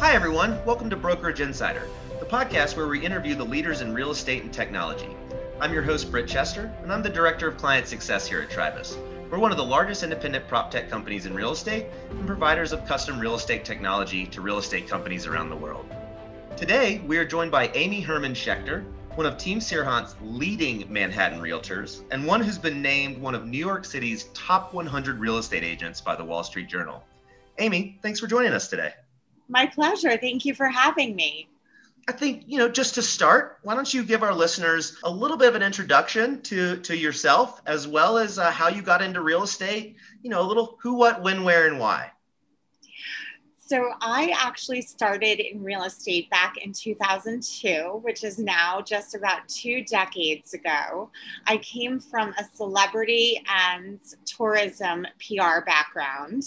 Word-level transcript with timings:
Hi, 0.00 0.14
everyone. 0.14 0.64
Welcome 0.64 0.88
to 0.90 0.96
Brokerage 0.96 1.40
Insider, 1.40 1.82
the 2.20 2.24
podcast 2.24 2.76
where 2.76 2.86
we 2.86 3.04
interview 3.04 3.34
the 3.34 3.42
leaders 3.42 3.80
in 3.80 3.92
real 3.92 4.12
estate 4.12 4.44
and 4.44 4.52
technology. 4.54 5.08
I'm 5.60 5.72
your 5.72 5.82
host, 5.82 6.12
Britt 6.12 6.28
Chester, 6.28 6.72
and 6.84 6.92
I'm 6.92 7.02
the 7.02 7.08
Director 7.08 7.48
of 7.48 7.56
Client 7.56 7.88
Success 7.88 8.24
here 8.24 8.40
at 8.40 8.48
Tribus. 8.48 8.96
We're 9.28 9.40
one 9.40 9.50
of 9.50 9.56
the 9.56 9.64
largest 9.64 10.04
independent 10.04 10.46
prop 10.46 10.70
tech 10.70 10.88
companies 10.88 11.26
in 11.26 11.34
real 11.34 11.50
estate 11.50 11.86
and 12.10 12.28
providers 12.28 12.72
of 12.72 12.86
custom 12.86 13.18
real 13.18 13.34
estate 13.34 13.64
technology 13.64 14.24
to 14.26 14.40
real 14.40 14.58
estate 14.58 14.88
companies 14.88 15.26
around 15.26 15.50
the 15.50 15.56
world. 15.56 15.84
Today, 16.56 17.02
we 17.04 17.18
are 17.18 17.24
joined 17.24 17.50
by 17.50 17.66
Amy 17.74 18.00
Herman 18.00 18.34
Schechter, 18.34 18.84
one 19.16 19.26
of 19.26 19.36
Team 19.36 19.58
Serhant's 19.58 20.14
leading 20.22 20.90
Manhattan 20.92 21.40
realtors, 21.40 22.04
and 22.12 22.24
one 22.24 22.40
who's 22.40 22.56
been 22.56 22.80
named 22.80 23.18
one 23.18 23.34
of 23.34 23.48
New 23.48 23.58
York 23.58 23.84
City's 23.84 24.28
top 24.32 24.72
100 24.72 25.18
real 25.18 25.38
estate 25.38 25.64
agents 25.64 26.00
by 26.00 26.14
the 26.14 26.24
Wall 26.24 26.44
Street 26.44 26.68
Journal. 26.68 27.02
Amy, 27.58 27.98
thanks 28.00 28.20
for 28.20 28.28
joining 28.28 28.52
us 28.52 28.68
today. 28.68 28.92
My 29.48 29.66
pleasure. 29.66 30.16
Thank 30.16 30.44
you 30.44 30.54
for 30.54 30.68
having 30.68 31.16
me. 31.16 31.48
I 32.08 32.12
think, 32.12 32.44
you 32.46 32.56
know, 32.56 32.70
just 32.70 32.94
to 32.94 33.02
start, 33.02 33.58
why 33.62 33.74
don't 33.74 33.92
you 33.92 34.02
give 34.02 34.22
our 34.22 34.32
listeners 34.32 34.96
a 35.04 35.10
little 35.10 35.36
bit 35.36 35.48
of 35.48 35.54
an 35.56 35.62
introduction 35.62 36.40
to, 36.42 36.78
to 36.78 36.96
yourself 36.96 37.60
as 37.66 37.86
well 37.86 38.16
as 38.16 38.38
uh, 38.38 38.50
how 38.50 38.68
you 38.68 38.80
got 38.80 39.02
into 39.02 39.20
real 39.20 39.42
estate, 39.42 39.96
you 40.22 40.30
know, 40.30 40.40
a 40.40 40.48
little 40.48 40.78
who, 40.80 40.94
what, 40.94 41.22
when, 41.22 41.44
where, 41.44 41.66
and 41.66 41.78
why. 41.78 42.10
So 43.68 43.92
I 44.00 44.34
actually 44.34 44.80
started 44.80 45.40
in 45.40 45.62
real 45.62 45.82
estate 45.82 46.30
back 46.30 46.56
in 46.56 46.72
2002, 46.72 48.00
which 48.02 48.24
is 48.24 48.38
now 48.38 48.80
just 48.80 49.14
about 49.14 49.46
two 49.46 49.84
decades 49.84 50.54
ago. 50.54 51.10
I 51.46 51.58
came 51.58 52.00
from 52.00 52.32
a 52.38 52.44
celebrity 52.54 53.44
and 53.46 54.00
tourism 54.24 55.06
PR 55.18 55.60
background. 55.66 56.44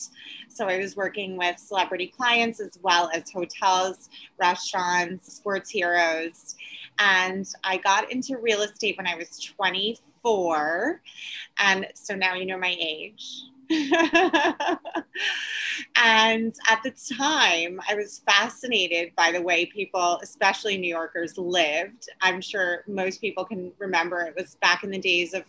So 0.48 0.68
I 0.68 0.80
was 0.80 0.96
working 0.96 1.38
with 1.38 1.60
celebrity 1.60 2.08
clients 2.08 2.60
as 2.60 2.80
well 2.82 3.12
as 3.14 3.30
hotels, 3.30 4.10
restaurants, 4.40 5.32
sports 5.32 5.70
heroes. 5.70 6.56
And 6.98 7.48
I 7.64 7.78
got 7.78 8.12
into 8.12 8.40
real 8.40 8.64
estate 8.64 8.98
when 8.98 9.06
I 9.06 9.14
was 9.14 9.38
24. 9.38 11.04
And 11.60 11.86
so 11.94 12.16
now 12.16 12.34
you 12.34 12.48
know 12.48 12.58
my 12.58 12.76
age. 12.80 13.44
And 15.96 16.54
at 16.68 16.84
the 16.84 16.94
time, 17.18 17.80
I 17.88 17.96
was 17.96 18.22
fascinated 18.26 19.14
by 19.16 19.32
the 19.32 19.42
way 19.42 19.66
people, 19.66 20.20
especially 20.22 20.78
New 20.78 20.90
Yorkers, 20.90 21.38
lived. 21.38 22.10
I'm 22.22 22.42
sure 22.42 22.84
most 22.88 23.22
people 23.22 23.46
can 23.46 23.72
remember 23.78 24.22
it 24.22 24.36
was 24.36 24.56
back 24.56 24.84
in 24.84 24.92
the 24.92 25.00
days 25.00 25.34
of 25.34 25.44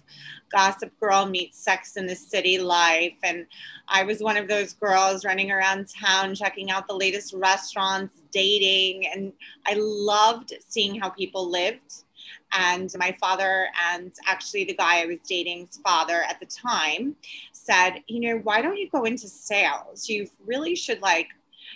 Gossip 0.51 0.93
Girl 1.01 1.27
meets 1.27 1.59
Sex 1.59 1.97
in 1.97 2.07
the 2.07 2.15
City 2.15 2.59
life. 2.59 3.17
And 3.23 3.47
I 3.89 4.05
was 4.05 4.21
one 4.21 4.37
of 4.37 4.49
those 4.49 4.73
girls 4.73 5.25
running 5.25 5.51
around 5.51 5.89
town, 5.89 6.35
checking 6.35 6.71
out 6.71 6.87
the 6.87 6.95
latest 6.95 7.35
restaurants, 7.35 8.15
dating. 8.31 9.07
And 9.09 9.33
I 9.67 9.75
loved 9.77 10.53
seeing 10.69 11.01
how 11.01 11.11
people 11.11 11.51
lived 11.51 12.05
and 12.53 12.91
my 12.99 13.17
father 13.21 13.69
and 13.93 14.13
actually 14.27 14.65
the 14.65 14.75
guy 14.75 15.03
I 15.03 15.07
was 15.07 15.19
dating's 15.21 15.79
father 15.79 16.23
at 16.29 16.39
the 16.41 16.47
time 16.47 17.17
said, 17.65 18.03
you 18.09 18.21
know, 18.21 18.41
why 18.43 18.61
don't 18.61 18.77
you 18.77 18.89
go 18.91 19.05
into 19.05 19.29
sales? 19.29 20.09
You 20.09 20.29
really 20.45 20.75
should 20.75 21.01
like 21.01 21.29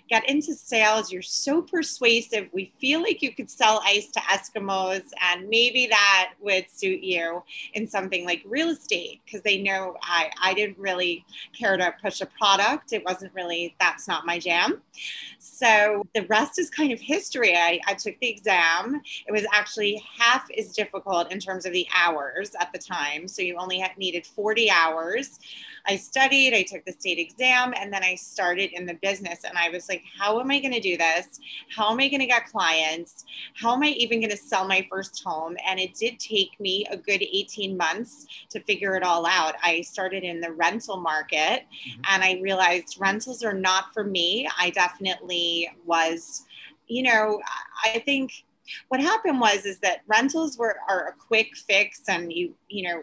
get 0.08 0.28
into 0.28 0.54
sales. 0.54 1.12
You're 1.12 1.22
so 1.22 1.62
persuasive. 1.62 2.48
We 2.52 2.72
feel 2.78 3.02
like 3.02 3.22
you 3.22 3.32
could 3.32 3.50
sell 3.50 3.80
ice 3.84 4.08
to 4.12 4.20
Eskimos, 4.20 5.02
and 5.22 5.48
maybe 5.48 5.86
that 5.88 6.34
would 6.40 6.66
suit 6.70 7.02
you 7.02 7.42
in 7.74 7.88
something 7.88 8.24
like 8.24 8.42
real 8.46 8.68
estate 8.70 9.20
because 9.24 9.42
they 9.42 9.62
know 9.62 9.96
I, 10.02 10.30
I 10.42 10.54
didn't 10.54 10.78
really 10.78 11.24
care 11.58 11.76
to 11.76 11.94
push 12.02 12.20
a 12.20 12.26
product. 12.26 12.92
It 12.92 13.04
wasn't 13.04 13.34
really, 13.34 13.74
that's 13.80 14.06
not 14.08 14.26
my 14.26 14.38
jam. 14.38 14.82
So 15.38 16.06
the 16.14 16.26
rest 16.26 16.58
is 16.58 16.70
kind 16.70 16.92
of 16.92 17.00
history. 17.00 17.56
I, 17.56 17.80
I 17.86 17.94
took 17.94 18.18
the 18.20 18.28
exam. 18.28 19.00
It 19.26 19.32
was 19.32 19.46
actually 19.52 20.02
half 20.18 20.48
as 20.56 20.72
difficult 20.72 21.32
in 21.32 21.38
terms 21.38 21.66
of 21.66 21.72
the 21.72 21.86
hours 21.94 22.52
at 22.60 22.72
the 22.72 22.78
time. 22.78 23.26
So 23.28 23.42
you 23.42 23.56
only 23.56 23.78
had 23.78 23.96
needed 23.96 24.26
40 24.26 24.70
hours. 24.70 25.38
I 25.86 25.96
studied, 25.96 26.52
I 26.54 26.62
took 26.62 26.84
the 26.84 26.92
state 26.92 27.18
exam, 27.18 27.72
and 27.76 27.92
then 27.92 28.02
I 28.02 28.16
started 28.16 28.72
in 28.72 28.86
the 28.86 28.94
business. 28.94 29.44
And 29.44 29.56
I 29.56 29.68
was 29.70 29.88
like, 29.88 29.95
how 30.18 30.40
am 30.40 30.50
I 30.50 30.60
going 30.60 30.72
to 30.72 30.80
do 30.80 30.96
this? 30.96 31.40
How 31.74 31.90
am 31.90 32.00
I 32.00 32.08
going 32.08 32.20
to 32.20 32.26
get 32.26 32.46
clients? 32.46 33.24
How 33.54 33.74
am 33.74 33.82
I 33.82 33.88
even 33.88 34.20
going 34.20 34.30
to 34.30 34.36
sell 34.36 34.66
my 34.66 34.86
first 34.90 35.22
home? 35.24 35.56
And 35.66 35.78
it 35.78 35.94
did 35.94 36.18
take 36.18 36.58
me 36.60 36.86
a 36.90 36.96
good 36.96 37.22
18 37.22 37.76
months 37.76 38.26
to 38.50 38.60
figure 38.60 38.96
it 38.96 39.02
all 39.02 39.26
out. 39.26 39.54
I 39.62 39.80
started 39.82 40.24
in 40.24 40.40
the 40.40 40.52
rental 40.52 40.96
market 40.96 41.62
mm-hmm. 41.62 42.00
and 42.08 42.22
I 42.22 42.40
realized 42.42 42.96
rentals 42.98 43.42
are 43.42 43.54
not 43.54 43.92
for 43.92 44.04
me. 44.04 44.48
I 44.58 44.70
definitely 44.70 45.70
was, 45.84 46.44
you 46.86 47.02
know, 47.02 47.40
I 47.84 48.00
think 48.00 48.32
what 48.88 49.00
happened 49.00 49.40
was 49.40 49.64
is 49.64 49.78
that 49.80 50.02
rentals 50.06 50.58
were 50.58 50.76
are 50.88 51.08
a 51.08 51.12
quick 51.12 51.56
fix 51.56 52.02
and 52.08 52.32
you 52.32 52.54
you 52.68 52.88
know 52.88 53.02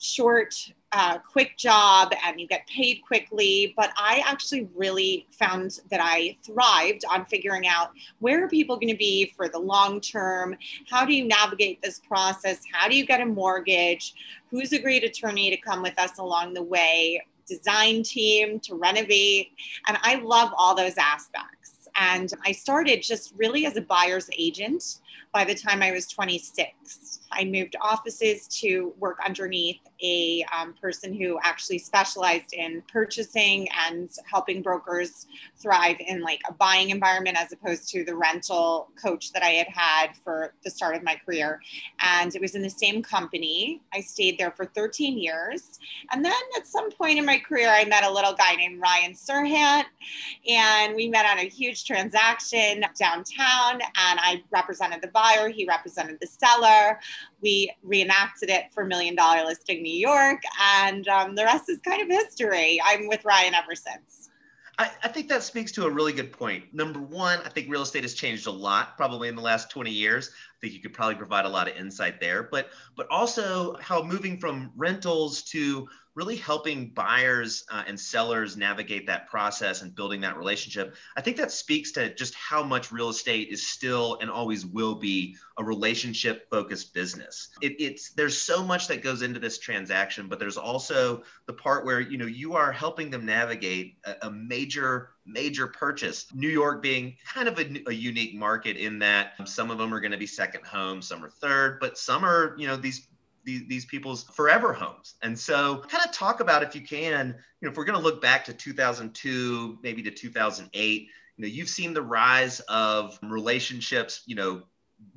short 0.00 0.54
uh, 0.94 1.18
quick 1.18 1.56
job 1.56 2.12
and 2.24 2.40
you 2.40 2.46
get 2.46 2.66
paid 2.68 3.02
quickly. 3.04 3.74
But 3.76 3.90
I 3.96 4.22
actually 4.24 4.68
really 4.74 5.26
found 5.30 5.80
that 5.90 6.00
I 6.00 6.36
thrived 6.44 7.04
on 7.10 7.24
figuring 7.24 7.66
out 7.66 7.90
where 8.20 8.44
are 8.44 8.48
people 8.48 8.76
going 8.76 8.92
to 8.92 8.96
be 8.96 9.32
for 9.36 9.48
the 9.48 9.58
long 9.58 10.00
term? 10.00 10.56
How 10.88 11.04
do 11.04 11.12
you 11.12 11.26
navigate 11.26 11.82
this 11.82 11.98
process? 11.98 12.60
How 12.72 12.88
do 12.88 12.96
you 12.96 13.04
get 13.04 13.20
a 13.20 13.26
mortgage? 13.26 14.14
Who's 14.50 14.72
a 14.72 14.78
great 14.78 15.02
attorney 15.02 15.50
to 15.50 15.56
come 15.56 15.82
with 15.82 15.98
us 15.98 16.18
along 16.18 16.54
the 16.54 16.62
way? 16.62 17.20
Design 17.46 18.04
team 18.04 18.60
to 18.60 18.76
renovate. 18.76 19.48
And 19.88 19.98
I 20.02 20.16
love 20.16 20.52
all 20.56 20.76
those 20.76 20.96
aspects. 20.96 21.88
And 21.96 22.32
I 22.44 22.52
started 22.52 23.02
just 23.02 23.34
really 23.36 23.66
as 23.66 23.76
a 23.76 23.80
buyer's 23.80 24.28
agent 24.36 25.00
by 25.32 25.44
the 25.44 25.54
time 25.54 25.82
I 25.82 25.92
was 25.92 26.06
26. 26.06 27.20
I 27.30 27.44
moved 27.44 27.76
offices 27.80 28.46
to 28.60 28.94
work 28.98 29.18
underneath 29.24 29.80
a 30.02 30.44
um, 30.56 30.74
person 30.80 31.12
who 31.14 31.38
actually 31.42 31.78
specialized 31.78 32.52
in 32.52 32.82
purchasing 32.92 33.68
and 33.86 34.10
helping 34.30 34.62
brokers 34.62 35.26
thrive 35.56 35.96
in 36.00 36.20
like 36.20 36.40
a 36.48 36.52
buying 36.52 36.90
environment 36.90 37.36
as 37.40 37.52
opposed 37.52 37.88
to 37.90 38.04
the 38.04 38.14
rental 38.14 38.88
coach 39.00 39.32
that 39.32 39.42
I 39.42 39.50
had 39.50 39.68
had 39.68 40.16
for 40.16 40.54
the 40.64 40.70
start 40.70 40.96
of 40.96 41.02
my 41.02 41.16
career. 41.24 41.60
And 42.00 42.34
it 42.34 42.40
was 42.40 42.54
in 42.54 42.62
the 42.62 42.70
same 42.70 43.02
company. 43.02 43.82
I 43.92 44.00
stayed 44.00 44.38
there 44.38 44.50
for 44.50 44.66
13 44.66 45.18
years. 45.18 45.78
And 46.12 46.24
then 46.24 46.32
at 46.56 46.66
some 46.66 46.90
point 46.90 47.18
in 47.18 47.24
my 47.24 47.38
career, 47.38 47.68
I 47.68 47.84
met 47.84 48.04
a 48.04 48.10
little 48.10 48.34
guy 48.34 48.54
named 48.56 48.80
Ryan 48.80 49.12
Serhant, 49.12 49.84
and 50.48 50.94
we 50.94 51.08
met 51.08 51.26
on 51.26 51.38
a 51.38 51.48
huge 51.48 51.84
transaction 51.84 52.84
downtown. 52.98 53.80
And 53.80 54.20
I 54.20 54.42
represented 54.50 55.02
the 55.02 55.08
buyer, 55.08 55.48
he 55.48 55.66
represented 55.66 56.18
the 56.20 56.26
seller 56.26 56.98
we 57.44 57.70
reenacted 57.82 58.48
it 58.48 58.72
for 58.72 58.84
Million 58.86 59.14
Dollar 59.14 59.44
Listing 59.44 59.82
New 59.82 59.92
York, 59.92 60.42
and 60.80 61.06
um, 61.08 61.34
the 61.34 61.44
rest 61.44 61.68
is 61.68 61.78
kind 61.80 62.02
of 62.02 62.08
history. 62.08 62.80
I'm 62.84 63.06
with 63.06 63.24
Ryan 63.24 63.54
ever 63.54 63.74
since. 63.74 64.30
I, 64.78 64.90
I, 65.04 65.08
think 65.08 65.28
that 65.28 65.44
speaks 65.44 65.70
to 65.72 65.84
a 65.84 65.90
really 65.90 66.12
good 66.12 66.32
point. 66.32 66.64
Number 66.72 66.98
one, 66.98 67.38
I 67.44 67.48
think 67.50 67.70
real 67.70 67.82
estate 67.82 68.02
has 68.02 68.14
changed 68.14 68.48
a 68.48 68.50
lot, 68.50 68.96
probably 68.96 69.28
in 69.28 69.36
the 69.36 69.42
last 69.42 69.70
20 69.70 69.90
years. 69.90 70.30
Think 70.64 70.72
you 70.72 70.80
could 70.80 70.94
probably 70.94 71.16
provide 71.16 71.44
a 71.44 71.48
lot 71.50 71.68
of 71.68 71.76
insight 71.76 72.20
there, 72.20 72.42
but 72.50 72.70
but 72.96 73.06
also 73.10 73.76
how 73.82 74.02
moving 74.02 74.38
from 74.38 74.72
rentals 74.74 75.42
to 75.50 75.86
really 76.14 76.36
helping 76.36 76.88
buyers 76.88 77.66
uh, 77.70 77.82
and 77.86 78.00
sellers 78.00 78.56
navigate 78.56 79.06
that 79.06 79.26
process 79.26 79.82
and 79.82 79.94
building 79.94 80.22
that 80.22 80.38
relationship. 80.38 80.94
I 81.18 81.20
think 81.20 81.36
that 81.36 81.52
speaks 81.52 81.92
to 81.92 82.14
just 82.14 82.34
how 82.34 82.62
much 82.62 82.90
real 82.90 83.10
estate 83.10 83.48
is 83.50 83.66
still 83.66 84.16
and 84.22 84.30
always 84.30 84.64
will 84.64 84.94
be 84.94 85.36
a 85.58 85.64
relationship 85.64 86.48
focused 86.48 86.94
business. 86.94 87.50
It, 87.60 87.78
it's 87.78 88.12
there's 88.12 88.40
so 88.40 88.64
much 88.64 88.88
that 88.88 89.02
goes 89.02 89.20
into 89.20 89.40
this 89.40 89.58
transaction, 89.58 90.28
but 90.28 90.38
there's 90.38 90.56
also 90.56 91.24
the 91.44 91.52
part 91.52 91.84
where 91.84 92.00
you 92.00 92.16
know 92.16 92.24
you 92.24 92.54
are 92.54 92.72
helping 92.72 93.10
them 93.10 93.26
navigate 93.26 93.98
a, 94.06 94.28
a 94.28 94.30
major 94.30 95.10
major 95.26 95.66
purchase. 95.66 96.26
New 96.34 96.48
York 96.48 96.82
being 96.82 97.16
kind 97.32 97.48
of 97.48 97.58
a, 97.58 97.82
a, 97.88 97.92
unique 97.92 98.34
market 98.34 98.76
in 98.76 98.98
that 98.98 99.32
some 99.48 99.70
of 99.70 99.78
them 99.78 99.92
are 99.94 100.00
going 100.00 100.12
to 100.12 100.18
be 100.18 100.26
second 100.26 100.64
homes, 100.64 101.08
some 101.08 101.24
are 101.24 101.30
third, 101.30 101.78
but 101.80 101.96
some 101.96 102.24
are, 102.24 102.54
you 102.58 102.66
know, 102.66 102.76
these 102.76 103.08
these, 103.44 103.62
these 103.68 103.84
people's 103.84 104.24
forever 104.24 104.72
homes. 104.72 105.14
And 105.22 105.38
so, 105.38 105.84
kind 105.88 106.04
of 106.04 106.12
talk 106.12 106.40
about 106.40 106.62
if 106.62 106.74
you 106.74 106.80
can, 106.80 107.28
you 107.60 107.66
know, 107.66 107.70
if 107.70 107.76
we're 107.76 107.84
going 107.84 107.98
to 107.98 108.02
look 108.02 108.22
back 108.22 108.44
to 108.46 108.54
2002, 108.54 109.78
maybe 109.82 110.02
to 110.02 110.10
2008, 110.10 111.08
you 111.36 111.42
know, 111.42 111.48
you've 111.48 111.68
seen 111.68 111.92
the 111.92 112.02
rise 112.02 112.60
of 112.60 113.18
relationships, 113.22 114.22
you 114.26 114.34
know, 114.34 114.62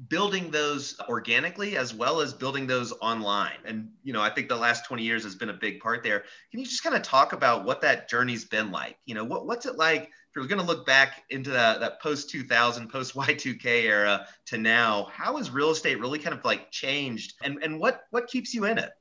building 0.08 0.52
those 0.52 0.96
organically 1.10 1.78
as 1.78 1.94
well 1.94 2.22
as 2.22 2.34
building 2.34 2.68
those 2.68 2.94
online. 3.02 3.58
And, 3.66 3.90
you 4.04 4.14
know, 4.14 4.22
I 4.22 4.30
think 4.30 4.50
the 4.50 4.56
last 4.56 4.86
20 4.86 5.04
years 5.04 5.24
has 5.24 5.36
been 5.36 5.50
a 5.50 5.54
big 5.54 5.80
part 5.80 6.04
there. 6.04 6.24
Can 6.52 6.60
you 6.60 6.66
just 6.66 6.84
kind 6.84 6.96
of 6.96 7.02
talk 7.02 7.34
about 7.34 7.66
what 7.66 7.82
that 7.82 8.10
journey's 8.10 8.46
been 8.46 8.72
like? 8.72 8.98
You 9.06 9.16
know, 9.16 9.24
what, 9.24 9.46
what's 9.46 9.66
it 9.66 9.76
like 9.76 10.04
if 10.04 10.36
you're 10.36 10.48
going 10.48 10.62
to 10.62 10.68
look 10.68 10.86
back 10.86 11.24
into 11.30 11.50
that, 11.52 11.80
that 11.80 12.02
post 12.02 12.30
2000, 12.30 12.90
post 12.90 13.16
Y2K 13.16 13.66
era 13.84 14.28
to 14.48 14.58
now, 14.58 15.08
how 15.12 15.38
has 15.38 15.50
real 15.52 15.72
estate 15.72 16.00
really 16.00 16.20
kind 16.20 16.38
of 16.38 16.44
like 16.46 16.72
changed 16.72 17.34
and, 17.44 17.60
and 17.64 17.80
what, 17.80 18.02
what 18.12 18.28
keeps 18.28 18.54
you 18.54 18.66
in 18.66 18.78
it? 18.78 18.92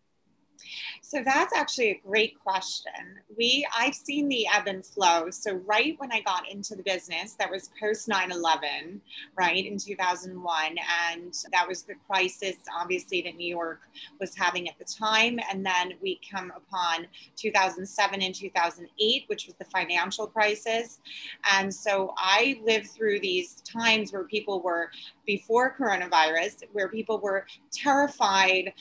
So 1.03 1.23
that's 1.25 1.55
actually 1.55 1.91
a 1.91 2.00
great 2.06 2.38
question. 2.41 2.93
We 3.37 3.67
I've 3.76 3.94
seen 3.94 4.29
the 4.29 4.47
ebb 4.53 4.67
and 4.67 4.85
flow. 4.85 5.31
So 5.31 5.55
right 5.67 5.94
when 5.99 6.12
I 6.12 6.20
got 6.20 6.49
into 6.49 6.75
the 6.75 6.82
business, 6.82 7.35
that 7.35 7.50
was 7.50 7.70
post 7.81 8.08
9/11, 8.08 9.00
right 9.38 9.64
in 9.64 9.79
2001, 9.79 10.76
and 11.11 11.35
that 11.53 11.69
was 11.69 11.82
the 11.82 11.94
crisis 12.06 12.56
obviously 12.75 13.23
that 13.23 13.37
New 13.37 13.49
York 13.49 13.81
was 14.20 14.35
having 14.37 14.69
at 14.69 14.79
the 14.79 14.85
time. 14.85 15.38
And 15.50 15.64
then 15.64 15.94
we 16.00 16.20
come 16.31 16.53
upon 16.56 17.06
2007 17.37 18.23
and 18.23 18.35
2008, 18.35 19.25
which 19.26 19.47
was 19.47 19.55
the 19.56 19.64
financial 19.67 20.26
crisis. 20.26 21.00
And 21.53 21.73
so 21.73 22.14
I 22.17 22.61
lived 22.64 22.91
through 22.91 23.20
these 23.20 23.62
times 23.62 24.12
where 24.12 24.25
people 24.25 24.62
were 24.62 24.91
before 25.26 25.75
coronavirus, 25.79 26.64
where 26.73 26.88
people 26.88 27.19
were 27.19 27.47
terrified 27.73 28.73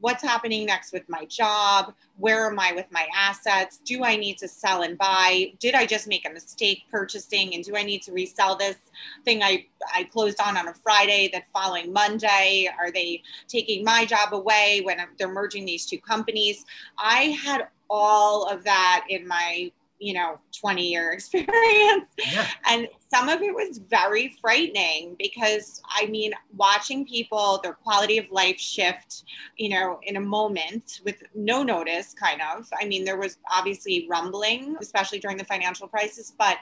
what's 0.00 0.22
happening 0.22 0.66
next 0.66 0.92
with 0.92 1.08
my 1.08 1.24
job? 1.26 1.94
Where 2.18 2.50
am 2.50 2.58
i 2.58 2.72
with 2.72 2.86
my 2.90 3.06
assets? 3.14 3.78
Do 3.84 4.04
i 4.04 4.16
need 4.16 4.38
to 4.38 4.48
sell 4.48 4.82
and 4.82 4.96
buy? 4.96 5.52
Did 5.58 5.74
i 5.74 5.86
just 5.86 6.08
make 6.08 6.26
a 6.28 6.32
mistake 6.32 6.84
purchasing? 6.90 7.54
And 7.54 7.64
do 7.64 7.76
i 7.76 7.82
need 7.82 8.02
to 8.02 8.12
resell 8.12 8.56
this 8.56 8.76
thing 9.24 9.42
i 9.42 9.64
i 9.94 10.04
closed 10.04 10.40
on 10.40 10.56
on 10.56 10.68
a 10.68 10.74
friday 10.74 11.30
that 11.32 11.44
following 11.52 11.90
monday 11.92 12.68
are 12.78 12.90
they 12.90 13.22
taking 13.48 13.82
my 13.82 14.04
job 14.04 14.34
away 14.34 14.82
when 14.84 14.98
they're 15.18 15.32
merging 15.32 15.64
these 15.64 15.86
two 15.86 15.98
companies? 15.98 16.64
I 16.98 17.36
had 17.44 17.68
all 17.88 18.46
of 18.46 18.64
that 18.64 19.04
in 19.08 19.26
my 19.26 19.72
you 20.00 20.14
know 20.14 20.38
20 20.58 20.88
year 20.88 21.12
experience 21.12 22.06
yeah. 22.32 22.46
and 22.66 22.88
some 23.12 23.28
of 23.28 23.42
it 23.42 23.54
was 23.54 23.78
very 23.78 24.36
frightening 24.40 25.14
because 25.18 25.80
i 25.88 26.06
mean 26.06 26.32
watching 26.56 27.06
people 27.06 27.60
their 27.62 27.74
quality 27.74 28.18
of 28.18 28.24
life 28.30 28.58
shift 28.58 29.24
you 29.56 29.68
know 29.68 30.00
in 30.02 30.16
a 30.16 30.20
moment 30.20 31.00
with 31.04 31.22
no 31.34 31.62
notice 31.62 32.14
kind 32.14 32.40
of 32.40 32.66
i 32.80 32.84
mean 32.84 33.04
there 33.04 33.18
was 33.18 33.36
obviously 33.52 34.06
rumbling 34.10 34.76
especially 34.80 35.18
during 35.18 35.36
the 35.36 35.44
financial 35.44 35.86
crisis 35.86 36.32
but 36.38 36.56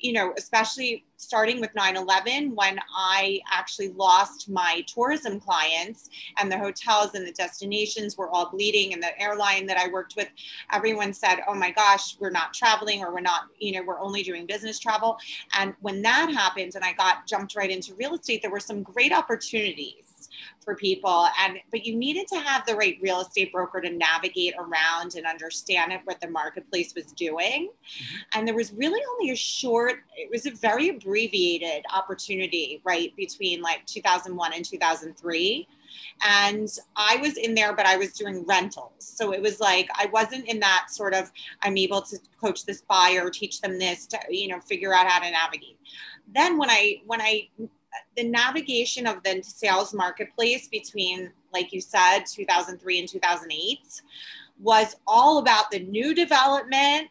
you 0.00 0.12
know, 0.12 0.32
especially 0.36 1.04
starting 1.16 1.60
with 1.60 1.74
9 1.74 1.96
11, 1.96 2.54
when 2.54 2.78
I 2.94 3.40
actually 3.50 3.88
lost 3.90 4.48
my 4.48 4.84
tourism 4.86 5.40
clients 5.40 6.10
and 6.38 6.50
the 6.50 6.58
hotels 6.58 7.14
and 7.14 7.26
the 7.26 7.32
destinations 7.32 8.16
were 8.16 8.28
all 8.30 8.50
bleeding, 8.50 8.92
and 8.92 9.02
the 9.02 9.18
airline 9.20 9.66
that 9.66 9.76
I 9.76 9.88
worked 9.88 10.14
with, 10.16 10.28
everyone 10.72 11.12
said, 11.12 11.40
Oh 11.48 11.54
my 11.54 11.70
gosh, 11.70 12.16
we're 12.20 12.30
not 12.30 12.54
traveling 12.54 13.02
or 13.02 13.12
we're 13.12 13.20
not, 13.20 13.42
you 13.58 13.72
know, 13.72 13.82
we're 13.82 14.00
only 14.00 14.22
doing 14.22 14.46
business 14.46 14.78
travel. 14.78 15.18
And 15.58 15.74
when 15.80 16.02
that 16.02 16.30
happened 16.32 16.74
and 16.74 16.84
I 16.84 16.92
got 16.92 17.26
jumped 17.26 17.56
right 17.56 17.70
into 17.70 17.94
real 17.94 18.14
estate, 18.14 18.42
there 18.42 18.50
were 18.50 18.60
some 18.60 18.82
great 18.82 19.12
opportunities 19.12 20.05
for 20.66 20.74
people 20.74 21.28
and 21.40 21.58
but 21.70 21.86
you 21.86 21.94
needed 21.94 22.26
to 22.26 22.36
have 22.40 22.66
the 22.66 22.74
right 22.74 22.98
real 23.00 23.20
estate 23.20 23.52
broker 23.52 23.80
to 23.80 23.88
navigate 23.88 24.52
around 24.58 25.14
and 25.14 25.24
understand 25.24 25.92
it, 25.92 26.00
what 26.04 26.20
the 26.20 26.28
marketplace 26.28 26.92
was 26.94 27.06
doing 27.12 27.70
mm-hmm. 27.70 28.16
and 28.34 28.46
there 28.46 28.54
was 28.54 28.72
really 28.72 29.00
only 29.12 29.30
a 29.32 29.36
short 29.36 30.00
it 30.16 30.28
was 30.30 30.44
a 30.44 30.50
very 30.50 30.88
abbreviated 30.88 31.84
opportunity 31.94 32.82
right 32.84 33.14
between 33.16 33.62
like 33.62 33.86
2001 33.86 34.52
and 34.52 34.64
2003 34.64 35.68
and 36.24 36.68
I 36.94 37.16
was 37.18 37.36
in 37.36 37.54
there, 37.54 37.74
but 37.74 37.86
I 37.86 37.96
was 37.96 38.12
doing 38.12 38.44
rentals. 38.46 38.92
So 38.98 39.32
it 39.32 39.40
was 39.40 39.60
like 39.60 39.88
I 39.94 40.06
wasn't 40.06 40.46
in 40.46 40.60
that 40.60 40.86
sort 40.90 41.14
of 41.14 41.30
I'm 41.62 41.76
able 41.76 42.02
to 42.02 42.18
coach 42.40 42.64
this 42.64 42.82
buyer, 42.82 43.30
teach 43.30 43.60
them 43.60 43.78
this 43.78 44.06
to 44.08 44.18
you 44.28 44.48
know 44.48 44.60
figure 44.60 44.94
out 44.94 45.06
how 45.06 45.20
to 45.20 45.30
navigate. 45.30 45.78
Then 46.34 46.58
when 46.58 46.70
I 46.70 47.02
when 47.06 47.20
I 47.20 47.48
the 48.16 48.24
navigation 48.24 49.06
of 49.06 49.22
the 49.22 49.42
sales 49.42 49.94
marketplace 49.94 50.68
between, 50.68 51.32
like 51.52 51.72
you 51.72 51.80
said, 51.80 52.24
2003 52.26 52.98
and 53.00 53.08
2008 53.08 54.02
was 54.60 54.96
all 55.06 55.38
about 55.38 55.70
the 55.70 55.80
new 55.80 56.14
development. 56.14 57.08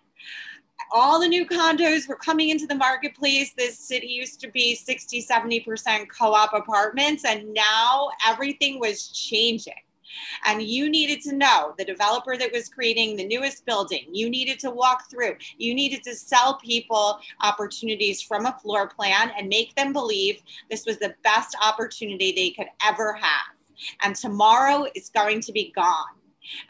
All 0.94 1.20
the 1.20 1.28
new 1.28 1.46
condos 1.46 2.08
were 2.08 2.16
coming 2.16 2.50
into 2.50 2.68
the 2.68 2.76
marketplace. 2.76 3.54
This 3.58 3.80
city 3.80 4.08
used 4.08 4.40
to 4.42 4.52
be 4.52 4.76
60, 4.76 5.24
70% 5.24 6.08
co 6.10 6.34
op 6.34 6.54
apartments, 6.54 7.26
and 7.26 7.54
now 7.54 8.10
everything 8.28 8.80
was 8.80 9.08
changing 9.08 9.74
and 10.46 10.62
you 10.62 10.90
needed 10.90 11.22
to 11.22 11.36
know 11.36 11.74
the 11.78 11.86
developer 11.86 12.38
that 12.38 12.52
was 12.52 12.69
creating 12.69 13.16
the 13.16 13.25
newest 13.25 13.66
building. 13.66 14.06
You 14.12 14.30
needed 14.30 14.60
to 14.60 14.72
walk 14.72 15.10
through. 15.10 15.36
You 15.57 15.74
needed 15.74 16.04
to 16.04 16.16
sell 16.16 16.56
people 16.57 17.19
opportunities 17.42 18.22
from 18.22 18.46
a 18.46 18.57
floor 18.62 18.88
plan 18.88 19.31
and 19.38 19.48
make 19.50 19.75
them 19.75 19.94
believe 19.94 20.42
this 20.69 20.86
was 20.86 20.98
the 20.98 21.16
best 21.24 21.56
opportunity 21.62 22.31
they 22.31 22.52
could 22.52 22.72
ever 22.86 23.13
have. 23.13 23.56
And 24.04 24.16
tomorrow 24.16 24.86
is 24.96 25.10
going 25.10 25.42
to 25.42 25.52
be 25.52 25.72
gone. 25.75 26.06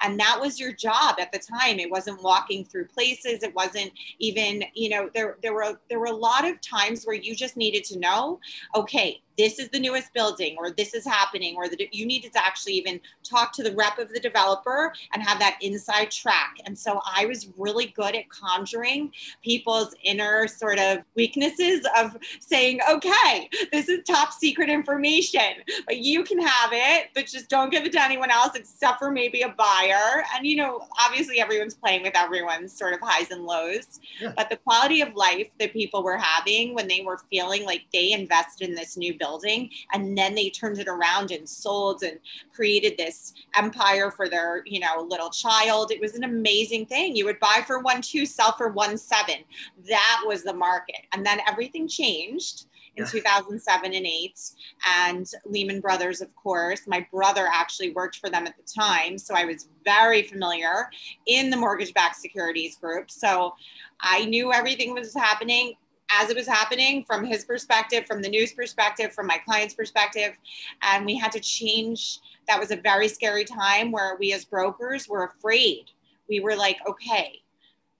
And 0.01 0.19
that 0.19 0.39
was 0.39 0.59
your 0.59 0.73
job 0.73 1.15
at 1.19 1.31
the 1.31 1.39
time. 1.39 1.79
It 1.79 1.91
wasn't 1.91 2.23
walking 2.23 2.65
through 2.65 2.87
places. 2.87 3.43
It 3.43 3.53
wasn't 3.55 3.91
even, 4.19 4.63
you 4.73 4.89
know, 4.89 5.09
there 5.13 5.37
there 5.41 5.53
were 5.53 5.79
there 5.89 5.99
were 5.99 6.05
a 6.05 6.15
lot 6.15 6.45
of 6.45 6.61
times 6.61 7.03
where 7.03 7.15
you 7.15 7.35
just 7.35 7.57
needed 7.57 7.83
to 7.85 7.99
know, 7.99 8.39
okay, 8.73 9.21
this 9.37 9.59
is 9.59 9.69
the 9.69 9.79
newest 9.79 10.13
building 10.13 10.55
or 10.57 10.71
this 10.71 10.93
is 10.93 11.05
happening 11.05 11.55
or 11.55 11.67
that 11.67 11.93
you 11.93 12.05
needed 12.05 12.31
to 12.33 12.39
actually 12.39 12.73
even 12.73 12.99
talk 13.23 13.51
to 13.53 13.63
the 13.63 13.73
rep 13.73 13.99
of 13.99 14.09
the 14.09 14.19
developer 14.19 14.93
and 15.13 15.21
have 15.21 15.39
that 15.39 15.57
inside 15.61 16.09
track 16.11 16.57
and 16.65 16.77
so 16.77 16.99
i 17.05 17.25
was 17.25 17.47
really 17.57 17.87
good 17.87 18.15
at 18.15 18.27
conjuring 18.29 19.11
people's 19.43 19.93
inner 20.03 20.47
sort 20.47 20.79
of 20.79 20.99
weaknesses 21.15 21.85
of 21.97 22.15
saying 22.39 22.79
okay 22.89 23.49
this 23.71 23.89
is 23.89 24.01
top 24.05 24.31
secret 24.31 24.69
information 24.69 25.41
but 25.85 25.97
you 25.97 26.23
can 26.23 26.39
have 26.39 26.69
it 26.73 27.09
but 27.13 27.25
just 27.25 27.49
don't 27.49 27.71
give 27.71 27.85
it 27.85 27.91
to 27.91 28.01
anyone 28.01 28.31
else 28.31 28.55
except 28.55 28.99
for 28.99 29.11
maybe 29.11 29.41
a 29.41 29.49
buyer 29.49 30.23
and 30.35 30.45
you 30.45 30.55
know 30.55 30.87
obviously 31.05 31.39
everyone's 31.39 31.75
playing 31.75 32.01
with 32.01 32.15
everyone's 32.15 32.71
sort 32.71 32.93
of 32.93 32.99
highs 33.01 33.31
and 33.31 33.43
lows 33.43 33.99
yeah. 34.19 34.31
but 34.35 34.49
the 34.49 34.57
quality 34.57 35.01
of 35.01 35.13
life 35.15 35.49
that 35.59 35.73
people 35.73 36.03
were 36.03 36.17
having 36.17 36.73
when 36.73 36.87
they 36.87 37.01
were 37.01 37.19
feeling 37.29 37.65
like 37.65 37.81
they 37.91 38.11
invested 38.11 38.69
in 38.69 38.75
this 38.75 38.97
new 38.97 39.13
building 39.17 39.24
building 39.25 39.69
and 39.93 40.17
then 40.17 40.35
they 40.35 40.49
turned 40.49 40.79
it 40.79 40.87
around 40.87 41.31
and 41.31 41.47
sold 41.47 42.03
and 42.03 42.19
created 42.53 42.97
this 42.97 43.33
empire 43.55 44.11
for 44.11 44.29
their 44.29 44.61
you 44.65 44.79
know 44.79 45.05
little 45.09 45.29
child. 45.29 45.91
It 45.91 46.01
was 46.01 46.15
an 46.15 46.23
amazing 46.23 46.85
thing. 46.85 47.15
You 47.15 47.25
would 47.25 47.39
buy 47.39 47.63
for 47.65 47.79
one 47.79 48.01
two 48.01 48.25
sell 48.25 48.53
for 48.53 48.69
one 48.69 48.97
seven. 48.97 49.37
That 49.87 50.23
was 50.25 50.43
the 50.43 50.53
market. 50.53 51.01
And 51.13 51.25
then 51.25 51.39
everything 51.47 51.87
changed 51.87 52.67
in 52.97 53.03
yeah. 53.03 53.09
2007 53.09 53.93
and 53.93 54.05
8 54.05 54.39
and 54.87 55.29
lehman 55.45 55.81
brothers 55.81 56.21
of 56.21 56.33
course 56.35 56.81
my 56.87 57.05
brother 57.11 57.47
actually 57.51 57.91
worked 57.91 58.19
for 58.19 58.29
them 58.29 58.47
at 58.47 58.55
the 58.55 58.63
time 58.63 59.17
so 59.17 59.35
i 59.35 59.43
was 59.43 59.67
very 59.83 60.21
familiar 60.21 60.89
in 61.27 61.49
the 61.49 61.57
mortgage 61.57 61.93
backed 61.93 62.15
securities 62.15 62.77
group. 62.77 63.11
So 63.11 63.53
i 63.99 64.25
knew 64.25 64.53
everything 64.53 64.93
was 64.93 65.13
happening 65.13 65.73
as 66.11 66.29
it 66.29 66.37
was 66.37 66.47
happening 66.47 67.03
from 67.05 67.25
his 67.25 67.45
perspective, 67.45 68.05
from 68.05 68.21
the 68.21 68.29
news 68.29 68.53
perspective, 68.53 69.13
from 69.13 69.27
my 69.27 69.37
client's 69.37 69.73
perspective. 69.73 70.37
And 70.81 71.05
we 71.05 71.17
had 71.17 71.31
to 71.33 71.39
change. 71.39 72.19
That 72.47 72.59
was 72.59 72.71
a 72.71 72.77
very 72.77 73.07
scary 73.07 73.45
time 73.45 73.91
where 73.91 74.15
we 74.19 74.33
as 74.33 74.45
brokers 74.45 75.07
were 75.07 75.25
afraid. 75.25 75.85
We 76.29 76.39
were 76.39 76.55
like, 76.55 76.77
okay, 76.87 77.41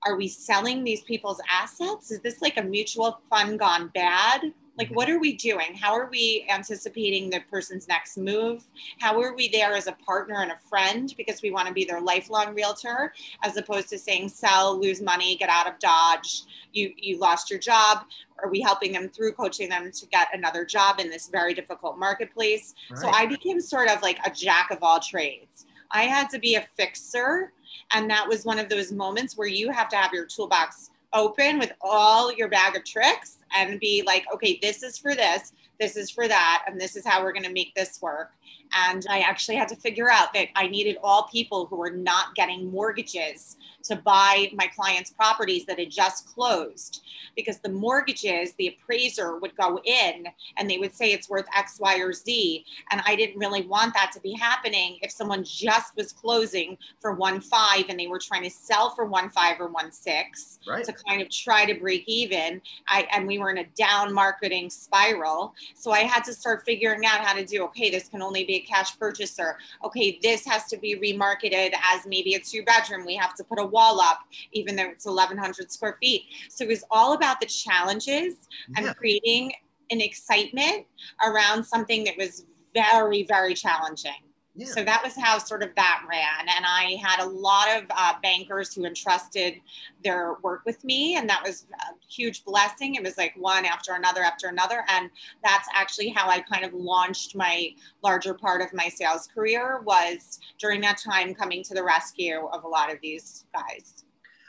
are 0.05 0.15
we 0.15 0.27
selling 0.27 0.83
these 0.83 1.01
people's 1.01 1.41
assets? 1.50 2.12
Is 2.12 2.21
this 2.21 2.41
like 2.41 2.57
a 2.57 2.63
mutual 2.63 3.21
fund 3.29 3.59
gone 3.59 3.89
bad? 3.93 4.53
Like, 4.77 4.88
mm-hmm. 4.88 4.96
what 4.96 5.10
are 5.10 5.20
we 5.20 5.34
doing? 5.34 5.74
How 5.75 5.94
are 5.94 6.10
we 6.10 6.46
anticipating 6.50 7.29
the 7.29 7.39
person's 7.50 7.88
next 7.88 8.17
move? 8.17 8.63
How 9.00 9.20
are 9.22 9.36
we 9.36 9.50
there 9.50 9.74
as 9.74 9.88
a 9.88 9.94
partner 9.94 10.41
and 10.41 10.51
a 10.51 10.58
friend 10.70 11.13
because 11.17 11.41
we 11.41 11.51
want 11.51 11.67
to 11.67 11.74
be 11.74 11.86
their 11.86 12.01
lifelong 12.01 12.53
realtor, 12.53 13.13
as 13.44 13.58
opposed 13.58 13.89
to 13.89 13.98
saying 13.98 14.29
sell, 14.29 14.79
lose 14.79 15.01
money, 15.01 15.36
get 15.38 15.50
out 15.50 15.67
of 15.67 15.79
Dodge, 15.79 16.44
you 16.74 16.94
you 16.98 17.17
lost 17.20 17.50
your 17.50 17.60
job. 17.60 18.05
Are 18.44 18.50
we 18.50 18.60
helping 18.62 18.91
them 18.91 19.10
through 19.10 19.32
coaching 19.34 19.70
them 19.70 19.91
to 19.91 20.05
get 20.08 20.27
another 20.34 20.65
job 20.65 21.00
in 21.00 21.10
this 21.10 21.29
very 21.29 21.53
difficult 21.53 21.98
marketplace? 21.98 22.75
Right. 22.91 23.00
So 23.00 23.08
I 23.10 23.25
became 23.25 23.62
sort 23.62 23.89
of 23.89 24.01
like 24.01 24.20
a 24.25 24.29
jack 24.29 24.72
of 24.72 24.79
all 24.82 25.00
trades. 25.00 25.65
I 25.91 26.03
had 26.03 26.29
to 26.32 26.39
be 26.39 26.55
a 26.55 26.67
fixer. 26.75 27.53
And 27.94 28.10
that 28.10 28.27
was 28.27 28.46
one 28.46 28.60
of 28.60 28.67
those 28.70 28.91
moments 28.91 29.38
where 29.38 29.48
you 29.48 29.72
have 29.72 29.89
to 29.89 29.96
have 29.96 30.12
your 30.12 30.25
toolbox 30.25 30.91
open 31.13 31.60
with 31.60 31.72
all 31.82 32.34
your 32.34 32.50
bag 32.50 32.75
of 32.75 32.84
tricks 32.84 33.38
and 33.55 33.79
be 33.79 34.03
like, 34.05 34.25
okay, 34.33 34.59
this 34.62 34.83
is 34.83 34.97
for 34.97 35.15
this, 35.15 35.53
this 35.79 35.95
is 35.95 36.09
for 36.09 36.27
that, 36.27 36.65
and 36.67 36.79
this 36.79 36.95
is 36.95 37.05
how 37.05 37.21
we're 37.21 37.33
going 37.33 37.43
to 37.43 37.51
make 37.51 37.74
this 37.75 38.01
work. 38.01 38.31
And 38.74 39.05
I 39.09 39.19
actually 39.19 39.55
had 39.55 39.67
to 39.69 39.75
figure 39.75 40.09
out 40.09 40.33
that 40.33 40.50
I 40.55 40.67
needed 40.67 40.97
all 41.03 41.29
people 41.31 41.65
who 41.65 41.77
were 41.77 41.91
not 41.91 42.35
getting 42.35 42.71
mortgages 42.71 43.57
to 43.83 43.95
buy 43.95 44.51
my 44.53 44.67
clients' 44.67 45.12
properties 45.12 45.65
that 45.65 45.79
had 45.79 45.91
just 45.91 46.27
closed. 46.27 47.03
Because 47.35 47.59
the 47.59 47.69
mortgages, 47.69 48.53
the 48.53 48.67
appraiser 48.67 49.38
would 49.38 49.55
go 49.55 49.79
in 49.83 50.27
and 50.57 50.69
they 50.69 50.77
would 50.77 50.93
say 50.95 51.12
it's 51.12 51.29
worth 51.29 51.45
X, 51.55 51.79
Y, 51.79 51.97
or 52.00 52.13
Z. 52.13 52.65
And 52.91 53.01
I 53.05 53.15
didn't 53.15 53.38
really 53.38 53.65
want 53.65 53.93
that 53.93 54.12
to 54.13 54.19
be 54.21 54.33
happening 54.33 54.97
if 55.01 55.12
someone 55.12 55.43
just 55.43 55.95
was 55.95 56.12
closing 56.12 56.77
for 57.00 57.13
one 57.13 57.41
five 57.41 57.85
and 57.89 58.00
they 58.00 58.07
were 58.07 58.19
trying 58.19 58.43
to 58.43 58.50
sell 58.50 58.89
for 58.91 59.05
one 59.05 59.29
five 59.29 59.59
or 59.59 59.67
one 59.67 59.91
six 59.91 60.59
right. 60.67 60.83
to 60.85 60.93
kind 60.93 61.21
of 61.21 61.29
try 61.29 61.65
to 61.65 61.79
break 61.79 62.03
even. 62.07 62.62
I 62.88 63.07
and 63.12 63.27
we 63.27 63.38
were 63.38 63.51
in 63.51 63.59
a 63.59 63.65
down 63.77 64.13
marketing 64.13 64.69
spiral. 64.69 65.53
So 65.75 65.91
I 65.91 66.00
had 66.00 66.24
to 66.24 66.33
start 66.33 66.63
figuring 66.65 67.05
out 67.05 67.19
how 67.19 67.33
to 67.33 67.45
do 67.45 67.63
okay, 67.65 67.89
this 67.89 68.07
can 68.07 68.21
only 68.21 68.44
be 68.45 68.55
be 68.55 68.63
a 68.63 68.65
cash 68.65 68.97
purchaser. 68.97 69.57
Okay, 69.83 70.19
this 70.21 70.45
has 70.45 70.65
to 70.65 70.77
be 70.77 70.95
remarketed 70.95 71.73
as 71.93 72.05
maybe 72.05 72.35
a 72.35 72.39
two 72.39 72.63
bedroom. 72.63 73.05
We 73.05 73.15
have 73.15 73.35
to 73.35 73.43
put 73.43 73.59
a 73.59 73.65
wall 73.65 73.99
up, 73.99 74.19
even 74.51 74.75
though 74.75 74.89
it's 74.89 75.05
1,100 75.05 75.71
square 75.71 75.97
feet. 75.99 76.23
So 76.49 76.63
it 76.63 76.69
was 76.69 76.83
all 76.91 77.13
about 77.13 77.39
the 77.39 77.47
challenges 77.47 78.35
yeah. 78.69 78.87
and 78.87 78.95
creating 78.95 79.53
an 79.91 80.01
excitement 80.01 80.85
around 81.25 81.63
something 81.63 82.03
that 82.05 82.17
was 82.17 82.45
very, 82.73 83.23
very 83.23 83.53
challenging. 83.53 84.11
Yeah. 84.57 84.67
So 84.67 84.83
that 84.85 85.03
was 85.03 85.15
how 85.17 85.38
sort 85.38 85.63
of 85.63 85.75
that 85.75 86.03
ran. 86.09 86.47
And 86.55 86.65
I 86.65 86.97
had 87.03 87.19
a 87.19 87.27
lot 87.27 87.67
of 87.75 87.83
uh, 87.89 88.13
bankers 88.24 88.74
who 88.74 88.85
entrusted 88.85 89.55
their 90.01 90.35
work 90.43 90.62
with 90.65 90.81
me. 90.85 91.17
And 91.17 91.29
that 91.29 91.43
was 91.43 91.65
a 91.74 91.93
huge 92.07 92.45
blessing. 92.45 92.95
It 92.95 93.03
was 93.03 93.17
like 93.17 93.33
one 93.38 93.65
after 93.65 93.93
another 93.93 94.21
after 94.21 94.47
another. 94.47 94.85
And 94.88 95.09
that's 95.43 95.67
actually 95.74 96.09
how 96.09 96.29
I 96.29 96.39
kind 96.39 96.63
of 96.63 96.74
launched 96.74 97.35
my 97.35 97.71
larger 98.01 98.33
part 98.33 98.62
of 98.62 98.74
my 98.74 98.88
sales 98.88 99.27
career 99.27 99.81
was 99.83 100.39
during 100.57 100.79
that 100.81 100.97
time 100.97 101.35
coming 101.35 101.62
to 101.63 101.74
the 101.74 101.83
rescue 101.83 102.47
of 102.53 102.63
a 102.63 102.67
lot 102.67 102.91
of 102.91 103.00
these 103.01 103.45
guys. 103.53 104.05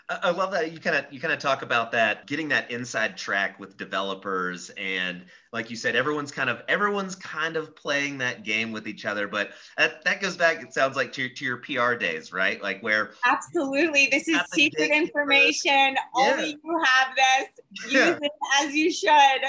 I 0.09 0.31
love 0.31 0.53
that 0.53 0.71
you 0.71 0.79
kind 0.79 0.95
of 0.95 1.13
you 1.13 1.19
kind 1.19 1.35
of 1.35 1.41
talk 1.41 1.63
about 1.63 1.91
that 1.91 2.29
getting 2.29 2.49
that 2.51 2.71
inside 2.71 3.17
track 3.17 3.59
with 3.59 3.77
developers 3.77 4.71
and 4.77 5.25
like 5.53 5.71
you 5.71 5.77
said 5.77 5.97
everyone's 5.97 6.31
kind 6.31 6.51
of 6.51 6.63
everyone's 6.69 7.15
kind 7.15 7.57
of 7.57 7.75
playing 7.75 8.19
that 8.19 8.45
game 8.45 8.73
with 8.73 8.87
each 8.87 9.05
other 9.05 9.27
but 9.27 9.51
that, 9.79 10.05
that 10.05 10.21
goes 10.21 10.37
back 10.37 10.63
it 10.63 10.73
sounds 10.73 10.97
like 10.97 11.13
to, 11.13 11.29
to 11.29 11.45
your 11.45 11.59
PR 11.59 11.95
days 11.95 12.27
right? 12.33 12.63
Like 12.63 12.83
where 12.83 13.13
absolutely. 13.25 14.09
This 14.11 14.29
is 14.29 14.41
secret 14.53 14.91
information. 14.91 15.97
Only 16.15 16.59
you 16.63 16.83
have 16.85 17.15
this. 17.17 17.49
Use 17.93 18.19
it 18.23 18.33
as 18.63 18.75
you 18.75 18.91
should. 18.91 19.41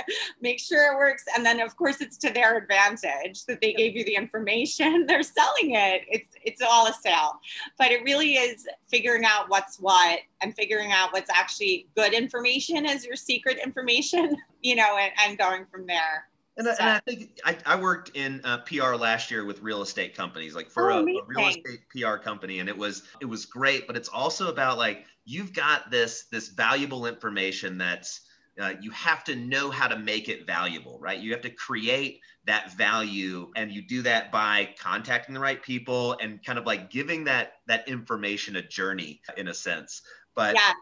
Make 0.41 0.59
sure 0.59 0.93
it 0.93 0.97
works. 0.97 1.23
And 1.35 1.45
then 1.45 1.59
of 1.59 1.75
course 1.75 2.01
it's 2.01 2.17
to 2.17 2.31
their 2.31 2.57
advantage 2.57 3.45
that 3.45 3.61
they 3.61 3.73
gave 3.73 3.95
you 3.95 4.03
the 4.03 4.15
information. 4.15 5.05
They're 5.07 5.23
selling 5.23 5.75
it. 5.75 6.03
It's 6.09 6.29
it's 6.43 6.61
all 6.61 6.87
a 6.87 6.93
sale. 6.93 7.39
But 7.77 7.91
it 7.91 8.03
really 8.03 8.35
is 8.35 8.67
figuring 8.89 9.25
out 9.25 9.49
what's 9.49 9.77
what 9.79 10.19
and 10.41 10.55
figuring 10.55 10.91
out 10.91 11.13
what's 11.13 11.29
actually 11.33 11.87
good 11.95 12.13
information 12.13 12.85
as 12.85 13.05
your 13.05 13.15
secret 13.15 13.59
information, 13.63 14.35
you 14.67 14.75
know, 14.75 14.97
and, 14.97 15.13
and 15.25 15.38
going 15.38 15.65
from 15.71 15.88
there. 15.88 16.27
And, 16.57 16.65
so. 16.65 16.75
and 16.79 16.89
I 16.89 17.00
think 17.00 17.39
I, 17.45 17.57
I 17.65 17.79
worked 17.79 18.17
in 18.17 18.41
uh, 18.43 18.57
PR 18.59 18.95
last 18.95 19.31
year 19.31 19.45
with 19.45 19.62
real 19.62 19.81
estate 19.81 20.13
companies, 20.13 20.55
like 20.55 20.69
for 20.69 20.91
oh, 20.91 20.97
a, 20.97 21.01
a, 21.01 21.25
real 21.25 21.47
estate 21.47 21.81
PR 21.89 22.17
company, 22.17 22.59
and 22.59 22.67
it 22.67 22.77
was 22.77 23.03
it 23.21 23.25
was 23.25 23.45
great. 23.45 23.88
But 23.88 23.95
it's 23.95 24.09
also 24.09 24.50
about 24.50 24.77
like 24.77 25.05
you've 25.24 25.53
got 25.53 25.89
this 25.89 26.25
this 26.31 26.50
valuable 26.50 27.05
information 27.05 27.77
that's 27.77 28.21
uh, 28.59 28.74
you 28.81 28.91
have 28.91 29.24
to 29.25 29.36
know 29.36 29.69
how 29.69 29.88
to 29.88 29.97
make 29.97 30.27
it 30.27 30.47
valuable, 30.47 30.97
right? 31.00 31.19
You 31.19 31.31
have 31.31 31.41
to 31.41 31.51
create 31.51 32.19
that 32.45 32.75
value, 32.75 33.51
and 33.55 33.71
you 33.71 33.83
do 33.83 34.01
that 34.01 34.31
by 34.31 34.69
contacting 34.79 35.33
the 35.33 35.39
right 35.39 35.62
people 35.62 36.17
and 36.19 36.43
kind 36.43 36.59
of 36.59 36.65
like 36.65 36.89
giving 36.89 37.24
that 37.25 37.53
that 37.67 37.88
information 37.88 38.57
a 38.57 38.62
journey 38.62 39.21
in 39.38 39.47
a 39.47 39.53
sense. 39.53 40.01
But 40.38 40.53
yeah. 40.53 40.74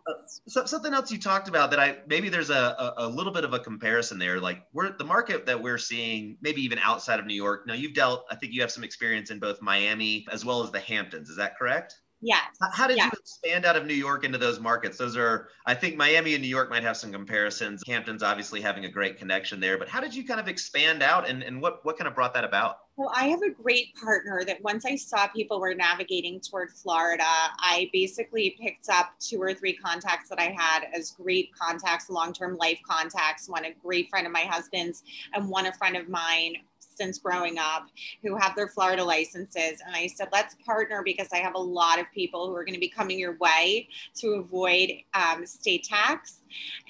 so, 0.47 0.65
something 0.65 0.93
else 0.93 1.09
you 1.13 1.17
talked 1.17 1.47
about 1.47 1.71
that 1.71 1.79
I 1.79 1.99
maybe 2.07 2.27
there's 2.27 2.49
a, 2.49 2.53
a, 2.53 2.93
a, 2.97 3.07
little 3.07 3.31
bit 3.31 3.45
of 3.45 3.53
a 3.53 3.59
comparison 3.59 4.19
there. 4.19 4.41
Like 4.41 4.61
we're 4.73 4.97
the 4.97 5.05
market 5.05 5.45
that 5.45 5.63
we're 5.63 5.77
seeing, 5.77 6.37
maybe 6.41 6.61
even 6.63 6.77
outside 6.79 7.21
of 7.21 7.25
New 7.25 7.35
York. 7.35 7.65
Now 7.65 7.73
you've 7.73 7.93
dealt, 7.93 8.25
I 8.29 8.35
think 8.35 8.51
you 8.51 8.59
have 8.59 8.69
some 8.69 8.83
experience 8.83 9.31
in 9.31 9.39
both 9.39 9.61
Miami 9.61 10.27
as 10.29 10.43
well 10.43 10.61
as 10.61 10.71
the 10.71 10.81
Hamptons. 10.81 11.29
Is 11.29 11.37
that 11.37 11.57
correct? 11.57 11.95
Yes. 12.25 12.57
How 12.73 12.87
did 12.87 12.97
yes. 12.97 13.11
you 13.13 13.19
expand 13.19 13.65
out 13.65 13.75
of 13.75 13.85
New 13.85 13.93
York 13.93 14.23
into 14.23 14.39
those 14.39 14.59
markets? 14.59 14.97
Those 14.97 15.15
are, 15.15 15.49
I 15.67 15.75
think 15.75 15.95
Miami 15.95 16.33
and 16.33 16.41
New 16.41 16.47
York 16.47 16.71
might 16.71 16.81
have 16.81 16.97
some 16.97 17.11
comparisons. 17.11 17.83
Hamptons 17.85 18.23
obviously 18.23 18.61
having 18.61 18.85
a 18.85 18.89
great 18.89 19.19
connection 19.19 19.59
there, 19.59 19.77
but 19.77 19.87
how 19.87 20.01
did 20.01 20.15
you 20.15 20.25
kind 20.25 20.39
of 20.39 20.47
expand 20.47 21.03
out 21.03 21.29
and, 21.29 21.43
and 21.43 21.61
what, 21.61 21.85
what 21.85 21.99
kind 21.99 22.07
of 22.07 22.15
brought 22.15 22.33
that 22.33 22.43
about? 22.43 22.77
Well, 22.95 23.11
I 23.15 23.27
have 23.27 23.43
a 23.43 23.51
great 23.51 23.93
partner 23.93 24.43
that 24.43 24.59
once 24.63 24.87
I 24.87 24.95
saw 24.95 25.27
people 25.27 25.59
were 25.59 25.75
navigating 25.75 26.39
toward 26.39 26.71
Florida, 26.71 27.23
I 27.27 27.91
basically 27.93 28.57
picked 28.59 28.89
up 28.89 29.11
two 29.19 29.39
or 29.39 29.53
three 29.53 29.73
contacts 29.73 30.27
that 30.29 30.39
I 30.39 30.55
had 30.57 30.85
as 30.95 31.11
great 31.11 31.53
contacts, 31.53 32.09
long 32.09 32.33
term 32.33 32.57
life 32.57 32.79
contacts. 32.89 33.47
One, 33.47 33.65
a 33.65 33.73
great 33.83 34.09
friend 34.09 34.25
of 34.25 34.33
my 34.33 34.45
husband's, 34.49 35.03
and 35.35 35.47
one, 35.47 35.67
a 35.67 35.73
friend 35.73 35.95
of 35.95 36.09
mine 36.09 36.55
since 36.95 37.19
growing 37.19 37.57
up 37.57 37.87
who 38.23 38.35
have 38.35 38.55
their 38.55 38.67
Florida 38.67 39.03
licenses. 39.03 39.81
And 39.85 39.95
I 39.95 40.07
said, 40.07 40.29
let's 40.31 40.55
partner 40.65 41.01
because 41.03 41.27
I 41.31 41.37
have 41.37 41.55
a 41.55 41.59
lot 41.59 41.99
of 41.99 42.05
people 42.13 42.47
who 42.47 42.55
are 42.55 42.63
going 42.63 42.73
to 42.73 42.79
be 42.79 42.89
coming 42.89 43.19
your 43.19 43.37
way 43.37 43.87
to 44.15 44.29
avoid 44.29 44.91
um, 45.13 45.45
state 45.45 45.83
tax 45.83 46.39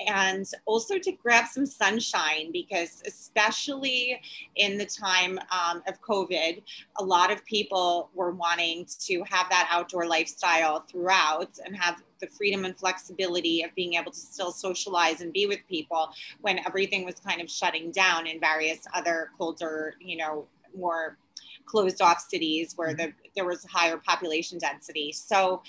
and 0.07 0.49
also 0.65 0.97
to 0.97 1.11
grab 1.11 1.47
some 1.47 1.65
sunshine 1.65 2.51
because, 2.51 3.01
especially 3.05 4.19
in 4.55 4.77
the 4.77 4.85
time 4.85 5.39
um, 5.51 5.81
of 5.87 6.01
COVID, 6.01 6.61
a 6.97 7.03
lot 7.03 7.31
of 7.31 7.43
people 7.45 8.09
were 8.13 8.31
wanting 8.31 8.85
to 9.01 9.23
have 9.29 9.49
that 9.49 9.67
outdoor 9.71 10.05
lifestyle 10.07 10.81
throughout 10.81 11.49
and 11.65 11.75
have 11.75 12.01
the 12.19 12.27
freedom 12.27 12.65
and 12.65 12.77
flexibility 12.77 13.63
of 13.63 13.73
being 13.75 13.95
able 13.95 14.11
to 14.11 14.19
still 14.19 14.51
socialize 14.51 15.21
and 15.21 15.33
be 15.33 15.45
with 15.45 15.59
people 15.67 16.09
when 16.41 16.59
everything 16.65 17.05
was 17.05 17.15
kind 17.15 17.41
of 17.41 17.49
shutting 17.49 17.91
down 17.91 18.27
in 18.27 18.39
various 18.39 18.79
other 18.93 19.31
colder, 19.37 19.95
you 19.99 20.17
know, 20.17 20.45
more 20.77 21.17
closed 21.65 22.01
off 22.01 22.19
cities 22.19 22.73
where 22.75 22.93
the, 22.93 23.11
there 23.35 23.45
was 23.45 23.65
higher 23.65 23.97
population 23.97 24.57
density. 24.57 25.11
So 25.11 25.61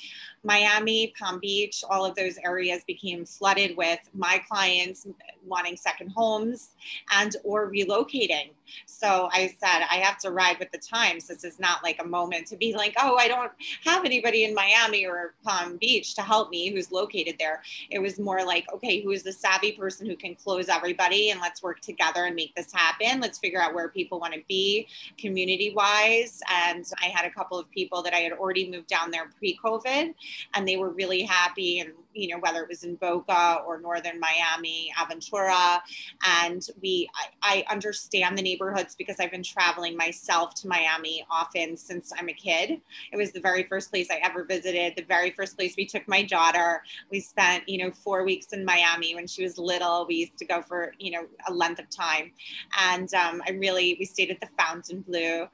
Miami, 0.44 1.12
Palm 1.18 1.40
Beach, 1.40 1.82
all 1.90 2.04
of 2.04 2.14
those 2.14 2.38
areas 2.38 2.82
became 2.86 3.24
flooded 3.24 3.76
with 3.76 3.98
my 4.14 4.40
clients 4.48 5.06
wanting 5.44 5.76
second 5.76 6.10
homes 6.10 6.70
and 7.10 7.36
or 7.44 7.70
relocating. 7.70 8.50
So 8.86 9.28
I 9.32 9.54
said, 9.60 9.84
I 9.90 9.96
have 9.96 10.18
to 10.18 10.30
ride 10.30 10.58
with 10.58 10.70
the 10.72 10.78
times. 10.78 11.28
This 11.28 11.44
is 11.44 11.58
not 11.58 11.82
like 11.82 12.00
a 12.02 12.06
moment 12.06 12.46
to 12.48 12.56
be 12.56 12.74
like, 12.74 12.94
oh, 12.98 13.16
I 13.16 13.28
don't 13.28 13.52
have 13.84 14.04
anybody 14.04 14.44
in 14.44 14.54
Miami 14.54 15.06
or 15.06 15.34
Palm 15.44 15.76
Beach 15.76 16.14
to 16.14 16.22
help 16.22 16.50
me 16.50 16.70
who's 16.70 16.90
located 16.90 17.36
there. 17.38 17.62
It 17.90 18.00
was 18.00 18.18
more 18.18 18.44
like, 18.44 18.66
okay, 18.72 19.02
who 19.02 19.10
is 19.10 19.22
the 19.22 19.32
savvy 19.32 19.72
person 19.72 20.06
who 20.06 20.16
can 20.16 20.34
close 20.34 20.68
everybody 20.68 21.30
and 21.30 21.40
let's 21.40 21.62
work 21.62 21.80
together 21.80 22.24
and 22.24 22.34
make 22.34 22.54
this 22.54 22.72
happen. 22.72 23.20
Let's 23.20 23.38
figure 23.38 23.60
out 23.60 23.74
where 23.74 23.88
people 23.88 24.18
want 24.20 24.34
to 24.34 24.42
be 24.48 24.88
community 25.18 25.72
wise. 25.74 26.40
And 26.50 26.84
I 27.00 27.06
had 27.06 27.24
a 27.24 27.30
couple 27.30 27.55
of 27.58 27.70
people 27.70 28.02
that 28.02 28.14
I 28.14 28.18
had 28.18 28.32
already 28.32 28.70
moved 28.70 28.88
down 28.88 29.10
there 29.10 29.30
pre 29.38 29.58
COVID 29.64 30.14
and 30.54 30.68
they 30.68 30.76
were 30.76 30.90
really 30.90 31.22
happy 31.22 31.80
and 31.80 31.92
you 32.16 32.28
know, 32.28 32.40
whether 32.40 32.62
it 32.62 32.68
was 32.68 32.84
in 32.84 32.96
Boca 32.96 33.62
or 33.66 33.80
Northern 33.80 34.18
Miami, 34.18 34.92
Aventura. 34.98 35.80
And 36.26 36.66
we, 36.82 37.08
I, 37.42 37.64
I, 37.68 37.72
understand 37.72 38.38
the 38.38 38.42
neighborhoods 38.42 38.94
because 38.94 39.20
I've 39.20 39.30
been 39.30 39.42
traveling 39.42 39.96
myself 39.96 40.54
to 40.56 40.68
Miami 40.68 41.24
often 41.30 41.76
since 41.76 42.12
I'm 42.18 42.28
a 42.28 42.32
kid. 42.32 42.80
It 43.12 43.16
was 43.16 43.32
the 43.32 43.40
very 43.40 43.64
first 43.64 43.90
place 43.90 44.08
I 44.10 44.20
ever 44.22 44.44
visited, 44.44 44.94
the 44.96 45.02
very 45.02 45.30
first 45.30 45.56
place 45.56 45.74
we 45.76 45.86
took 45.86 46.06
my 46.08 46.22
daughter. 46.22 46.82
We 47.10 47.20
spent, 47.20 47.68
you 47.68 47.78
know, 47.78 47.90
four 47.90 48.24
weeks 48.24 48.52
in 48.52 48.64
Miami 48.64 49.14
when 49.14 49.26
she 49.26 49.42
was 49.42 49.58
little. 49.58 50.06
We 50.06 50.16
used 50.16 50.38
to 50.38 50.44
go 50.44 50.62
for, 50.62 50.92
you 50.98 51.10
know, 51.10 51.26
a 51.48 51.52
length 51.52 51.80
of 51.80 51.90
time. 51.90 52.32
And 52.80 53.12
um, 53.14 53.42
I 53.46 53.52
really, 53.52 53.96
we 53.98 54.06
stayed 54.06 54.30
at 54.30 54.40
the 54.40 54.48
Fontainebleau. 54.58 55.48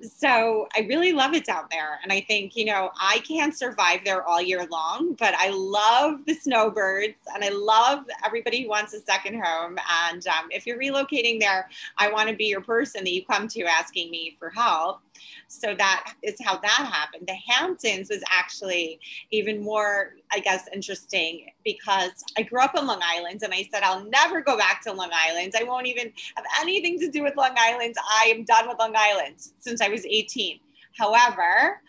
So 0.00 0.68
I 0.76 0.80
really 0.80 1.12
love 1.12 1.34
it 1.34 1.46
down 1.46 1.64
there. 1.70 1.98
And 2.02 2.12
I 2.12 2.20
think, 2.20 2.56
you 2.56 2.66
know, 2.66 2.90
I 3.00 3.20
can't 3.26 3.56
survive 3.56 4.00
there 4.04 4.24
all 4.24 4.40
year 4.40 4.66
long, 4.70 5.14
but 5.18 5.34
I 5.34 5.50
love 5.50 5.95
love 6.00 6.20
the 6.26 6.34
snowbirds 6.34 7.18
and 7.34 7.44
I 7.44 7.48
love 7.50 8.04
everybody 8.24 8.62
who 8.62 8.68
wants 8.68 8.92
a 8.94 9.00
second 9.00 9.42
home. 9.42 9.78
And 10.10 10.26
um, 10.26 10.48
if 10.50 10.66
you're 10.66 10.78
relocating 10.78 11.40
there, 11.40 11.68
I 11.98 12.10
want 12.10 12.28
to 12.28 12.36
be 12.36 12.46
your 12.46 12.60
person 12.60 13.04
that 13.04 13.12
you 13.12 13.24
come 13.24 13.48
to 13.48 13.62
asking 13.64 14.10
me 14.10 14.36
for 14.38 14.50
help. 14.50 15.00
So 15.48 15.74
that 15.74 16.14
is 16.22 16.36
how 16.42 16.58
that 16.58 16.90
happened. 16.92 17.26
The 17.26 17.36
Hamptons 17.48 18.10
was 18.10 18.22
actually 18.30 19.00
even 19.30 19.62
more, 19.62 20.14
I 20.32 20.40
guess, 20.40 20.68
interesting 20.72 21.46
because 21.64 22.24
I 22.36 22.42
grew 22.42 22.60
up 22.60 22.74
on 22.74 22.86
Long 22.86 23.00
Island 23.02 23.40
and 23.42 23.54
I 23.54 23.68
said, 23.72 23.82
I'll 23.82 24.04
never 24.04 24.40
go 24.40 24.56
back 24.56 24.82
to 24.82 24.92
Long 24.92 25.10
Island. 25.12 25.54
I 25.58 25.64
won't 25.64 25.86
even 25.86 26.12
have 26.36 26.44
anything 26.60 26.98
to 27.00 27.10
do 27.10 27.22
with 27.22 27.36
Long 27.36 27.54
Island. 27.56 27.94
I 28.08 28.32
am 28.34 28.44
done 28.44 28.68
with 28.68 28.78
Long 28.78 28.94
Island 28.96 29.36
since 29.58 29.80
I 29.80 29.88
was 29.88 30.04
18. 30.04 30.60
However, 30.98 31.82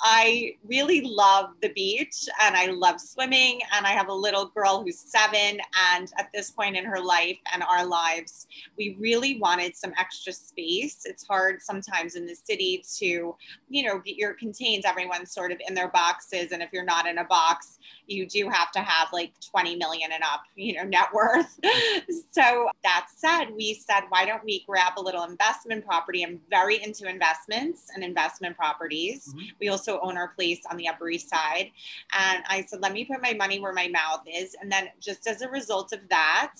I 0.00 0.54
really 0.66 1.00
love 1.02 1.50
the 1.60 1.70
beach 1.70 2.28
and 2.42 2.56
I 2.56 2.66
love 2.66 3.00
swimming. 3.00 3.60
And 3.72 3.86
I 3.86 3.90
have 3.90 4.08
a 4.08 4.14
little 4.14 4.46
girl 4.46 4.82
who's 4.82 4.98
seven. 4.98 5.60
And 5.92 6.12
at 6.18 6.30
this 6.32 6.50
point 6.50 6.76
in 6.76 6.84
her 6.84 7.00
life 7.00 7.38
and 7.52 7.62
our 7.62 7.84
lives, 7.84 8.46
we 8.76 8.96
really 8.98 9.38
wanted 9.38 9.76
some 9.76 9.92
extra 9.98 10.32
space. 10.32 11.02
It's 11.04 11.26
hard 11.26 11.62
sometimes 11.62 12.14
in 12.14 12.26
the 12.26 12.34
city 12.34 12.84
to, 12.98 13.34
you 13.68 13.82
know, 13.84 13.98
get 13.98 14.16
your 14.16 14.34
contains 14.34 14.84
everyone 14.84 15.26
sort 15.26 15.52
of 15.52 15.60
in 15.66 15.74
their 15.74 15.88
boxes. 15.88 16.52
And 16.52 16.62
if 16.62 16.70
you're 16.72 16.84
not 16.84 17.06
in 17.06 17.18
a 17.18 17.24
box, 17.24 17.78
you 18.06 18.26
do 18.26 18.48
have 18.48 18.72
to 18.72 18.80
have 18.80 19.08
like 19.12 19.32
20 19.50 19.76
million 19.76 20.12
and 20.12 20.22
up, 20.22 20.42
you 20.56 20.74
know, 20.74 20.84
net 20.84 21.08
worth. 21.12 21.58
so 22.30 22.68
that 22.82 23.06
said, 23.14 23.46
we 23.54 23.74
said, 23.74 24.02
why 24.08 24.24
don't 24.24 24.44
we 24.44 24.64
grab 24.66 24.94
a 24.96 25.00
little 25.00 25.24
investment 25.24 25.84
property? 25.84 26.24
I'm 26.24 26.40
very 26.48 26.82
into 26.82 27.08
investments 27.08 27.90
and 27.94 28.02
investment 28.02 28.56
properties. 28.56 29.28
Mm-hmm. 29.28 29.46
We 29.60 29.68
also 29.68 29.87
own 29.88 30.16
our 30.16 30.28
place 30.28 30.60
on 30.70 30.76
the 30.76 30.88
Upper 30.88 31.08
East 31.08 31.30
Side. 31.30 31.70
And 32.18 32.44
I 32.48 32.64
said, 32.66 32.80
let 32.80 32.92
me 32.92 33.04
put 33.04 33.22
my 33.22 33.34
money 33.34 33.60
where 33.60 33.72
my 33.72 33.88
mouth 33.88 34.22
is. 34.26 34.56
And 34.60 34.70
then 34.70 34.88
just 35.00 35.26
as 35.26 35.42
a 35.42 35.48
result 35.48 35.92
of 35.92 36.00
that, 36.10 36.54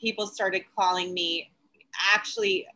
people 0.00 0.26
started 0.26 0.64
calling 0.76 1.14
me 1.14 1.50
actually 2.14 2.66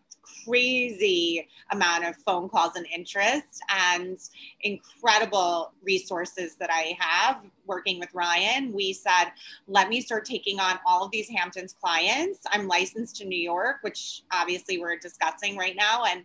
crazy 0.44 1.48
amount 1.70 2.04
of 2.04 2.16
phone 2.16 2.48
calls 2.48 2.76
and 2.76 2.86
interest 2.94 3.60
and 3.68 4.18
incredible 4.62 5.72
resources 5.82 6.56
that 6.56 6.70
I 6.70 6.96
have 6.98 7.42
working 7.66 7.98
with 7.98 8.08
Ryan. 8.14 8.72
We 8.72 8.92
said, 8.92 9.32
let 9.66 9.88
me 9.88 10.00
start 10.00 10.24
taking 10.24 10.60
on 10.60 10.78
all 10.86 11.04
of 11.04 11.10
these 11.10 11.28
Hamptons 11.28 11.74
clients. 11.80 12.40
I'm 12.50 12.68
licensed 12.68 13.16
to 13.16 13.24
New 13.24 13.38
York, 13.38 13.78
which 13.82 14.22
obviously 14.32 14.78
we're 14.78 14.98
discussing 14.98 15.56
right 15.56 15.76
now. 15.76 16.04
And 16.04 16.24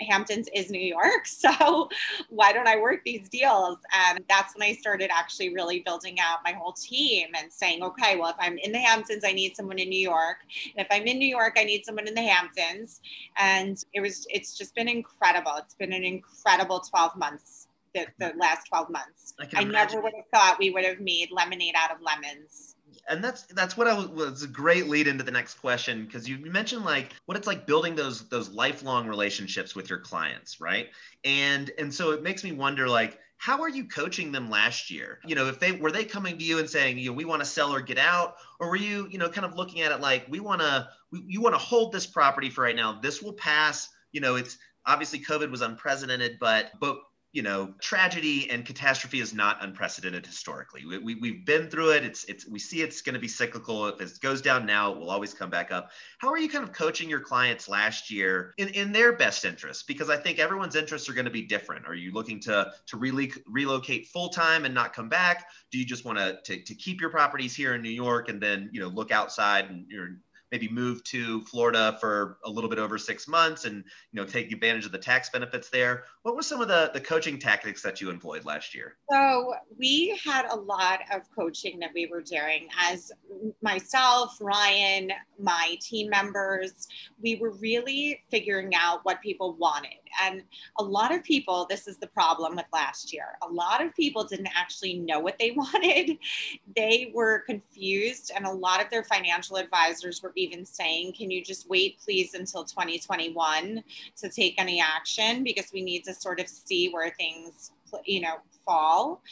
Hamptons 0.00 0.48
is 0.54 0.70
New 0.70 0.80
York. 0.80 1.26
So 1.38 1.88
why 2.30 2.52
don't 2.52 2.66
I 2.66 2.76
work 2.76 3.04
these 3.04 3.28
deals? 3.28 3.78
And 3.94 4.24
that's 4.28 4.54
when 4.54 4.68
I 4.68 4.72
started 4.74 5.10
actually 5.12 5.54
really 5.54 5.80
building 5.80 6.18
out 6.20 6.38
my 6.44 6.52
whole 6.52 6.72
team 6.72 7.28
and 7.38 7.52
saying, 7.52 7.82
okay, 7.82 8.16
well, 8.16 8.30
if 8.30 8.36
I'm 8.40 8.58
in 8.58 8.72
the 8.72 8.78
Hamptons, 8.78 9.22
I 9.24 9.32
need 9.32 9.54
someone 9.54 9.78
in 9.78 9.88
New 9.88 10.00
York. 10.00 10.38
And 10.76 10.84
if 10.84 10.88
I'm 10.90 11.06
in 11.06 11.18
New 11.18 11.28
York, 11.28 11.54
I 11.56 11.64
need 11.64 11.84
someone 11.84 12.08
in 12.08 12.14
the 12.14 12.22
Hamptons. 12.22 13.00
And 13.36 13.82
it 13.94 14.00
was, 14.00 14.26
it's 14.30 14.58
just 14.58 14.74
been 14.74 14.88
incredible. 14.88 15.52
It's 15.58 15.74
been 15.74 15.92
an 15.92 16.04
incredible 16.04 16.80
12 16.80 17.16
months, 17.16 17.68
the, 17.94 18.06
the 18.18 18.32
last 18.36 18.66
12 18.68 18.90
months. 18.90 19.34
I, 19.38 19.60
I 19.60 19.64
never 19.64 20.00
would 20.00 20.14
have 20.14 20.26
thought 20.32 20.58
we 20.58 20.70
would 20.70 20.84
have 20.84 21.00
made 21.00 21.30
lemonade 21.30 21.74
out 21.76 21.92
of 21.92 21.98
lemons 22.02 22.74
and 23.08 23.22
that's 23.22 23.42
that's 23.44 23.76
what 23.76 23.86
I 23.86 23.94
was, 23.94 24.08
was 24.08 24.42
a 24.42 24.48
great 24.48 24.88
lead 24.88 25.06
into 25.06 25.24
the 25.24 25.30
next 25.30 25.54
question 25.54 26.04
because 26.04 26.28
you 26.28 26.38
mentioned 26.38 26.84
like 26.84 27.12
what 27.26 27.36
it's 27.36 27.46
like 27.46 27.66
building 27.66 27.94
those 27.94 28.28
those 28.28 28.50
lifelong 28.50 29.06
relationships 29.06 29.74
with 29.74 29.90
your 29.90 29.98
clients, 29.98 30.60
right? 30.60 30.88
And 31.24 31.70
and 31.78 31.92
so 31.92 32.12
it 32.12 32.22
makes 32.22 32.44
me 32.44 32.52
wonder 32.52 32.88
like 32.88 33.18
how 33.38 33.62
are 33.62 33.68
you 33.68 33.84
coaching 33.84 34.32
them 34.32 34.50
last 34.50 34.90
year? 34.90 35.20
You 35.24 35.36
know, 35.36 35.46
if 35.46 35.60
they 35.60 35.72
were 35.72 35.92
they 35.92 36.04
coming 36.04 36.38
to 36.38 36.44
you 36.44 36.58
and 36.58 36.68
saying, 36.68 36.98
you 36.98 37.10
know, 37.10 37.16
we 37.16 37.24
want 37.24 37.40
to 37.40 37.46
sell 37.46 37.72
or 37.72 37.80
get 37.80 37.98
out, 37.98 38.34
or 38.58 38.68
were 38.68 38.76
you, 38.76 39.06
you 39.10 39.18
know, 39.18 39.28
kind 39.28 39.46
of 39.46 39.54
looking 39.54 39.80
at 39.82 39.92
it 39.92 40.00
like 40.00 40.26
we 40.28 40.40
want 40.40 40.60
to 40.60 40.88
you 41.12 41.40
want 41.40 41.54
to 41.54 41.60
hold 41.60 41.92
this 41.92 42.06
property 42.06 42.50
for 42.50 42.62
right 42.62 42.76
now. 42.76 43.00
This 43.00 43.22
will 43.22 43.32
pass. 43.32 43.88
You 44.12 44.20
know, 44.20 44.36
it's 44.36 44.58
obviously 44.86 45.20
COVID 45.20 45.50
was 45.50 45.62
unprecedented, 45.62 46.38
but 46.40 46.72
but 46.80 46.98
you 47.32 47.42
know, 47.42 47.74
tragedy 47.80 48.50
and 48.50 48.64
catastrophe 48.64 49.20
is 49.20 49.34
not 49.34 49.62
unprecedented 49.62 50.24
historically. 50.24 50.86
We, 50.86 50.98
we, 50.98 51.14
we've 51.16 51.44
been 51.44 51.68
through 51.68 51.90
it. 51.90 52.02
It's, 52.02 52.24
it's, 52.24 52.48
we 52.48 52.58
see 52.58 52.80
it's 52.80 53.02
going 53.02 53.14
to 53.14 53.20
be 53.20 53.28
cyclical. 53.28 53.86
If 53.86 54.00
it 54.00 54.18
goes 54.20 54.40
down 54.40 54.64
now, 54.64 54.92
it 54.92 54.98
will 54.98 55.10
always 55.10 55.34
come 55.34 55.50
back 55.50 55.70
up. 55.70 55.90
How 56.18 56.30
are 56.30 56.38
you 56.38 56.48
kind 56.48 56.64
of 56.64 56.72
coaching 56.72 57.10
your 57.10 57.20
clients 57.20 57.68
last 57.68 58.10
year 58.10 58.54
in, 58.56 58.68
in 58.68 58.92
their 58.92 59.12
best 59.12 59.44
interest? 59.44 59.86
Because 59.86 60.08
I 60.08 60.16
think 60.16 60.38
everyone's 60.38 60.74
interests 60.74 61.08
are 61.10 61.12
going 61.12 61.26
to 61.26 61.30
be 61.30 61.42
different. 61.42 61.86
Are 61.86 61.94
you 61.94 62.12
looking 62.12 62.40
to, 62.40 62.72
to 62.86 62.96
really 62.96 63.30
relocate 63.46 64.06
full 64.08 64.30
time 64.30 64.64
and 64.64 64.74
not 64.74 64.94
come 64.94 65.10
back? 65.10 65.48
Do 65.70 65.78
you 65.78 65.84
just 65.84 66.06
want 66.06 66.18
to, 66.18 66.62
to 66.62 66.74
keep 66.74 66.98
your 66.98 67.10
properties 67.10 67.54
here 67.54 67.74
in 67.74 67.82
New 67.82 67.90
York 67.90 68.30
and 68.30 68.40
then, 68.40 68.70
you 68.72 68.80
know, 68.80 68.88
look 68.88 69.12
outside 69.12 69.66
and 69.68 69.84
you're 69.90 70.16
maybe 70.50 70.68
move 70.68 71.02
to 71.04 71.42
Florida 71.42 71.96
for 72.00 72.38
a 72.44 72.50
little 72.50 72.70
bit 72.70 72.78
over 72.78 72.98
six 72.98 73.28
months 73.28 73.64
and 73.64 73.76
you 74.12 74.20
know 74.20 74.24
take 74.24 74.50
advantage 74.52 74.86
of 74.86 74.92
the 74.92 74.98
tax 74.98 75.30
benefits 75.30 75.68
there. 75.68 76.04
What 76.22 76.34
were 76.34 76.42
some 76.42 76.60
of 76.60 76.68
the 76.68 76.90
the 76.94 77.00
coaching 77.00 77.38
tactics 77.38 77.82
that 77.82 78.00
you 78.00 78.10
employed 78.10 78.44
last 78.44 78.74
year? 78.74 78.96
So 79.10 79.54
we 79.78 80.18
had 80.24 80.46
a 80.50 80.56
lot 80.56 81.00
of 81.12 81.22
coaching 81.34 81.78
that 81.80 81.90
we 81.94 82.06
were 82.06 82.22
doing 82.22 82.68
as 82.90 83.12
myself, 83.62 84.36
Ryan, 84.40 85.12
my 85.38 85.76
team 85.80 86.10
members. 86.10 86.88
We 87.22 87.36
were 87.36 87.52
really 87.52 88.20
figuring 88.30 88.74
out 88.74 89.04
what 89.04 89.20
people 89.20 89.56
wanted, 89.56 89.98
and 90.22 90.42
a 90.78 90.82
lot 90.82 91.14
of 91.14 91.22
people. 91.22 91.66
This 91.68 91.86
is 91.86 91.98
the 91.98 92.06
problem 92.06 92.56
with 92.56 92.66
last 92.72 93.12
year. 93.12 93.38
A 93.48 93.52
lot 93.52 93.84
of 93.84 93.94
people 93.94 94.24
didn't 94.24 94.48
actually 94.56 94.98
know 94.98 95.20
what 95.20 95.38
they 95.38 95.50
wanted. 95.56 96.18
They 96.74 97.12
were 97.14 97.40
confused, 97.40 98.32
and 98.34 98.46
a 98.46 98.50
lot 98.50 98.82
of 98.82 98.90
their 98.90 99.04
financial 99.04 99.56
advisors 99.56 100.22
were 100.22 100.32
even 100.38 100.64
saying, 100.64 101.12
can 101.12 101.30
you 101.30 101.44
just 101.44 101.68
wait, 101.68 101.98
please, 102.02 102.34
until 102.34 102.64
2021 102.64 103.82
to 104.16 104.28
take 104.28 104.54
any 104.58 104.80
action? 104.80 105.44
Because 105.44 105.70
we 105.72 105.82
need 105.82 106.04
to 106.04 106.14
sort 106.14 106.40
of 106.40 106.48
see 106.48 106.88
where 106.88 107.10
things 107.10 107.72
you 108.04 108.20
know 108.20 108.36
fall. 108.64 109.22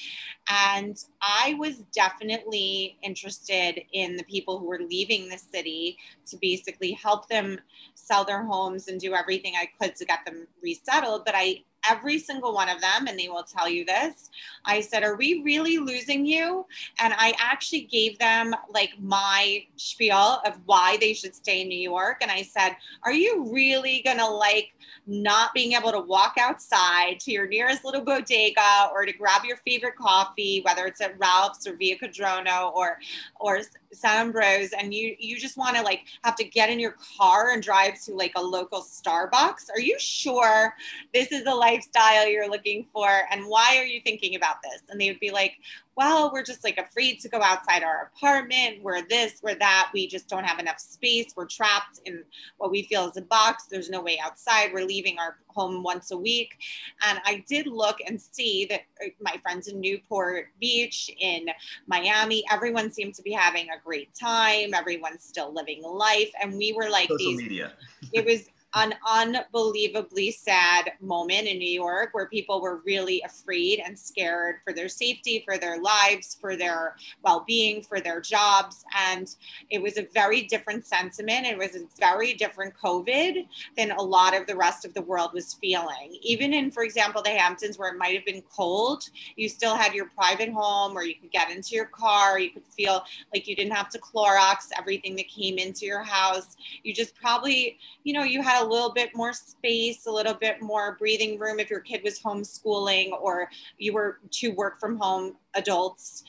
And 0.50 0.96
i 1.20 1.54
was 1.58 1.78
definitely 1.92 2.96
interested 3.02 3.82
in 3.92 4.16
the 4.16 4.24
people 4.24 4.58
who 4.58 4.66
were 4.66 4.80
leaving 4.80 5.28
the 5.28 5.36
city 5.36 5.98
to 6.26 6.38
basically 6.40 6.92
help 6.92 7.28
them 7.28 7.58
sell 7.94 8.24
their 8.24 8.44
homes 8.44 8.88
and 8.88 9.00
do 9.00 9.14
everything 9.14 9.54
i 9.56 9.68
could 9.78 9.94
to 9.96 10.04
get 10.04 10.20
them 10.24 10.46
resettled 10.62 11.24
but 11.24 11.34
i 11.36 11.62
every 11.88 12.18
single 12.18 12.54
one 12.54 12.68
of 12.68 12.80
them, 12.80 13.06
and 13.06 13.18
they 13.18 13.28
will 13.28 13.44
tell 13.44 13.68
you 13.68 13.84
this. 13.84 14.30
I 14.64 14.80
said, 14.80 15.02
Are 15.02 15.16
we 15.16 15.42
really 15.42 15.78
losing 15.78 16.26
you? 16.26 16.66
And 16.98 17.14
I 17.16 17.34
actually 17.38 17.82
gave 17.82 18.18
them 18.18 18.54
like 18.70 18.90
my 19.00 19.64
spiel 19.76 20.40
of 20.44 20.58
why 20.66 20.96
they 21.00 21.14
should 21.14 21.34
stay 21.34 21.62
in 21.62 21.68
New 21.68 21.78
York. 21.78 22.18
And 22.20 22.30
I 22.30 22.42
said, 22.42 22.76
Are 23.02 23.12
you 23.12 23.50
really 23.52 24.02
going 24.04 24.18
to 24.18 24.26
like 24.26 24.72
not 25.06 25.54
being 25.54 25.72
able 25.72 25.92
to 25.92 26.00
walk 26.00 26.34
outside 26.38 27.20
to 27.20 27.30
your 27.30 27.46
nearest 27.46 27.84
little 27.84 28.02
bodega 28.02 28.90
or 28.92 29.06
to 29.06 29.12
grab 29.12 29.44
your 29.44 29.56
favorite 29.58 29.96
coffee, 29.96 30.62
whether 30.64 30.86
it's 30.86 31.00
at 31.00 31.18
Ralph's 31.18 31.66
or 31.66 31.76
Via 31.76 31.96
Quadronno 31.98 32.74
or, 32.74 32.98
or 33.38 33.60
Sant 33.96 34.34
Ambroeus, 34.34 34.70
and 34.78 34.92
you, 34.92 35.16
you 35.18 35.38
just 35.38 35.56
want 35.56 35.76
to 35.76 35.82
like 35.82 36.04
have 36.22 36.36
to 36.36 36.44
get 36.44 36.70
in 36.70 36.78
your 36.78 36.94
car 37.18 37.50
and 37.50 37.62
drive 37.62 38.00
to 38.04 38.14
like 38.14 38.32
a 38.36 38.42
local 38.42 38.82
Starbucks? 38.82 39.70
Are 39.74 39.80
you 39.80 39.98
sure 39.98 40.74
this 41.12 41.32
is 41.32 41.44
the 41.44 41.54
lifestyle 41.54 42.28
you're 42.28 42.50
looking 42.50 42.86
for 42.92 43.08
and 43.30 43.44
why 43.46 43.78
are 43.78 43.84
you 43.84 44.00
thinking 44.00 44.36
about 44.36 44.56
this 44.62 44.82
and 44.88 45.00
they 45.00 45.08
would 45.08 45.20
be 45.20 45.30
like 45.30 45.58
well 45.96 46.30
we're 46.32 46.42
just 46.42 46.62
like 46.64 46.78
afraid 46.78 47.20
to 47.20 47.28
go 47.28 47.40
outside 47.42 47.82
our 47.82 48.10
apartment. 48.14 48.82
We're 48.82 49.02
this 49.02 49.40
we're 49.42 49.54
that. 49.56 49.90
We 49.92 50.06
just 50.06 50.28
don't 50.28 50.44
have 50.44 50.58
enough 50.58 50.78
space. 50.78 51.32
We're 51.36 51.46
trapped 51.46 52.00
in 52.04 52.22
what 52.58 52.70
we 52.70 52.82
feel 52.82 53.08
is 53.08 53.16
a 53.16 53.22
box. 53.22 53.64
There's 53.70 53.90
no 53.90 54.00
way 54.00 54.18
outside. 54.22 54.72
We're 54.72 54.86
leaving 54.86 55.18
our 55.18 55.36
home 55.48 55.82
once 55.82 56.10
a 56.10 56.16
week. 56.16 56.58
And 57.06 57.18
i 57.24 57.44
did 57.48 57.66
look 57.66 57.98
and 58.06 58.20
see 58.20 58.66
that 58.66 58.82
uh, 59.04 59.08
my 59.20 59.38
friends 59.42 59.68
in 59.68 59.80
newport 59.80 60.48
beach 60.60 61.10
in 61.18 61.46
miami 61.86 62.44
everyone 62.50 62.90
seemed 62.90 63.14
to 63.14 63.22
be 63.22 63.32
having 63.32 63.68
a 63.70 63.80
great 63.84 64.14
time. 64.14 64.74
Everyone's 64.74 65.24
still 65.24 65.52
living 65.52 65.82
life. 65.82 66.30
And 66.42 66.56
we 66.56 66.72
were 66.72 66.88
like 66.88 67.08
Social 67.08 67.18
these 67.18 67.42
media. 67.42 67.72
it 68.12 68.24
was 68.24 68.48
an 68.76 68.92
unbelievably 69.10 70.30
sad 70.30 70.92
moment 71.00 71.48
in 71.48 71.58
New 71.58 71.68
York 71.68 72.10
where 72.12 72.28
people 72.28 72.60
were 72.60 72.82
really 72.84 73.22
afraid 73.22 73.80
and 73.82 73.98
scared 73.98 74.56
for 74.64 74.74
their 74.74 74.88
safety, 74.88 75.42
for 75.46 75.56
their 75.56 75.80
lives, 75.80 76.36
for 76.38 76.56
their 76.56 76.94
well 77.22 77.42
being, 77.46 77.80
for 77.80 78.00
their 78.00 78.20
jobs. 78.20 78.84
And 78.94 79.34
it 79.70 79.80
was 79.80 79.96
a 79.96 80.06
very 80.12 80.42
different 80.42 80.86
sentiment. 80.86 81.46
It 81.46 81.56
was 81.56 81.74
a 81.74 81.86
very 81.98 82.34
different 82.34 82.74
COVID 82.76 83.46
than 83.78 83.92
a 83.92 84.02
lot 84.02 84.36
of 84.36 84.46
the 84.46 84.54
rest 84.54 84.84
of 84.84 84.92
the 84.92 85.00
world 85.00 85.30
was 85.32 85.54
feeling. 85.54 86.18
Even 86.20 86.52
in, 86.52 86.70
for 86.70 86.82
example, 86.82 87.22
the 87.22 87.30
Hamptons, 87.30 87.78
where 87.78 87.90
it 87.90 87.98
might 87.98 88.14
have 88.14 88.26
been 88.26 88.42
cold, 88.54 89.08
you 89.36 89.48
still 89.48 89.74
had 89.74 89.94
your 89.94 90.10
private 90.10 90.52
home 90.52 90.92
where 90.94 91.04
you 91.04 91.14
could 91.14 91.32
get 91.32 91.50
into 91.50 91.74
your 91.74 91.86
car, 91.86 92.38
you 92.38 92.50
could 92.50 92.66
feel 92.66 93.02
like 93.32 93.48
you 93.48 93.56
didn't 93.56 93.72
have 93.72 93.88
to 93.88 93.98
Clorox 93.98 94.68
everything 94.78 95.16
that 95.16 95.28
came 95.28 95.56
into 95.56 95.86
your 95.86 96.02
house. 96.02 96.58
You 96.82 96.92
just 96.92 97.14
probably, 97.14 97.78
you 98.04 98.12
know, 98.12 98.22
you 98.22 98.42
had 98.42 98.62
a 98.62 98.65
little 98.66 98.92
bit 98.92 99.10
more 99.14 99.32
space, 99.32 100.06
a 100.06 100.10
little 100.10 100.34
bit 100.34 100.60
more 100.62 100.96
breathing 100.98 101.38
room 101.38 101.58
if 101.58 101.70
your 101.70 101.80
kid 101.80 102.02
was 102.04 102.20
homeschooling 102.20 103.10
or 103.20 103.48
you 103.78 103.92
were 103.92 104.18
two 104.30 104.52
work 104.52 104.80
from 104.80 104.96
home 104.98 105.36
adults. 105.54 106.24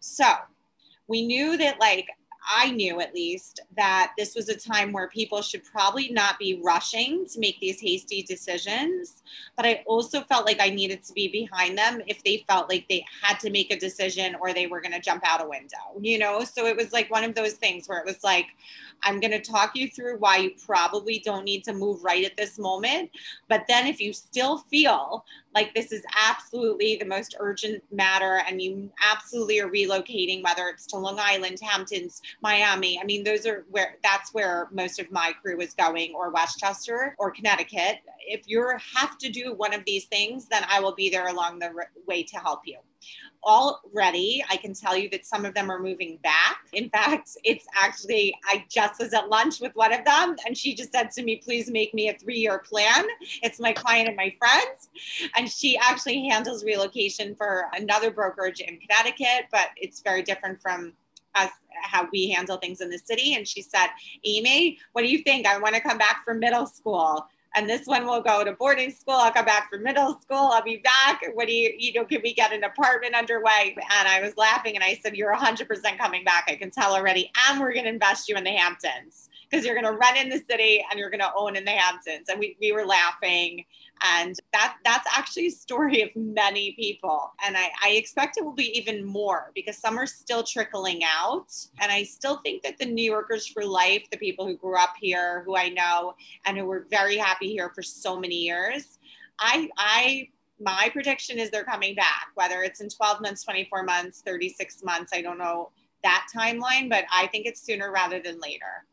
So 0.00 0.26
we 1.08 1.26
knew 1.26 1.56
that 1.56 1.80
like 1.80 2.08
I 2.48 2.70
knew 2.70 3.00
at 3.00 3.14
least 3.14 3.60
that 3.76 4.12
this 4.16 4.34
was 4.34 4.48
a 4.48 4.56
time 4.56 4.92
where 4.92 5.08
people 5.08 5.42
should 5.42 5.64
probably 5.64 6.10
not 6.10 6.38
be 6.38 6.60
rushing 6.62 7.26
to 7.26 7.40
make 7.40 7.60
these 7.60 7.80
hasty 7.80 8.22
decisions. 8.22 9.22
But 9.56 9.66
I 9.66 9.82
also 9.86 10.22
felt 10.22 10.46
like 10.46 10.60
I 10.60 10.70
needed 10.70 11.04
to 11.04 11.12
be 11.12 11.28
behind 11.28 11.76
them 11.76 12.02
if 12.06 12.22
they 12.24 12.44
felt 12.48 12.68
like 12.68 12.86
they 12.88 13.04
had 13.22 13.38
to 13.40 13.50
make 13.50 13.70
a 13.72 13.78
decision 13.78 14.36
or 14.40 14.52
they 14.52 14.66
were 14.66 14.80
going 14.80 14.92
to 14.92 15.00
jump 15.00 15.22
out 15.26 15.44
a 15.44 15.48
window, 15.48 15.78
you 16.00 16.18
know? 16.18 16.44
So 16.44 16.66
it 16.66 16.76
was 16.76 16.92
like 16.92 17.10
one 17.10 17.24
of 17.24 17.34
those 17.34 17.54
things 17.54 17.88
where 17.88 17.98
it 17.98 18.06
was 18.06 18.24
like, 18.24 18.46
I'm 19.02 19.20
going 19.20 19.30
to 19.32 19.40
talk 19.40 19.76
you 19.76 19.88
through 19.88 20.18
why 20.18 20.38
you 20.38 20.52
probably 20.66 21.20
don't 21.24 21.44
need 21.44 21.64
to 21.64 21.72
move 21.72 22.04
right 22.04 22.24
at 22.24 22.36
this 22.36 22.58
moment. 22.58 23.10
But 23.48 23.64
then 23.68 23.86
if 23.86 24.00
you 24.00 24.12
still 24.12 24.58
feel 24.58 25.24
like 25.54 25.74
this 25.74 25.92
is 25.92 26.02
absolutely 26.28 26.96
the 26.96 27.04
most 27.04 27.36
urgent 27.40 27.82
matter 27.90 28.42
and 28.46 28.60
you 28.62 28.90
absolutely 29.10 29.60
are 29.60 29.68
relocating 29.68 30.42
whether 30.42 30.68
it's 30.68 30.86
to 30.86 30.96
long 30.96 31.18
island 31.18 31.58
hamptons 31.62 32.20
miami. 32.42 32.98
I 33.00 33.04
mean 33.04 33.24
those 33.24 33.46
are 33.46 33.64
where 33.70 33.96
that's 34.02 34.32
where 34.32 34.68
most 34.72 34.98
of 34.98 35.10
my 35.10 35.32
crew 35.42 35.60
is 35.60 35.74
going 35.74 36.14
or 36.14 36.30
westchester 36.30 37.14
or 37.18 37.30
connecticut. 37.30 37.98
If 38.26 38.42
you 38.46 38.60
have 38.94 39.18
to 39.18 39.30
do 39.30 39.54
one 39.54 39.74
of 39.74 39.84
these 39.84 40.04
things 40.06 40.46
then 40.46 40.64
i 40.68 40.80
will 40.80 40.94
be 40.94 41.10
there 41.10 41.28
along 41.28 41.58
the 41.58 41.70
way 42.06 42.22
to 42.22 42.36
help 42.36 42.60
you 42.64 42.78
already 43.42 44.44
i 44.50 44.56
can 44.56 44.74
tell 44.74 44.96
you 44.96 45.08
that 45.08 45.24
some 45.24 45.44
of 45.44 45.54
them 45.54 45.70
are 45.70 45.78
moving 45.78 46.18
back 46.22 46.58
in 46.72 46.90
fact 46.90 47.36
it's 47.44 47.66
actually 47.74 48.34
i 48.46 48.64
just 48.68 49.00
was 49.00 49.14
at 49.14 49.28
lunch 49.28 49.60
with 49.60 49.74
one 49.74 49.92
of 49.92 50.04
them 50.04 50.36
and 50.46 50.56
she 50.56 50.74
just 50.74 50.92
said 50.92 51.10
to 51.10 51.22
me 51.22 51.36
please 51.36 51.70
make 51.70 51.94
me 51.94 52.08
a 52.08 52.14
three-year 52.14 52.58
plan 52.58 53.06
it's 53.42 53.58
my 53.58 53.72
client 53.72 54.08
and 54.08 54.16
my 54.16 54.34
friends 54.38 54.90
and 55.36 55.50
she 55.50 55.78
actually 55.78 56.28
handles 56.28 56.64
relocation 56.64 57.34
for 57.34 57.66
another 57.74 58.10
brokerage 58.10 58.60
in 58.60 58.78
connecticut 58.78 59.46
but 59.50 59.68
it's 59.76 60.00
very 60.00 60.22
different 60.22 60.60
from 60.60 60.92
as 61.34 61.50
how 61.82 62.08
we 62.12 62.30
handle 62.30 62.56
things 62.56 62.80
in 62.80 62.90
the 62.90 62.98
city. 62.98 63.34
And 63.34 63.46
she 63.46 63.62
said, 63.62 63.88
Amy, 64.24 64.78
what 64.92 65.02
do 65.02 65.08
you 65.08 65.18
think? 65.18 65.46
I 65.46 65.58
want 65.58 65.74
to 65.74 65.80
come 65.80 65.98
back 65.98 66.24
for 66.24 66.34
middle 66.34 66.66
school. 66.66 67.26
And 67.56 67.68
this 67.68 67.86
one 67.86 68.06
will 68.06 68.20
go 68.20 68.44
to 68.44 68.52
boarding 68.52 68.90
school. 68.90 69.14
I'll 69.14 69.32
come 69.32 69.44
back 69.44 69.70
for 69.70 69.78
middle 69.78 70.20
school. 70.20 70.50
I'll 70.52 70.62
be 70.62 70.76
back. 70.76 71.20
What 71.34 71.48
do 71.48 71.52
you, 71.52 71.74
you 71.76 71.92
know, 71.94 72.04
can 72.04 72.20
we 72.22 72.32
get 72.32 72.52
an 72.52 72.62
apartment 72.62 73.14
underway? 73.14 73.76
And 73.98 74.08
I 74.08 74.20
was 74.20 74.36
laughing 74.36 74.76
and 74.76 74.84
I 74.84 74.94
said, 75.02 75.16
You're 75.16 75.34
100% 75.34 75.98
coming 75.98 76.24
back. 76.24 76.44
I 76.48 76.54
can 76.54 76.70
tell 76.70 76.94
already. 76.94 77.30
And 77.48 77.60
we're 77.60 77.72
going 77.72 77.86
to 77.86 77.90
invest 77.90 78.28
you 78.28 78.36
in 78.36 78.44
the 78.44 78.50
Hamptons 78.50 79.29
because 79.50 79.64
you're 79.64 79.74
going 79.74 79.92
to 79.92 79.98
run 79.98 80.16
in 80.16 80.28
the 80.28 80.42
city 80.48 80.84
and 80.90 80.98
you're 80.98 81.10
going 81.10 81.20
to 81.20 81.32
own 81.36 81.56
in 81.56 81.64
the 81.64 81.72
Hamptons. 81.72 82.28
And 82.28 82.38
we, 82.38 82.56
we 82.60 82.72
were 82.72 82.86
laughing. 82.86 83.64
And 84.02 84.36
that 84.52 84.76
that's 84.84 85.06
actually 85.14 85.46
a 85.46 85.50
story 85.50 86.02
of 86.02 86.10
many 86.14 86.72
people. 86.72 87.32
And 87.44 87.56
I, 87.56 87.70
I 87.84 87.90
expect 87.90 88.38
it 88.38 88.44
will 88.44 88.52
be 88.52 88.76
even 88.78 89.04
more 89.04 89.50
because 89.54 89.76
some 89.76 89.98
are 89.98 90.06
still 90.06 90.42
trickling 90.42 91.02
out. 91.04 91.52
And 91.80 91.90
I 91.90 92.04
still 92.04 92.38
think 92.38 92.62
that 92.62 92.78
the 92.78 92.86
New 92.86 93.04
Yorkers 93.04 93.46
for 93.46 93.64
life, 93.64 94.06
the 94.10 94.18
people 94.18 94.46
who 94.46 94.56
grew 94.56 94.78
up 94.78 94.94
here, 95.00 95.42
who 95.44 95.56
I 95.56 95.68
know, 95.68 96.14
and 96.46 96.56
who 96.56 96.64
were 96.64 96.86
very 96.90 97.16
happy 97.16 97.48
here 97.48 97.70
for 97.74 97.82
so 97.82 98.18
many 98.18 98.36
years, 98.36 98.98
I 99.38 99.68
I 99.76 100.28
my 100.60 100.90
prediction 100.92 101.38
is 101.38 101.50
they're 101.50 101.64
coming 101.64 101.94
back, 101.94 102.28
whether 102.34 102.62
it's 102.62 102.82
in 102.82 102.90
12 102.90 103.22
months, 103.22 103.42
24 103.44 103.82
months, 103.82 104.22
36 104.26 104.84
months. 104.84 105.10
I 105.14 105.22
don't 105.22 105.38
know 105.38 105.70
that 106.02 106.26
timeline, 106.34 106.90
but 106.90 107.04
I 107.10 107.26
think 107.28 107.46
it's 107.46 107.62
sooner 107.62 107.90
rather 107.90 108.20
than 108.20 108.38
later. 108.40 108.84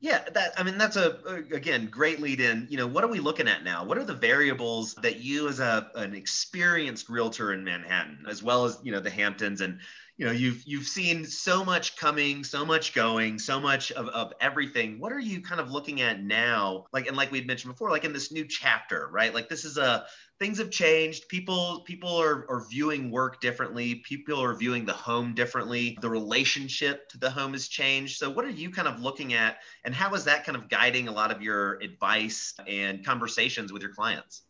Yeah, 0.00 0.22
that 0.34 0.52
I 0.58 0.62
mean 0.62 0.76
that's 0.76 0.96
a 0.96 1.18
again 1.52 1.86
great 1.86 2.20
lead 2.20 2.40
in. 2.40 2.66
You 2.70 2.76
know, 2.76 2.86
what 2.86 3.04
are 3.04 3.08
we 3.08 3.20
looking 3.20 3.48
at 3.48 3.64
now? 3.64 3.84
What 3.84 3.96
are 3.98 4.04
the 4.04 4.14
variables 4.14 4.94
that 4.96 5.20
you 5.20 5.48
as 5.48 5.60
a 5.60 5.90
an 5.94 6.14
experienced 6.14 7.08
realtor 7.08 7.52
in 7.52 7.64
Manhattan, 7.64 8.26
as 8.28 8.42
well 8.42 8.64
as 8.66 8.78
you 8.82 8.92
know 8.92 9.00
the 9.00 9.10
Hamptons 9.10 9.60
and 9.60 9.80
you 10.16 10.26
know 10.26 10.32
you've 10.32 10.62
you've 10.66 10.86
seen 10.86 11.24
so 11.24 11.64
much 11.64 11.96
coming 11.96 12.44
so 12.44 12.64
much 12.64 12.94
going 12.94 13.38
so 13.38 13.58
much 13.58 13.90
of, 13.92 14.06
of 14.08 14.32
everything 14.40 15.00
what 15.00 15.12
are 15.12 15.18
you 15.18 15.40
kind 15.40 15.60
of 15.60 15.70
looking 15.72 16.00
at 16.02 16.22
now 16.22 16.86
like 16.92 17.08
and 17.08 17.16
like 17.16 17.32
we'd 17.32 17.46
mentioned 17.46 17.72
before 17.72 17.90
like 17.90 18.04
in 18.04 18.12
this 18.12 18.30
new 18.30 18.46
chapter 18.46 19.08
right 19.12 19.34
like 19.34 19.48
this 19.48 19.64
is 19.64 19.76
a 19.76 20.06
things 20.38 20.58
have 20.58 20.70
changed. 20.70 21.28
People 21.28 21.82
people 21.86 22.16
are, 22.16 22.46
are 22.48 22.66
viewing 22.68 23.10
work 23.10 23.40
differently. 23.40 23.96
People 23.96 24.42
are 24.42 24.54
viewing 24.54 24.84
the 24.84 24.92
home 24.92 25.34
differently. 25.34 25.96
The 26.00 26.10
relationship 26.10 27.08
to 27.10 27.18
the 27.18 27.30
home 27.30 27.52
has 27.52 27.68
changed. 27.68 28.18
So 28.18 28.30
what 28.30 28.44
are 28.44 28.50
you 28.50 28.70
kind 28.70 28.88
of 28.88 29.00
looking 29.00 29.34
at 29.34 29.58
and 29.84 29.94
how 29.94 30.12
is 30.14 30.24
that 30.24 30.44
kind 30.44 30.56
of 30.56 30.68
guiding 30.68 31.08
a 31.08 31.12
lot 31.12 31.30
of 31.30 31.40
your 31.42 31.74
advice 31.80 32.54
and 32.66 33.04
conversations 33.04 33.72
with 33.72 33.82
your 33.82 33.92
clients? 33.92 34.42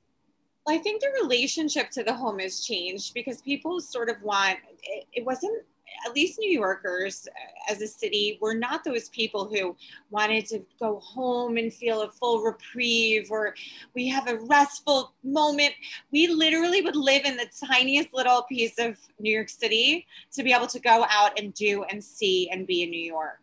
I 0.67 0.79
think 0.79 1.03
the 1.03 1.11
relationship 1.23 1.91
to 1.91 2.03
the 2.03 2.15
home 2.15 2.39
has 2.39 2.65
changed 2.65 3.13
because 3.13 3.43
people 3.43 3.81
sort 3.81 4.09
of 4.09 4.17
want 4.23 4.59
it, 4.83 5.07
it 5.13 5.25
wasn't 5.25 5.63
at 6.07 6.15
least 6.15 6.39
New 6.39 6.51
Yorkers 6.51 7.27
uh, 7.29 7.73
as 7.73 7.81
a 7.81 7.87
city, 7.87 8.39
we're 8.41 8.55
not 8.55 8.85
those 8.85 9.09
people 9.11 9.47
who 9.47 9.77
wanted 10.11 10.47
to 10.47 10.63
go 10.79 11.01
home 11.01 11.57
and 11.57 11.73
feel 11.73 12.03
a 12.03 12.11
full 12.11 12.43
reprieve 12.43 13.31
or 13.31 13.55
we 13.95 14.09
have 14.09 14.29
a 14.29 14.39
restful 14.47 15.15
moment. 15.23 15.75
We 16.11 16.27
literally 16.27 16.83
would 16.83 16.97
live 16.97 17.25
in 17.25 17.37
the 17.37 17.49
tiniest 17.67 18.13
little 18.13 18.43
piece 18.43 18.79
of 18.79 18.97
New 19.19 19.33
York 19.33 19.49
City 19.49 20.07
to 20.33 20.43
be 20.43 20.53
able 20.53 20.67
to 20.69 20.81
go 20.81 21.07
out 21.09 21.39
and 21.39 21.55
do 21.55 21.85
and 21.85 22.03
see 22.03 22.49
and 22.51 22.67
be 22.67 22.83
in 22.83 22.91
New 22.91 23.01
York. 23.01 23.39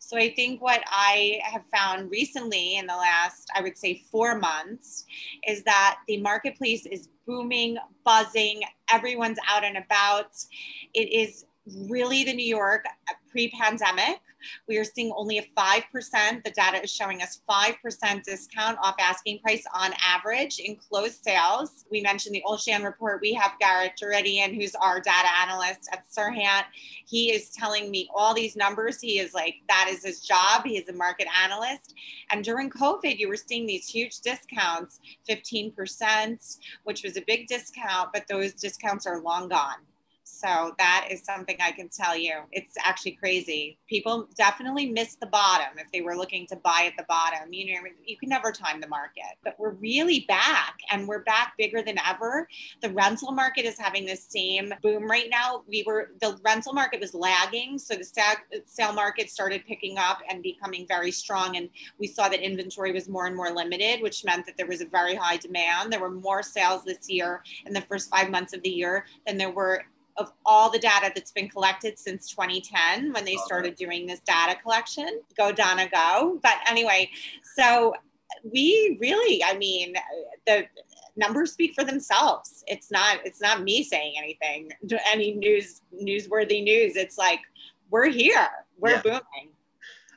So 0.00 0.16
I 0.16 0.32
think 0.34 0.60
what 0.60 0.82
I 0.86 1.40
have 1.44 1.64
found 1.74 2.10
recently 2.10 2.76
in 2.76 2.86
the 2.86 2.94
last, 2.96 3.50
I 3.54 3.62
would 3.62 3.76
say, 3.76 4.02
four 4.10 4.38
months 4.38 5.06
is 5.46 5.62
that 5.64 5.98
the 6.08 6.18
marketplace 6.18 6.86
is 6.86 7.08
booming, 7.26 7.78
buzzing, 8.04 8.62
everyone's 8.90 9.38
out 9.48 9.64
and 9.64 9.78
about. 9.78 10.32
It 10.94 11.12
is 11.12 11.46
really 11.88 12.24
the 12.24 12.34
New 12.34 12.46
York 12.46 12.84
uh, 13.08 13.14
pre 13.30 13.50
pandemic. 13.50 14.20
We 14.68 14.76
are 14.78 14.84
seeing 14.84 15.12
only 15.16 15.38
a 15.38 15.46
5%. 15.56 16.44
The 16.44 16.50
data 16.50 16.82
is 16.82 16.92
showing 16.92 17.22
us 17.22 17.40
5% 17.48 18.24
discount 18.24 18.78
off 18.82 18.96
asking 18.98 19.38
price 19.38 19.64
on 19.72 19.92
average 20.02 20.58
in 20.58 20.76
closed 20.76 21.22
sales. 21.22 21.84
We 21.90 22.00
mentioned 22.00 22.34
the 22.34 22.42
Olshan 22.44 22.84
report. 22.84 23.20
We 23.20 23.32
have 23.34 23.52
Garrett 23.60 23.92
Derderian, 24.02 24.54
who's 24.54 24.74
our 24.74 25.00
data 25.00 25.28
analyst 25.40 25.88
at 25.92 26.04
Serhant. 26.10 26.64
He 27.06 27.32
is 27.32 27.50
telling 27.50 27.90
me 27.90 28.08
all 28.14 28.34
these 28.34 28.56
numbers. 28.56 29.00
He 29.00 29.20
is 29.20 29.32
like, 29.32 29.56
that 29.68 29.88
is 29.88 30.04
his 30.04 30.20
job. 30.20 30.64
He 30.64 30.76
is 30.76 30.88
a 30.88 30.92
market 30.92 31.28
analyst. 31.44 31.94
And 32.30 32.44
during 32.44 32.70
COVID, 32.70 33.18
you 33.18 33.28
were 33.28 33.36
seeing 33.36 33.66
these 33.66 33.88
huge 33.88 34.20
discounts 34.20 35.00
15%, 35.28 36.58
which 36.84 37.04
was 37.04 37.16
a 37.16 37.22
big 37.26 37.46
discount, 37.46 38.10
but 38.12 38.24
those 38.28 38.54
discounts 38.54 39.06
are 39.06 39.20
long 39.20 39.48
gone. 39.48 39.76
So 40.42 40.74
that 40.78 41.08
is 41.10 41.22
something 41.24 41.56
I 41.60 41.70
can 41.70 41.88
tell 41.88 42.16
you. 42.16 42.40
It's 42.50 42.74
actually 42.84 43.12
crazy. 43.12 43.78
People 43.86 44.28
definitely 44.36 44.86
miss 44.86 45.14
the 45.14 45.26
bottom 45.26 45.78
if 45.78 45.90
they 45.92 46.00
were 46.00 46.16
looking 46.16 46.46
to 46.48 46.56
buy 46.56 46.84
at 46.86 46.96
the 46.96 47.04
bottom. 47.08 47.52
You 47.52 47.74
know, 47.74 47.88
you 48.04 48.16
can 48.16 48.28
never 48.28 48.50
time 48.50 48.80
the 48.80 48.88
market, 48.88 49.36
but 49.44 49.54
we're 49.58 49.74
really 49.74 50.24
back 50.26 50.78
and 50.90 51.06
we're 51.06 51.22
back 51.22 51.52
bigger 51.58 51.82
than 51.82 51.96
ever. 52.08 52.48
The 52.80 52.90
rental 52.90 53.30
market 53.32 53.64
is 53.64 53.78
having 53.78 54.04
the 54.04 54.16
same 54.16 54.74
boom 54.82 55.08
right 55.08 55.28
now. 55.30 55.62
We 55.68 55.84
were, 55.86 56.10
the 56.20 56.38
rental 56.44 56.72
market 56.72 57.00
was 57.00 57.14
lagging. 57.14 57.78
So 57.78 57.94
the 57.94 58.04
sale 58.66 58.92
market 58.92 59.30
started 59.30 59.64
picking 59.66 59.98
up 59.98 60.20
and 60.28 60.42
becoming 60.42 60.86
very 60.88 61.12
strong. 61.12 61.56
And 61.56 61.68
we 61.98 62.08
saw 62.08 62.28
that 62.28 62.40
inventory 62.40 62.92
was 62.92 63.08
more 63.08 63.26
and 63.26 63.36
more 63.36 63.50
limited, 63.50 64.02
which 64.02 64.24
meant 64.24 64.46
that 64.46 64.56
there 64.56 64.66
was 64.66 64.80
a 64.80 64.86
very 64.86 65.14
high 65.14 65.36
demand. 65.36 65.92
There 65.92 66.00
were 66.00 66.10
more 66.10 66.42
sales 66.42 66.84
this 66.84 67.08
year 67.08 67.42
in 67.66 67.72
the 67.72 67.80
first 67.82 68.10
five 68.10 68.30
months 68.30 68.52
of 68.52 68.62
the 68.62 68.70
year 68.70 69.06
than 69.26 69.38
there 69.38 69.50
were 69.50 69.84
of 70.16 70.32
all 70.44 70.70
the 70.70 70.78
data 70.78 71.10
that's 71.14 71.32
been 71.32 71.48
collected 71.48 71.98
since 71.98 72.28
2010 72.30 73.12
when 73.12 73.24
they 73.24 73.36
started 73.36 73.76
doing 73.76 74.06
this 74.06 74.20
data 74.20 74.58
collection. 74.60 75.20
Go, 75.36 75.52
Donna, 75.52 75.88
go. 75.88 76.38
But 76.42 76.56
anyway, 76.68 77.10
so 77.54 77.94
we 78.44 78.98
really, 79.00 79.42
I 79.44 79.56
mean, 79.56 79.94
the 80.46 80.66
numbers 81.16 81.52
speak 81.52 81.74
for 81.74 81.84
themselves. 81.84 82.64
It's 82.66 82.90
not, 82.90 83.18
it's 83.24 83.40
not 83.40 83.62
me 83.62 83.82
saying 83.82 84.14
anything, 84.18 84.70
any 85.10 85.32
news, 85.32 85.82
newsworthy 85.94 86.62
news. 86.62 86.96
It's 86.96 87.18
like, 87.18 87.40
we're 87.90 88.08
here, 88.08 88.48
we're 88.78 88.92
yeah. 88.92 89.02
booming. 89.02 89.52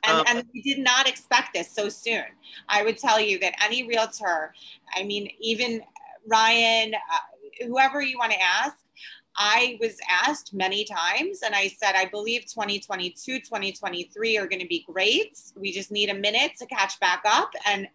And, 0.04 0.18
um, 0.18 0.24
and, 0.28 0.46
we 0.54 0.62
did 0.62 0.78
not 0.78 1.08
expect 1.08 1.54
this 1.54 1.70
so 1.70 1.88
soon. 1.88 2.24
I 2.68 2.84
would 2.84 2.98
tell 2.98 3.20
you 3.20 3.38
that 3.40 3.54
any 3.62 3.86
realtor, 3.86 4.54
I 4.94 5.02
mean, 5.02 5.30
even 5.40 5.82
Ryan, 6.26 6.94
uh, 6.94 7.66
whoever 7.66 8.00
you 8.00 8.18
want 8.18 8.32
to 8.32 8.40
ask, 8.40 8.76
I 9.36 9.76
was 9.80 9.98
asked 10.08 10.54
many 10.54 10.84
times, 10.84 11.42
and 11.44 11.54
I 11.54 11.68
said, 11.68 11.94
I 11.94 12.06
believe 12.06 12.42
2022, 12.46 13.40
2023 13.40 14.38
are 14.38 14.46
going 14.46 14.60
to 14.60 14.66
be 14.66 14.84
great. 14.90 15.38
We 15.56 15.72
just 15.72 15.90
need 15.90 16.08
a 16.08 16.14
minute 16.14 16.52
to 16.58 16.66
catch 16.66 16.98
back 17.00 17.22
up. 17.26 17.50
And 17.66 17.88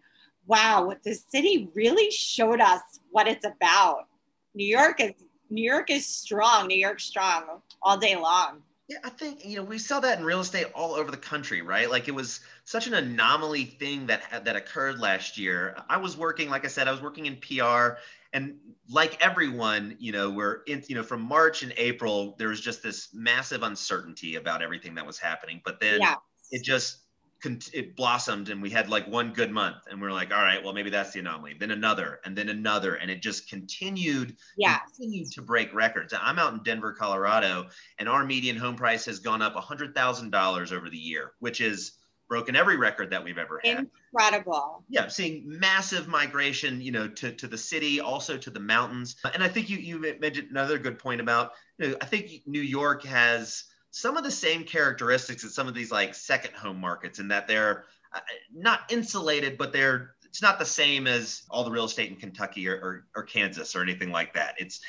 wow, 0.46 0.94
the 1.04 1.14
city 1.14 1.68
really 1.74 2.10
showed 2.10 2.60
us 2.60 2.82
what 3.10 3.26
it's 3.26 3.44
about. 3.44 4.06
New 4.54 4.66
York 4.66 5.00
is 5.00 5.12
New 5.50 5.62
York 5.62 5.90
is 5.90 6.06
strong. 6.06 6.66
New 6.66 6.78
York 6.78 7.00
strong 7.00 7.44
all 7.82 7.98
day 7.98 8.16
long. 8.16 8.62
Yeah, 8.88 8.98
I 9.04 9.10
think 9.10 9.44
you 9.44 9.56
know 9.56 9.62
we 9.62 9.78
saw 9.78 10.00
that 10.00 10.18
in 10.18 10.24
real 10.24 10.40
estate 10.40 10.66
all 10.74 10.94
over 10.94 11.10
the 11.10 11.16
country, 11.16 11.62
right? 11.62 11.90
Like 11.90 12.08
it 12.08 12.14
was 12.14 12.40
such 12.64 12.86
an 12.86 12.94
anomaly 12.94 13.64
thing 13.64 14.06
that 14.06 14.44
that 14.44 14.56
occurred 14.56 14.98
last 14.98 15.38
year. 15.38 15.76
I 15.88 15.98
was 15.98 16.16
working, 16.16 16.50
like 16.50 16.64
I 16.64 16.68
said, 16.68 16.88
I 16.88 16.90
was 16.90 17.02
working 17.02 17.26
in 17.26 17.36
PR, 17.36 17.98
and 18.32 18.56
like 18.88 19.24
everyone, 19.24 19.96
you 19.98 20.12
know, 20.12 20.30
we're 20.30 20.62
in, 20.66 20.82
you 20.88 20.94
know, 20.94 21.02
from 21.02 21.22
March 21.22 21.62
and 21.62 21.72
April, 21.76 22.34
there 22.38 22.48
was 22.48 22.60
just 22.60 22.82
this 22.82 23.08
massive 23.12 23.62
uncertainty 23.62 24.36
about 24.36 24.62
everything 24.62 24.94
that 24.96 25.06
was 25.06 25.18
happening. 25.18 25.60
But 25.64 25.80
then 25.80 26.00
yes. 26.00 26.18
it 26.50 26.64
just 26.64 26.98
it 27.72 27.96
blossomed 27.96 28.50
and 28.50 28.62
we 28.62 28.70
had 28.70 28.88
like 28.88 29.06
one 29.08 29.32
good 29.32 29.50
month 29.50 29.78
and 29.90 30.00
we're 30.00 30.12
like 30.12 30.32
all 30.32 30.42
right 30.42 30.62
well 30.62 30.72
maybe 30.72 30.90
that's 30.90 31.12
the 31.12 31.18
anomaly 31.18 31.56
then 31.58 31.72
another 31.72 32.20
and 32.24 32.38
then 32.38 32.48
another 32.48 32.94
and 32.94 33.10
it 33.10 33.20
just 33.20 33.48
continued 33.48 34.36
yeah 34.56 34.78
continued 34.96 35.28
to 35.32 35.42
break 35.42 35.74
records 35.74 36.14
i'm 36.20 36.38
out 36.38 36.52
in 36.52 36.62
denver 36.62 36.92
colorado 36.92 37.66
and 37.98 38.08
our 38.08 38.24
median 38.24 38.56
home 38.56 38.76
price 38.76 39.04
has 39.04 39.18
gone 39.18 39.42
up 39.42 39.56
$100000 39.56 40.72
over 40.72 40.88
the 40.88 40.96
year 40.96 41.32
which 41.40 41.60
is 41.60 41.94
broken 42.28 42.56
every 42.56 42.76
record 42.76 43.10
that 43.10 43.22
we've 43.22 43.38
ever 43.38 43.60
had. 43.62 43.86
Incredible. 44.12 44.84
Yeah, 44.88 45.08
seeing 45.08 45.44
massive 45.46 46.08
migration, 46.08 46.80
you 46.80 46.92
know, 46.92 47.08
to, 47.08 47.32
to 47.32 47.46
the 47.46 47.58
city, 47.58 48.00
also 48.00 48.36
to 48.38 48.50
the 48.50 48.60
mountains. 48.60 49.16
And 49.34 49.42
I 49.42 49.48
think 49.48 49.68
you 49.68 49.78
you 49.78 49.98
mentioned 50.20 50.48
another 50.50 50.78
good 50.78 50.98
point 50.98 51.20
about, 51.20 51.52
you 51.78 51.88
know, 51.88 51.96
I 52.00 52.06
think 52.06 52.42
New 52.46 52.60
York 52.60 53.04
has 53.04 53.64
some 53.90 54.16
of 54.16 54.24
the 54.24 54.30
same 54.30 54.64
characteristics 54.64 55.44
as 55.44 55.54
some 55.54 55.68
of 55.68 55.74
these 55.74 55.92
like 55.92 56.14
second 56.14 56.54
home 56.54 56.80
markets 56.80 57.18
in 57.18 57.28
that 57.28 57.46
they're 57.46 57.84
uh, 58.14 58.20
not 58.54 58.80
insulated, 58.90 59.58
but 59.58 59.72
they're 59.72 60.14
it's 60.24 60.40
not 60.40 60.58
the 60.58 60.64
same 60.64 61.06
as 61.06 61.42
all 61.50 61.62
the 61.62 61.70
real 61.70 61.84
estate 61.84 62.08
in 62.08 62.16
Kentucky 62.16 62.66
or, 62.66 62.74
or, 62.76 63.06
or 63.14 63.22
Kansas 63.22 63.76
or 63.76 63.82
anything 63.82 64.10
like 64.10 64.32
that. 64.32 64.54
It's 64.56 64.80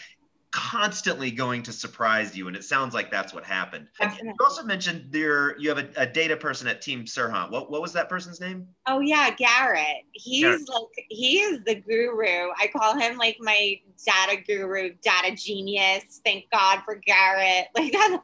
constantly 0.54 1.32
going 1.32 1.63
to 1.63 1.74
surprise 1.74 2.38
you 2.38 2.48
and 2.48 2.56
it 2.56 2.63
sounds 2.63 2.94
like 2.94 3.10
that's 3.10 3.34
what 3.34 3.44
happened. 3.44 3.88
And 4.00 4.13
you 4.22 4.36
also 4.39 4.63
mentioned 4.63 5.08
there 5.10 5.58
you 5.58 5.68
have 5.68 5.80
a, 5.80 5.89
a, 5.98 6.06
data 6.06 6.38
person 6.38 6.68
at 6.68 6.80
team 6.80 7.06
Serhant. 7.06 7.50
what, 7.50 7.72
what 7.72 7.82
was 7.82 7.92
that 7.94 8.08
person's 8.08 8.39
name? 8.39 8.68
Oh 8.88 9.00
yeah 9.00 9.32
garrett. 9.32 10.04
He's 10.12 10.44
garrett. 10.44 10.70
like 10.70 11.06
he 11.10 11.39
is 11.39 11.63
the 11.63 11.74
guru. 11.74 12.52
I 12.56 12.70
call 12.72 12.96
him 12.96 13.18
like 13.18 13.38
my 13.39 13.80
data 14.06 14.39
guru 14.46 14.94
data 15.02 15.36
genius. 15.36 16.22
Thank 16.24 16.46
god 16.52 16.82
for 16.86 16.96
garrett. 16.96 17.68
Like 17.76 17.92
that 17.92 18.22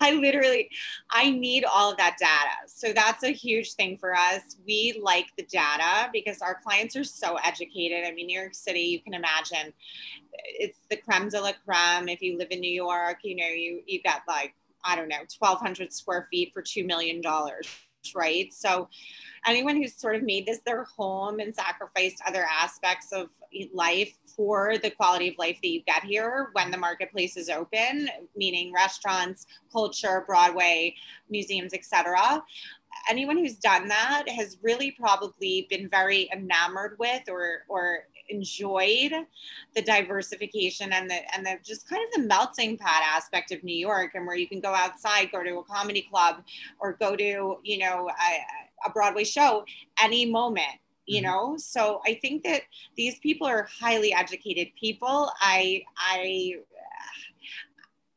i 0.00 0.12
literally 0.12 0.70
i 1.10 1.28
need 1.28 1.64
all 1.64 1.90
of 1.90 1.96
that 1.96 2.16
data. 2.18 2.68
So 2.68 2.92
that's 2.92 3.24
a 3.24 3.32
huge 3.32 3.72
thing 3.72 3.98
for 3.98 4.14
us. 4.14 4.56
We 4.64 5.00
like 5.02 5.26
the 5.36 5.44
data 5.44 6.10
because 6.12 6.40
our 6.42 6.60
clients 6.62 6.94
are 6.94 7.04
so 7.04 7.38
educated. 7.42 8.04
I 8.06 8.12
mean 8.12 8.28
new 8.28 8.38
york 8.38 8.54
city 8.54 8.82
you 8.82 9.00
can 9.00 9.14
imagine 9.14 9.72
it's 10.32 10.78
the 10.90 10.96
creme 10.96 11.28
de 11.28 11.40
la 11.40 11.52
creme. 11.64 12.08
If 12.08 12.22
you 12.22 12.38
live 12.38 12.48
in 12.50 12.60
New 12.60 12.70
York, 12.70 13.18
you 13.22 13.36
know, 13.36 13.46
you 13.46 13.82
you 13.86 14.02
got 14.02 14.22
like 14.26 14.54
I 14.84 14.96
don't 14.96 15.08
know, 15.08 15.18
1,200 15.38 15.92
square 15.92 16.26
feet 16.30 16.52
for 16.52 16.62
two 16.62 16.84
million 16.84 17.20
dollars, 17.20 17.68
right? 18.14 18.52
So, 18.52 18.88
anyone 19.46 19.76
who's 19.76 19.94
sort 19.94 20.16
of 20.16 20.22
made 20.22 20.46
this 20.46 20.60
their 20.66 20.84
home 20.84 21.38
and 21.38 21.54
sacrificed 21.54 22.22
other 22.26 22.46
aspects 22.50 23.12
of 23.12 23.28
life 23.72 24.14
for 24.36 24.78
the 24.78 24.90
quality 24.90 25.28
of 25.28 25.34
life 25.38 25.58
that 25.62 25.68
you 25.68 25.82
get 25.82 26.04
here 26.04 26.48
when 26.54 26.70
the 26.70 26.78
marketplace 26.78 27.36
is 27.36 27.48
open, 27.48 28.08
meaning 28.34 28.72
restaurants, 28.72 29.46
culture, 29.70 30.24
Broadway, 30.26 30.94
museums, 31.28 31.74
etc 31.74 32.42
anyone 33.08 33.38
who's 33.38 33.56
done 33.56 33.88
that 33.88 34.28
has 34.28 34.58
really 34.62 34.90
probably 34.92 35.66
been 35.70 35.88
very 35.88 36.28
enamored 36.32 36.96
with 36.98 37.22
or 37.28 37.64
or 37.68 38.04
enjoyed 38.32 39.12
the 39.74 39.82
diversification 39.82 40.92
and 40.92 41.08
the 41.08 41.34
and 41.34 41.44
the 41.46 41.56
just 41.64 41.88
kind 41.88 42.02
of 42.04 42.22
the 42.22 42.26
melting 42.26 42.76
pot 42.76 43.02
aspect 43.04 43.52
of 43.52 43.62
New 43.62 43.76
York 43.76 44.12
and 44.14 44.26
where 44.26 44.36
you 44.36 44.48
can 44.48 44.60
go 44.60 44.74
outside, 44.74 45.30
go 45.32 45.42
to 45.42 45.58
a 45.58 45.64
comedy 45.64 46.06
club 46.10 46.42
or 46.80 46.94
go 46.94 47.14
to, 47.16 47.58
you 47.62 47.78
know, 47.78 48.08
a, 48.08 48.88
a 48.88 48.90
Broadway 48.92 49.24
show 49.24 49.64
any 50.02 50.26
moment 50.26 50.78
you 51.04 51.20
mm-hmm. 51.20 51.30
know 51.30 51.56
so 51.56 52.00
i 52.06 52.14
think 52.22 52.44
that 52.44 52.62
these 52.96 53.18
people 53.18 53.44
are 53.44 53.66
highly 53.80 54.14
educated 54.14 54.68
people 54.78 55.32
i 55.40 55.82
i 55.96 56.54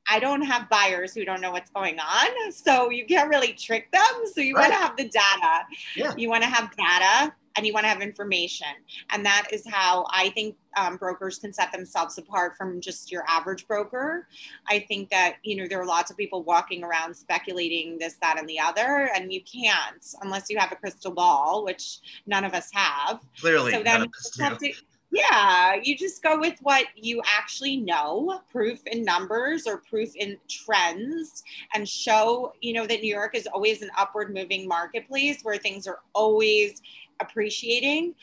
I 0.08 0.19
don't 0.19 0.43
have 0.43 0.69
buyers 0.69 1.13
who 1.13 1.25
don't 1.25 1.41
know 1.41 1.51
what's 1.51 1.71
going 1.71 1.99
on. 1.99 2.51
So 2.51 2.89
you 2.89 3.06
can't 3.06 3.30
really 3.30 3.54
trick 3.54 3.91
them. 3.91 4.01
So 4.34 4.41
you 4.41 4.56
right. 4.56 4.69
want 4.69 4.73
to 4.73 4.78
have 4.78 4.97
the 4.97 5.10
data. 5.10 5.65
Yeah. 5.95 6.13
You 6.15 6.30
want 6.30 6.43
to 6.43 6.49
have 6.49 6.69
data 6.75 7.34
and 7.56 7.65
you 7.65 7.74
want 7.74 7.86
to 7.86 7.89
have 7.89 8.02
information. 8.02 8.68
And 9.12 9.26
that 9.26 9.48
is 9.52 9.63
how 9.68 10.06
I 10.10 10.30
think 10.30 10.56
um, 10.78 10.98
brokers 10.98 11.39
can 11.39 11.54
set 11.54 11.72
themselves 11.72 12.18
apart 12.18 12.58
from 12.58 12.82
just 12.82 13.12
your 13.12 13.24
average 13.28 13.68
broker. 13.68 14.28
I 14.68 14.80
think 14.80 15.10
that, 15.10 15.38
you 15.44 15.56
know, 15.56 15.68
there 15.68 15.80
are 15.80 15.86
lots 15.86 16.12
of 16.12 16.18
people 16.18 16.44
walking 16.44 16.84
around 16.84 17.15
speculating 17.15 17.98
this, 17.98 18.15
that, 18.22 18.38
and 18.38 18.48
the 18.48 18.60
other, 18.60 19.10
and 19.15 19.32
you 19.32 19.41
can't 19.41 20.04
unless 20.22 20.50
you 20.50 20.58
have 20.58 20.72
a 20.72 20.76
crystal 20.76 21.12
ball, 21.12 21.63
which 21.63 22.00
none 22.26 22.44
of 22.44 22.54
us 22.54 22.70
have. 22.74 23.22
Clearly. 23.39 23.72
So 23.72 23.84
then 23.84 24.02
you 24.02 24.44
have 24.44 24.58
to, 24.60 24.74
yeah, 25.15 25.75
you 25.82 25.97
just 25.97 26.21
go 26.21 26.38
with 26.39 26.60
what 26.62 26.88
you 26.95 27.21
actually 27.25 27.78
know, 27.78 28.41
proof 28.51 28.86
in 28.88 29.04
numbers 29.04 29.65
or 29.65 29.78
proof 29.78 30.15
in 30.15 30.38
trends, 30.49 31.43
and 31.73 31.88
show, 31.88 32.54
you 32.62 32.73
know, 32.73 32.86
that 32.86 33.01
New 33.01 33.13
York 33.13 33.36
is 33.36 33.47
always 33.47 33.82
an 33.82 33.89
upward 33.97 34.34
moving 34.34 34.67
marketplace 34.67 35.39
where 35.43 35.58
things 35.58 35.88
are 35.88 35.99
always 36.13 36.82
appreciating. 37.21 38.13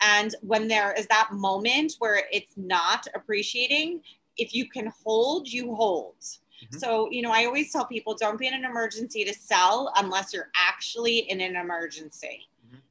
And 0.00 0.34
when 0.42 0.68
there 0.68 0.92
is 0.92 1.06
that 1.08 1.28
moment 1.32 1.94
where 1.98 2.22
it's 2.32 2.52
not 2.56 3.06
appreciating, 3.14 4.00
if 4.36 4.54
you 4.54 4.68
can 4.68 4.92
hold, 5.04 5.48
you 5.48 5.74
hold. 5.74 6.16
Mm-hmm. 6.20 6.78
So, 6.78 7.10
you 7.10 7.22
know, 7.22 7.30
I 7.30 7.44
always 7.44 7.72
tell 7.72 7.84
people 7.84 8.14
don't 8.14 8.38
be 8.38 8.46
in 8.46 8.54
an 8.54 8.64
emergency 8.64 9.24
to 9.24 9.34
sell 9.34 9.92
unless 9.96 10.32
you're 10.32 10.50
actually 10.56 11.18
in 11.18 11.40
an 11.40 11.56
emergency. 11.56 12.48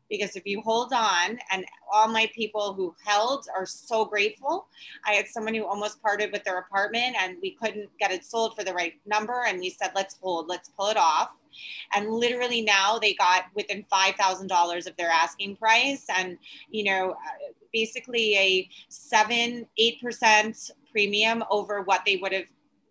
Because 0.10 0.36
if 0.36 0.46
you 0.46 0.62
hold 0.62 0.94
on, 0.94 1.38
and 1.52 1.66
all 1.92 2.08
my 2.08 2.30
people 2.34 2.74
who 2.74 2.96
held 3.04 3.48
are 3.56 3.66
so 3.66 4.06
grateful. 4.06 4.68
I 5.06 5.14
had 5.14 5.28
someone 5.28 5.54
who 5.54 5.66
almost 5.66 6.02
parted 6.02 6.32
with 6.32 6.44
their 6.44 6.60
apartment 6.60 7.16
and 7.20 7.38
we 7.42 7.52
couldn't 7.52 7.90
get 8.00 8.12
it 8.12 8.24
sold 8.24 8.56
for 8.56 8.64
the 8.64 8.74
right 8.74 8.94
number. 9.06 9.44
And 9.48 9.60
we 9.60 9.70
said, 9.70 9.92
let's 9.96 10.18
hold, 10.22 10.48
let's 10.48 10.70
pull 10.70 10.88
it 10.88 10.98
off 10.98 11.32
and 11.94 12.10
literally 12.10 12.62
now 12.62 13.00
they 13.00 13.14
got 13.14 13.46
within 13.56 13.84
$5000 13.92 14.88
of 14.88 14.96
their 14.98 15.10
asking 15.10 15.56
price 15.56 16.06
and 16.16 16.38
you 16.70 16.84
know 16.84 17.12
uh, 17.12 17.52
basically 17.74 18.36
a 18.36 18.70
7 18.90 19.66
8% 19.80 20.72
premium 20.92 21.44
over 21.50 21.82
what 21.82 22.04
they 22.06 22.18
would 22.18 22.34
have 22.34 22.46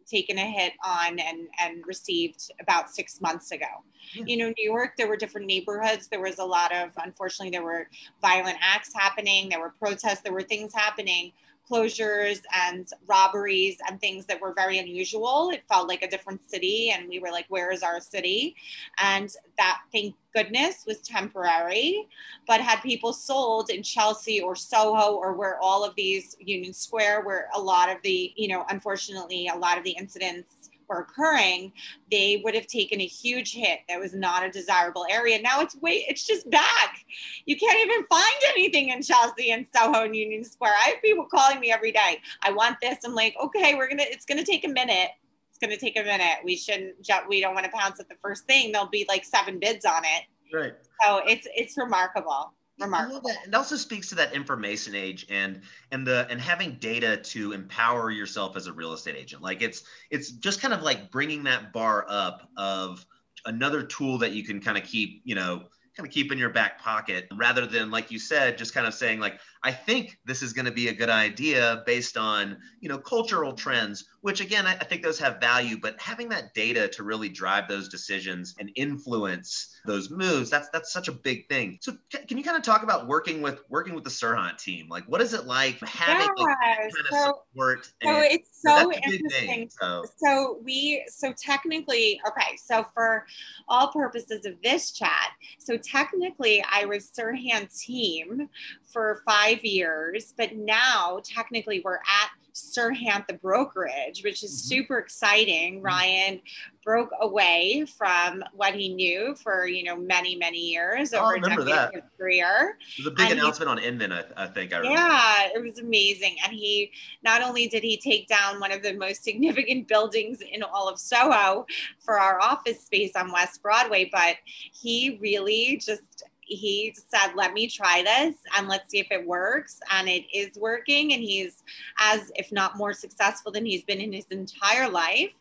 taken 0.07 0.38
a 0.38 0.51
hit 0.51 0.73
on 0.85 1.19
and 1.19 1.49
and 1.61 1.85
received 1.87 2.51
about 2.61 2.90
six 2.90 3.21
months 3.21 3.51
ago. 3.53 3.66
Yeah. 4.14 4.25
you 4.27 4.37
know 4.37 4.53
new 4.57 4.64
york 4.64 4.92
there 4.97 5.09
were 5.09 5.16
different 5.16 5.47
neighborhoods. 5.47 6.09
There 6.09 6.21
was 6.21 6.38
a 6.38 6.45
lot 6.45 6.73
of 6.73 6.90
unfortunately 6.97 7.51
there 7.51 7.64
were 7.64 7.88
violent 8.21 8.59
acts 8.61 8.92
happening. 8.95 9.49
There 9.49 9.61
were 9.61 9.75
protests. 9.79 10.21
There 10.21 10.33
were 10.33 10.42
things 10.42 10.73
happening 10.75 11.33
closures 11.70 12.40
and 12.66 12.87
robberies 13.07 13.79
and 13.88 14.00
things 14.00 14.26
that 14.26 14.40
were 14.40 14.52
very 14.55 14.79
unusual. 14.79 15.50
It 15.52 15.62
felt 15.68 15.88
like 15.88 16.02
a 16.02 16.09
different 16.09 16.48
city, 16.48 16.92
and 16.94 17.09
we 17.09 17.18
were 17.18 17.31
like, 17.31 17.46
where 17.48 17.70
is 17.70 17.83
our 17.83 18.00
city? 18.00 18.57
And 18.98 19.31
that, 19.59 19.81
thank 19.92 20.14
goodness, 20.35 20.85
was 20.87 20.98
temporary. 20.98 22.07
But 22.46 22.61
had 22.61 22.81
people 22.83 23.12
sold 23.12 23.70
in 23.70 23.83
Chelsea 23.83 24.40
or 24.40 24.55
Soho 24.55 25.14
or 25.14 25.35
where 25.35 25.59
all 25.61 25.85
of 25.85 25.94
these 25.96 26.37
Union 26.38 26.72
Square, 26.72 27.24
where 27.24 27.48
a 27.55 27.61
lot 27.61 27.88
of 27.90 27.98
the, 28.02 28.33
you 28.37 28.48
know, 28.48 28.64
unfortunately, 28.70 29.48
a 29.48 29.57
lot 29.57 29.79
of 29.79 29.85
the 29.85 29.92
incidents 29.92 30.70
were 30.88 31.01
occurring, 31.01 31.72
they 32.11 32.40
would 32.44 32.55
have 32.55 32.66
taken 32.66 33.01
a 33.01 33.07
huge 33.07 33.55
hit. 33.55 33.81
That 33.88 34.01
was 34.01 34.14
not 34.14 34.44
a 34.44 34.51
desirable 34.51 35.07
area. 35.11 35.40
Now 35.40 35.61
it's 35.61 35.77
way, 35.77 36.05
it's 36.09 36.27
just 36.27 36.49
back. 36.51 37.05
You 37.44 37.57
can't 37.57 37.79
even 37.85 38.07
find 38.07 38.35
anything 38.51 38.90
in 38.90 39.03
Chelsea 39.03 39.51
and 39.51 39.66
Soho 39.75 40.05
and 40.05 40.16
Union 40.16 40.44
Square. 40.44 40.75
I 40.75 40.90
have 40.90 41.03
people 41.03 41.27
calling 41.27 41.61
me 41.61 41.70
every 41.72 41.92
day. 41.92 42.20
I 42.42 42.53
want 42.53 42.77
this. 42.81 42.99
I'm 43.05 43.14
like, 43.14 43.35
okay, 43.42 43.75
we're 43.75 43.88
gonna. 43.88 44.05
It's 44.07 44.27
gonna 44.27 44.44
take 44.44 44.64
a 44.64 44.68
minute. 44.68 45.11
It's 45.51 45.59
gonna 45.59 45.77
take 45.77 45.99
a 45.99 46.03
minute. 46.03 46.38
We 46.44 46.57
shouldn't. 46.57 46.94
We 47.29 47.40
don't 47.40 47.55
want 47.55 47.64
to 47.66 47.72
pounce 47.72 48.01
at 48.01 48.09
the 48.09 48.16
first 48.16 48.44
thing. 48.44 48.72
There'll 48.72 48.88
be 48.88 49.07
like 49.09 49.25
seven 49.25 49.59
bids 49.59 49.85
on 49.85 50.03
it. 50.05 50.25
Right. 50.55 50.75
So 51.05 51.22
it's 51.27 51.46
it's 51.55 51.77
remarkable 51.77 52.53
remarkable. 52.78 53.30
It 53.46 53.54
also 53.54 53.76
speaks 53.76 54.08
to 54.10 54.14
that 54.16 54.34
information 54.34 54.94
age 54.94 55.26
and 55.30 55.60
and 55.92 56.06
the 56.06 56.26
and 56.30 56.40
having 56.40 56.76
data 56.80 57.16
to 57.16 57.52
empower 57.52 58.10
yourself 58.10 58.56
as 58.56 58.66
a 58.66 58.72
real 58.72 58.92
estate 58.92 59.16
agent. 59.16 59.42
Like 59.42 59.62
it's 59.62 59.84
it's 60.10 60.30
just 60.30 60.60
kind 60.60 60.74
of 60.74 60.82
like 60.82 61.10
bringing 61.10 61.44
that 61.44 61.72
bar 61.72 62.06
up 62.08 62.48
of 62.56 63.04
another 63.44 63.82
tool 63.82 64.18
that 64.18 64.32
you 64.32 64.44
can 64.44 64.60
kind 64.60 64.76
of 64.76 64.84
keep, 64.84 65.22
you 65.24 65.34
know, 65.34 65.62
kind 65.96 66.06
of 66.06 66.12
keep 66.12 66.30
in 66.30 66.38
your 66.38 66.50
back 66.50 66.78
pocket 66.78 67.26
rather 67.36 67.66
than 67.66 67.90
like 67.90 68.10
you 68.10 68.18
said 68.18 68.58
just 68.58 68.74
kind 68.74 68.86
of 68.86 68.92
saying 68.92 69.18
like 69.18 69.40
i 69.66 69.72
think 69.72 70.18
this 70.24 70.42
is 70.42 70.52
going 70.52 70.64
to 70.64 70.72
be 70.72 70.88
a 70.88 70.94
good 70.94 71.11
idea 71.11 71.83
based 71.87 72.16
on 72.16 72.57
you 72.81 72.88
know 72.88 72.98
cultural 72.98 73.52
trends 73.52 74.05
which 74.22 74.40
again 74.40 74.66
I, 74.66 74.72
I, 74.72 74.85
think 74.85 75.02
those 75.02 75.18
have 75.18 75.40
value 75.40 75.76
but 75.81 76.00
having 76.00 76.29
that 76.31 76.55
data 76.55 76.88
to 76.88 77.02
really 77.02 77.29
drive 77.29 77.68
those 77.68 77.88
decisions 77.88 78.55
and 78.59 78.70
influence 78.74 79.76
those 79.85 80.11
moves 80.11 80.50
that's 80.50 80.68
that's 80.70 80.92
such 80.92 81.09
a 81.09 81.12
big 81.12 81.48
thing. 81.48 81.79
So 81.81 81.92
can 82.11 82.38
you 82.38 82.44
kind 82.44 82.57
of 82.57 82.62
talk 82.62 82.83
about 82.83 83.07
working 83.07 83.42
with 83.42 83.61
working 83.68 83.94
with 83.94 84.05
the 84.05 84.11
Serhant 84.11 84.59
team? 84.59 84.88
Like 84.88 85.05
what 85.05 85.20
is 85.20 85.35
it 85.35 85.46
like? 85.46 85.79
Having 85.81 86.29
yeah, 86.37 86.44
like, 86.44 86.57
kind 86.62 86.92
so, 86.92 87.31
of 87.31 87.35
support 87.52 87.87
so 88.02 88.09
and, 88.09 88.24
it's 88.31 88.62
so 88.62 88.92
interesting 88.92 89.46
thing, 89.46 89.70
so. 89.81 90.05
so 90.16 90.61
we 90.64 91.05
so 91.09 91.33
technically 91.33 92.20
okay 92.26 92.57
so 92.57 92.85
for 92.94 93.26
all 93.68 93.88
purposes 93.88 94.44
of 94.44 94.55
this 94.62 94.92
chat 94.92 95.31
so 95.59 95.76
technically 95.76 96.64
i 96.70 96.85
was 96.85 97.11
Serhant 97.11 97.76
team 97.79 98.48
for 98.87 99.22
five 99.27 99.64
years 99.64 100.33
but 100.37 100.55
now 100.57 101.20
technically 101.25 101.81
we're 101.85 101.96
at 101.96 102.31
Serhant 102.57 103.27
the 103.27 103.35
brokerage, 103.35 104.25
which 104.25 104.42
is 104.42 104.51
mm-hmm. 104.51 104.68
super 104.68 104.99
exciting. 104.99 105.77
Mm-hmm. 105.77 105.85
Ryan 105.85 106.40
broke 106.83 107.11
away 107.20 107.85
from 107.99 108.42
what 108.55 108.75
he 108.75 108.94
knew 108.94 109.35
for 109.35 109.66
you 109.66 109.85
know 109.85 109.96
many 109.96 110.37
many 110.37 110.59
years 110.59 111.12
oh, 111.12 111.18
over 111.18 111.35
a 111.35 111.40
decade 111.40 111.66
that. 111.66 111.94
of 111.94 112.03
career. 112.18 112.79
It 112.99 113.05
was 113.05 113.12
a 113.12 113.14
big 113.14 113.31
and 113.31 113.40
announcement 113.40 113.79
he, 113.79 113.87
on 113.87 113.92
Inman, 113.92 114.12
I, 114.12 114.25
I 114.37 114.46
think. 114.46 114.72
I 114.72 114.79
remember. 114.79 114.99
Yeah, 114.99 115.49
it 115.55 115.62
was 115.62 115.79
amazing, 115.79 116.37
and 116.44 116.53
he 116.53 116.92
not 117.22 117.42
only 117.42 117.68
did 117.68 117.83
he 117.83 117.99
take 117.99 118.27
down 118.27 118.59
one 118.59 118.72
of 118.72 118.83
the 118.83 118.94
most 118.94 119.22
significant 119.22 119.87
buildings 119.88 120.40
in 120.40 120.62
all 120.62 120.88
of 120.88 120.99
Soho 120.99 121.66
for 121.99 122.18
our 122.18 122.40
office 122.40 122.81
space 122.81 123.14
on 123.16 123.33
West 123.33 123.62
Broadway, 123.62 124.09
but 124.11 124.37
he 124.46 125.18
really 125.20 125.79
just 125.85 126.25
he 126.46 126.94
said, 127.09 127.35
let 127.35 127.52
me 127.52 127.68
try 127.68 128.02
this 128.02 128.37
and 128.56 128.68
let's 128.68 128.90
see 128.90 129.00
if 129.00 129.09
it 129.11 129.26
works. 129.26 129.80
And 129.90 130.09
it 130.09 130.24
is 130.32 130.56
working. 130.56 131.12
And 131.12 131.22
he's 131.22 131.62
as, 131.98 132.32
if 132.37 132.52
not 132.52 132.76
more 132.76 132.92
successful 132.92 133.52
than 133.52 133.66
he's 133.66 133.85
been 133.85 134.00
in 134.00 134.12
his 134.12 134.26
entire 134.26 134.88
life. 134.88 135.32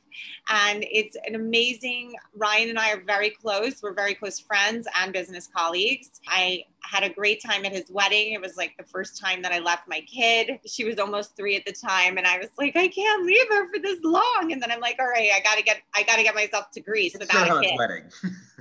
And 0.49 0.86
it's 0.89 1.17
an 1.25 1.36
amazing, 1.36 2.15
Ryan 2.36 2.69
and 2.69 2.80
I 2.80 2.93
are 2.93 3.01
very 3.01 3.30
close. 3.30 3.82
We're 3.82 3.93
very 3.93 4.15
close 4.15 4.39
friends 4.39 4.88
and 4.99 5.13
business 5.13 5.47
colleagues. 5.47 6.21
I 6.28 6.65
had 6.82 7.04
a 7.04 7.10
great 7.10 7.41
time 7.41 7.65
at 7.65 7.71
his 7.71 7.89
wedding. 7.89 8.34
It 8.34 8.41
was 8.41 8.58
like 8.58 8.75
the 8.78 8.84
first 8.84 9.19
time 9.19 9.41
that 9.41 9.51
I 9.51 9.60
left 9.60 9.88
my 9.88 10.01
kid. 10.01 10.60
She 10.65 10.84
was 10.84 10.99
almost 10.99 11.36
three 11.36 11.56
at 11.56 11.65
the 11.65 11.73
time, 11.73 12.17
and 12.17 12.28
I 12.28 12.38
was 12.38 12.49
like, 12.58 12.75
I 12.75 12.88
can't 12.88 13.25
leave 13.25 13.47
her 13.49 13.67
for 13.73 13.80
this 13.80 13.99
long. 14.04 14.49
And 14.51 14.62
then 14.62 14.71
I'm 14.71 14.80
like, 14.80 14.97
all 14.99 15.08
right, 15.08 15.32
I 15.34 15.41
gotta 15.41 15.63
get, 15.63 15.82
I 15.93 16.04
gotta 16.04 16.23
get 16.23 16.36
myself 16.36 16.71
to 16.71 16.82
Greece 16.82 17.15
without 17.19 17.47
sure 17.47 17.60
a 17.60 17.62
kid. 17.62 17.78
Wedding. 17.78 18.04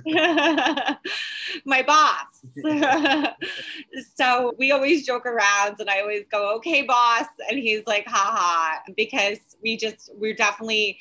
my 1.65 1.81
boss. 1.81 2.45
so 4.15 4.53
we 4.57 4.71
always 4.71 5.05
joke 5.05 5.25
around, 5.25 5.79
and 5.79 5.89
I 5.89 6.01
always 6.01 6.25
go, 6.31 6.55
okay, 6.57 6.83
boss, 6.83 7.25
and 7.49 7.59
he's 7.59 7.85
like, 7.87 8.05
haha, 8.07 8.79
because 8.95 9.39
we 9.61 9.77
just, 9.77 10.11
we're 10.15 10.35
definitely. 10.35 10.99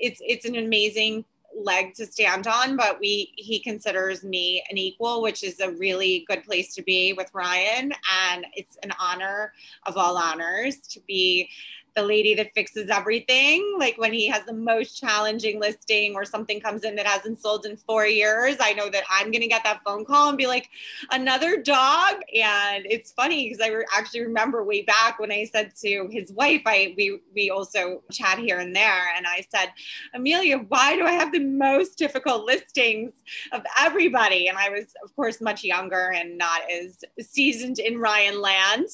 It's, 0.00 0.20
it's 0.24 0.44
an 0.44 0.56
amazing 0.56 1.24
leg 1.54 1.94
to 1.94 2.06
stand 2.06 2.46
on, 2.46 2.76
but 2.76 2.98
we 3.00 3.32
he 3.36 3.60
considers 3.60 4.22
me 4.22 4.62
an 4.70 4.78
equal, 4.78 5.22
which 5.22 5.42
is 5.42 5.60
a 5.60 5.72
really 5.72 6.24
good 6.28 6.44
place 6.44 6.74
to 6.74 6.82
be 6.82 7.12
with 7.12 7.30
Ryan. 7.34 7.92
And 8.28 8.46
it's 8.54 8.78
an 8.82 8.92
honor 9.00 9.52
of 9.86 9.96
all 9.96 10.16
honors 10.16 10.78
to 10.88 11.00
be 11.06 11.48
the 11.94 12.02
lady 12.02 12.34
that 12.34 12.54
fixes 12.54 12.90
everything. 12.90 13.76
Like 13.78 13.96
when 13.98 14.12
he 14.12 14.28
has 14.28 14.44
the 14.44 14.52
most 14.52 14.98
challenging 14.98 15.60
listing 15.60 16.14
or 16.14 16.24
something 16.24 16.60
comes 16.60 16.84
in 16.84 16.96
that 16.96 17.06
hasn't 17.06 17.40
sold 17.40 17.66
in 17.66 17.76
four 17.76 18.06
years, 18.06 18.56
I 18.60 18.72
know 18.72 18.88
that 18.90 19.04
I'm 19.10 19.30
going 19.30 19.42
to 19.42 19.48
get 19.48 19.64
that 19.64 19.82
phone 19.84 20.04
call 20.04 20.28
and 20.28 20.38
be 20.38 20.46
like, 20.46 20.68
another 21.10 21.56
dog. 21.62 22.16
And 22.34 22.86
it's 22.86 23.12
funny 23.12 23.48
because 23.48 23.60
I 23.60 23.70
re- 23.70 23.86
actually 23.96 24.20
remember 24.20 24.64
way 24.64 24.82
back 24.82 25.18
when 25.18 25.32
I 25.32 25.44
said 25.44 25.72
to 25.82 26.08
his 26.10 26.32
wife, 26.32 26.62
I 26.66 26.94
we 26.96 27.20
we 27.34 27.50
also 27.50 28.02
chat 28.10 28.38
here 28.38 28.58
and 28.58 28.74
there, 28.74 29.14
and 29.16 29.26
I 29.26 29.46
said, 29.54 29.72
Emilia, 30.14 30.58
why 30.58 30.96
do 30.96 31.04
I 31.04 31.12
have 31.12 31.32
the 31.32 31.40
most 31.40 31.98
difficult 31.98 32.44
listings 32.44 33.12
of 33.52 33.62
everybody? 33.78 34.48
And 34.48 34.58
I 34.58 34.70
was, 34.70 34.94
of 35.04 35.14
course, 35.16 35.40
much 35.40 35.64
younger 35.64 36.12
and 36.12 36.38
not 36.38 36.62
as 36.70 37.04
seasoned 37.20 37.78
in 37.78 37.98
Ryan 37.98 38.40
land. 38.40 38.86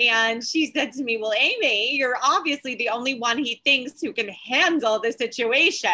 And 0.00 0.44
she 0.44 0.66
said 0.66 0.92
to 0.94 1.04
me, 1.04 1.18
Well, 1.18 1.34
Amy, 1.36 1.96
you're 1.96 2.16
obviously 2.28 2.74
the 2.74 2.88
only 2.88 3.18
one 3.18 3.38
he 3.38 3.60
thinks 3.64 4.00
who 4.00 4.12
can 4.12 4.28
handle 4.28 5.00
the 5.00 5.12
situation. 5.12 5.90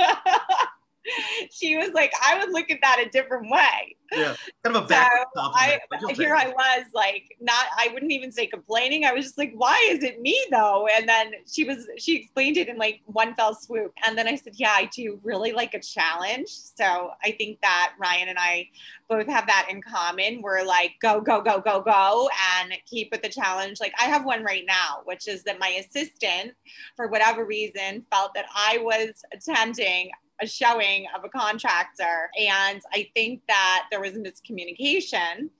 she 1.50 1.76
was 1.76 1.90
like, 1.92 2.12
I 2.24 2.38
would 2.38 2.52
look 2.52 2.70
at 2.70 2.78
that 2.82 3.02
a 3.04 3.08
different 3.10 3.50
way. 3.50 3.96
Yeah, 4.12 4.34
kind 4.64 4.74
of 4.74 4.84
a 4.84 4.86
back. 4.86 5.10
So 5.34 5.42
I, 5.42 5.78
here 6.14 6.34
I 6.34 6.48
was 6.48 6.86
like, 6.94 7.36
not, 7.40 7.66
I 7.76 7.90
wouldn't 7.92 8.10
even 8.10 8.32
say 8.32 8.46
complaining. 8.46 9.04
I 9.04 9.12
was 9.12 9.24
just 9.24 9.36
like, 9.36 9.52
why 9.54 9.86
is 9.90 10.02
it 10.02 10.20
me 10.20 10.38
though? 10.50 10.86
And 10.86 11.06
then 11.06 11.32
she 11.46 11.64
was, 11.64 11.86
she 11.98 12.16
explained 12.16 12.56
it 12.56 12.68
in 12.68 12.78
like 12.78 13.02
one 13.04 13.34
fell 13.34 13.54
swoop. 13.54 13.92
And 14.06 14.16
then 14.16 14.26
I 14.26 14.36
said, 14.36 14.54
yeah, 14.56 14.70
I 14.70 14.88
do 14.94 15.20
really 15.22 15.52
like 15.52 15.74
a 15.74 15.80
challenge. 15.80 16.48
So 16.48 17.10
I 17.22 17.32
think 17.32 17.60
that 17.60 17.94
Ryan 17.98 18.30
and 18.30 18.38
I 18.38 18.68
both 19.08 19.26
have 19.26 19.46
that 19.46 19.68
in 19.70 19.82
common. 19.82 20.40
We're 20.40 20.64
like, 20.64 20.92
go, 21.00 21.20
go, 21.20 21.42
go, 21.42 21.60
go, 21.60 21.82
go, 21.82 22.30
and 22.58 22.72
keep 22.86 23.10
with 23.10 23.22
the 23.22 23.28
challenge. 23.28 23.78
Like 23.78 23.92
I 24.00 24.04
have 24.04 24.24
one 24.24 24.42
right 24.42 24.64
now, 24.66 25.02
which 25.04 25.28
is 25.28 25.42
that 25.44 25.58
my 25.58 25.68
assistant, 25.68 26.52
for 26.96 27.08
whatever 27.08 27.44
reason, 27.44 28.06
felt 28.10 28.32
that 28.34 28.46
I 28.54 28.78
was 28.78 29.22
attending 29.32 30.10
a 30.40 30.46
showing 30.46 31.06
of 31.16 31.24
a 31.24 31.28
contractor. 31.28 32.30
And 32.38 32.80
I 32.92 33.08
think 33.14 33.42
that 33.48 33.86
there 33.90 34.00
was 34.00 34.12
miscommunication 34.12 35.50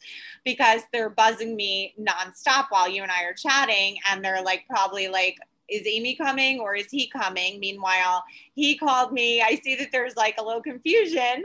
because 0.44 0.82
they're 0.92 1.10
buzzing 1.10 1.56
me 1.56 1.94
nonstop 2.00 2.66
while 2.70 2.88
you 2.88 3.02
and 3.02 3.10
I 3.12 3.24
are 3.24 3.34
chatting. 3.34 3.98
And 4.10 4.24
they're 4.24 4.42
like, 4.42 4.64
probably 4.68 5.08
like, 5.08 5.36
is 5.68 5.86
Amy 5.86 6.14
coming 6.16 6.60
or 6.60 6.74
is 6.74 6.90
he 6.90 7.08
coming? 7.08 7.60
Meanwhile, 7.60 8.24
he 8.54 8.76
called 8.76 9.12
me. 9.12 9.42
I 9.42 9.60
see 9.62 9.76
that 9.76 9.92
there's 9.92 10.16
like 10.16 10.36
a 10.38 10.42
little 10.42 10.62
confusion. 10.62 11.42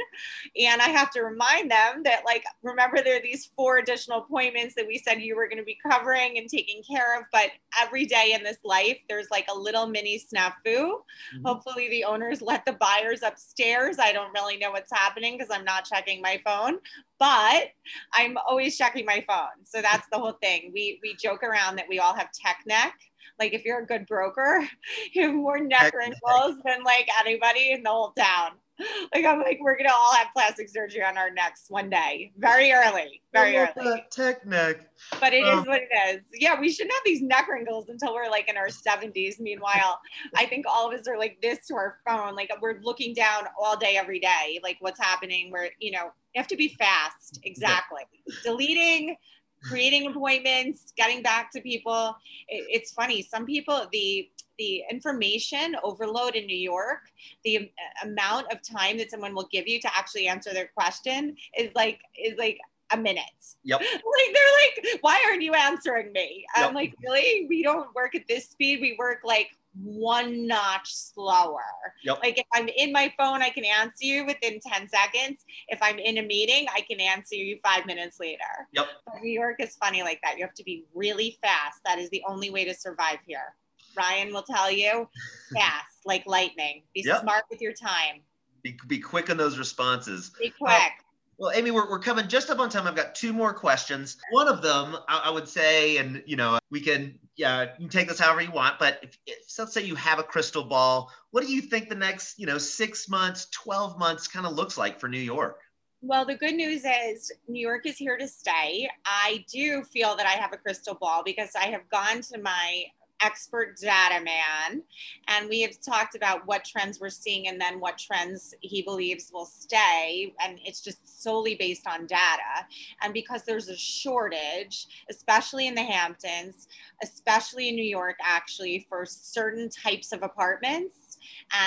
And 0.60 0.82
I 0.82 0.90
have 0.90 1.12
to 1.12 1.22
remind 1.22 1.70
them 1.70 2.04
that, 2.04 2.24
like, 2.26 2.44
remember, 2.62 3.02
there 3.04 3.18
are 3.18 3.22
these 3.22 3.52
four 3.56 3.78
additional 3.78 4.20
appointments 4.20 4.76
that 4.76 4.88
we 4.88 4.98
said 4.98 5.22
you 5.22 5.36
were 5.36 5.48
going 5.48 5.58
to 5.58 5.64
be 5.64 5.78
covering 5.90 6.38
and 6.38 6.50
taking 6.50 6.82
care 6.84 7.20
of. 7.20 7.26
But 7.32 7.52
every 7.82 8.06
day 8.06 8.34
in 8.36 8.44
this 8.44 8.58
life, 8.64 9.00
there's 9.10 9.28
like 9.32 9.48
a 9.52 9.58
little 9.58 9.88
mini 9.88 10.20
snafu. 10.20 10.54
Mm-hmm. 10.66 11.46
Hopefully, 11.46 11.90
the 11.90 12.06
owners 12.06 12.42
let 12.42 12.66
the 12.66 12.74
buyers 12.74 13.22
upstairs. 13.24 13.98
I 14.00 14.14
don't 14.14 14.34
really 14.34 14.58
know 14.58 14.72
what's 14.72 14.92
happening 14.92 15.38
because 15.38 15.56
I'm 15.56 15.66
not 15.66 15.86
checking 15.86 16.22
my 16.22 16.42
phone 16.46 16.80
but 17.20 17.70
I'm 18.14 18.36
always 18.50 18.78
checking 18.78 19.06
my 19.06 19.24
phone. 19.26 19.64
So 19.64 19.82
that's 19.82 20.06
the 20.12 20.20
whole 20.20 20.34
thing. 20.42 20.72
We 20.74 21.00
we 21.02 21.16
joke 21.16 21.42
around 21.42 21.78
that 21.78 21.86
we 21.88 22.00
all 22.00 22.14
have 22.14 22.34
tech 22.34 22.58
neck 22.66 23.00
like 23.40 23.54
if 23.54 23.66
you're 23.66 23.82
a 23.82 23.86
good 23.86 24.06
broker, 24.06 24.68
you 25.14 25.24
have 25.24 25.36
more 25.36 25.60
neck 25.60 25.94
wrinkles 25.94 26.56
than 26.66 26.84
like 26.84 27.08
anybody 27.20 27.72
in 27.72 27.84
the 27.84 27.90
whole 27.90 28.12
town. 28.12 28.52
Like 29.14 29.26
I'm 29.26 29.40
like, 29.40 29.60
we're 29.62 29.78
gonna 29.78 29.94
all 29.94 30.14
have 30.16 30.28
plastic 30.34 30.68
surgery 30.68 31.04
on 31.04 31.18
our 31.18 31.30
necks 31.30 31.66
one 31.70 31.90
day, 31.90 32.32
very 32.38 32.72
early, 32.72 33.22
very 33.32 33.56
early. 33.56 34.04
Tech 34.10 34.46
neck. 34.48 34.90
But 35.20 35.34
it 35.34 35.44
um, 35.44 35.60
is 35.60 35.68
what 35.68 35.82
it 35.84 35.90
is. 36.10 36.24
Yeah, 36.34 36.60
we 36.60 36.72
shouldn't 36.72 36.94
have 36.94 37.04
these 37.06 37.22
neck 37.22 37.48
wrinkles 37.48 37.90
until 37.90 38.16
we're 38.16 38.30
like 38.30 38.50
in 38.50 38.58
our 38.58 38.68
70s. 38.68 39.40
Meanwhile, 39.40 40.00
I 40.36 40.46
think 40.48 40.66
all 40.68 40.92
of 40.92 41.00
us 41.00 41.08
are 41.08 41.20
like 41.20 41.40
this 41.42 41.68
to 41.68 41.76
our 41.76 42.00
phone. 42.06 42.36
Like 42.36 42.52
we're 42.62 42.80
looking 42.82 43.14
down 43.14 43.44
all 43.60 43.78
day, 43.78 43.96
every 43.96 44.20
day. 44.20 44.60
Like 44.64 44.78
what's 44.80 45.00
happening? 45.00 45.52
Where 45.52 45.70
you 45.80 45.92
know 45.92 46.12
you 46.34 46.42
have 46.42 46.48
to 46.48 46.58
be 46.58 46.70
fast. 46.70 47.40
Exactly. 47.44 48.02
Yeah. 48.26 48.36
Deleting 48.44 49.16
creating 49.64 50.08
appointments, 50.08 50.94
getting 50.98 51.22
back 51.22 51.52
to 51.52 51.62
people. 51.62 52.16
It, 52.48 52.66
it's 52.70 52.92
funny. 52.92 53.22
Some 53.22 53.46
people, 53.46 53.88
the 53.92 54.30
the 54.60 54.84
information 54.92 55.76
overload 55.84 56.36
in 56.36 56.46
New 56.46 56.58
York, 56.58 57.12
the 57.44 57.58
uh, 57.58 58.08
amount 58.08 58.52
of 58.52 58.62
time 58.62 58.98
that 58.98 59.10
someone 59.10 59.34
will 59.34 59.48
give 59.52 59.68
you 59.68 59.80
to 59.82 59.98
actually 59.98 60.28
answer 60.28 60.54
their 60.54 60.70
question 60.76 61.36
is 61.58 61.72
like 61.76 62.02
is 62.24 62.38
like 62.38 62.60
a 62.92 62.98
minute. 62.98 63.24
Yep. 63.64 63.82
Like 64.14 64.36
they're 64.36 64.92
like, 64.94 65.02
why 65.02 65.20
aren't 65.28 65.42
you 65.42 65.54
answering 65.54 66.12
me? 66.14 66.46
I'm 66.56 66.74
like, 66.74 66.94
really? 67.04 67.48
We 67.50 67.64
don't 67.64 67.94
work 67.96 68.16
at 68.16 68.28
this 68.28 68.50
speed. 68.50 68.80
We 68.80 68.96
work 68.98 69.20
like 69.24 69.50
one 69.82 70.48
notch 70.48 70.94
slower. 70.94 71.64
Yep. 72.04 72.20
Like 72.22 72.38
if 72.38 72.46
I'm 72.54 72.68
in 72.68 72.92
my 72.92 73.14
phone, 73.18 73.42
I 73.42 73.50
can 73.50 73.66
answer 73.66 74.06
you 74.06 74.26
within 74.26 74.60
10 74.60 74.90
seconds. 74.90 75.46
If 75.68 75.80
I'm 75.82 76.00
in 76.00 76.18
a 76.20 76.22
meeting, 76.22 76.68
I 76.74 76.82
can 76.82 77.00
answer 77.00 77.36
you 77.36 77.60
five 77.64 77.86
minutes 77.86 78.20
later. 78.20 78.44
Yep. 78.74 78.88
But 79.06 79.16
New 79.22 79.32
York 79.32 79.58
is 79.60 79.76
funny 79.76 80.04
like 80.04 80.20
that. 80.24 80.38
You 80.38 80.46
have 80.46 80.54
to 80.56 80.64
be 80.64 80.86
really 80.94 81.38
fast. 81.42 81.80
That 81.86 82.00
is 82.00 82.10
the 82.10 82.24
only 82.28 82.50
way 82.50 82.66
to 82.66 82.74
survive 82.74 83.20
here. 83.26 83.56
Ryan 83.98 84.34
will 84.34 84.44
tell 84.44 84.72
you 84.72 85.08
fast, 85.54 86.00
like 86.06 86.24
lightning. 86.26 86.84
Be 86.94 87.04
yep. 87.06 87.22
smart 87.22 87.46
with 87.50 87.62
your 87.62 87.74
time. 87.74 88.22
Be, 88.62 88.78
be 88.88 89.00
quick 89.00 89.30
on 89.30 89.38
those 89.38 89.58
responses. 89.58 90.32
Be 90.40 90.50
quick. 90.50 90.72
Uh, 90.72 90.90
well, 91.38 91.52
Amy, 91.56 91.72
we're, 91.72 91.90
we're 91.90 92.00
coming 92.00 92.28
just 92.28 92.50
up 92.50 92.60
on 92.60 92.70
time. 92.70 92.88
I've 92.88 92.96
got 92.96 93.16
two 93.16 93.34
more 93.34 93.54
questions. 93.54 94.18
One 94.32 94.48
of 94.48 94.62
them, 94.62 94.96
I, 95.10 95.24
I 95.26 95.30
would 95.30 95.48
say, 95.48 95.98
and 95.98 96.24
you 96.26 96.36
know, 96.36 96.60
we 96.70 96.80
can, 96.80 97.18
yeah, 97.36 97.64
you 97.78 97.88
can 97.88 97.90
take 97.90 98.08
this 98.08 98.20
however 98.20 98.42
you 98.42 98.52
want. 98.52 98.80
But 98.80 99.00
if, 99.02 99.18
if, 99.26 99.38
let's 99.58 99.74
say 99.74 99.84
you 99.84 99.96
have 99.96 100.20
a 100.20 100.24
crystal 100.24 100.64
ball, 100.64 101.12
what 101.32 101.44
do 101.44 101.52
you 101.52 101.62
think 101.62 101.90
the 101.90 101.96
next, 101.96 102.40
you 102.40 102.46
know, 102.46 102.58
six 102.58 103.10
months, 103.10 103.48
twelve 103.52 103.98
months 103.98 104.28
kind 104.28 104.46
of 104.46 104.54
looks 104.54 104.78
like 104.78 105.00
for 105.00 105.08
New 105.08 105.18
York? 105.18 105.60
Well, 106.02 106.26
the 106.26 106.36
good 106.36 106.56
news 106.56 106.84
is 106.86 107.32
New 107.48 107.62
York 107.62 107.86
is 107.86 107.98
here 107.98 108.18
to 108.18 108.28
stay. 108.28 108.90
I 109.06 109.46
do 109.52 109.84
feel 109.84 110.16
that 110.18 110.26
I 110.26 110.32
have 110.32 110.52
a 110.52 110.58
crystal 110.58 110.96
ball 110.96 111.24
because 111.24 111.52
I 111.56 111.68
have 111.68 111.90
gone 111.90 112.22
to 112.22 112.40
my 112.40 112.84
expert 113.24 113.78
data 113.78 114.24
man. 114.24 114.84
And 115.28 115.50
we 115.50 115.62
have 115.62 115.82
talked 115.82 116.16
about 116.16 116.46
what 116.46 116.66
trends 116.66 117.00
we're 117.00 117.10
seeing 117.10 117.48
and 117.48 117.60
then 117.60 117.80
what 117.80 117.98
trends 117.98 118.54
he 118.62 118.82
believes 118.82 119.32
will 119.34 119.46
stay. 119.46 120.34
And 120.44 120.60
it's 120.66 120.82
just 120.82 121.24
solely 121.24 121.56
based 121.56 121.88
on 121.88 122.06
data. 122.06 122.68
And 123.02 123.14
because 123.14 123.44
there's 123.44 123.70
a 123.70 123.78
shortage, 123.78 124.88
especially 125.10 125.68
in 125.68 125.76
the 125.76 125.84
Hamptons, 125.84 126.68
especially 127.02 127.70
in 127.70 127.76
New 127.76 127.84
York, 127.84 128.18
actually, 128.22 128.86
for 128.90 129.06
certain 129.06 129.70
types 129.70 130.12
of 130.12 130.24
apartments, 130.24 131.18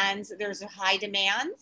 and 0.04 0.26
there's 0.38 0.62
a 0.62 0.66
high 0.66 0.96
demand 0.96 1.54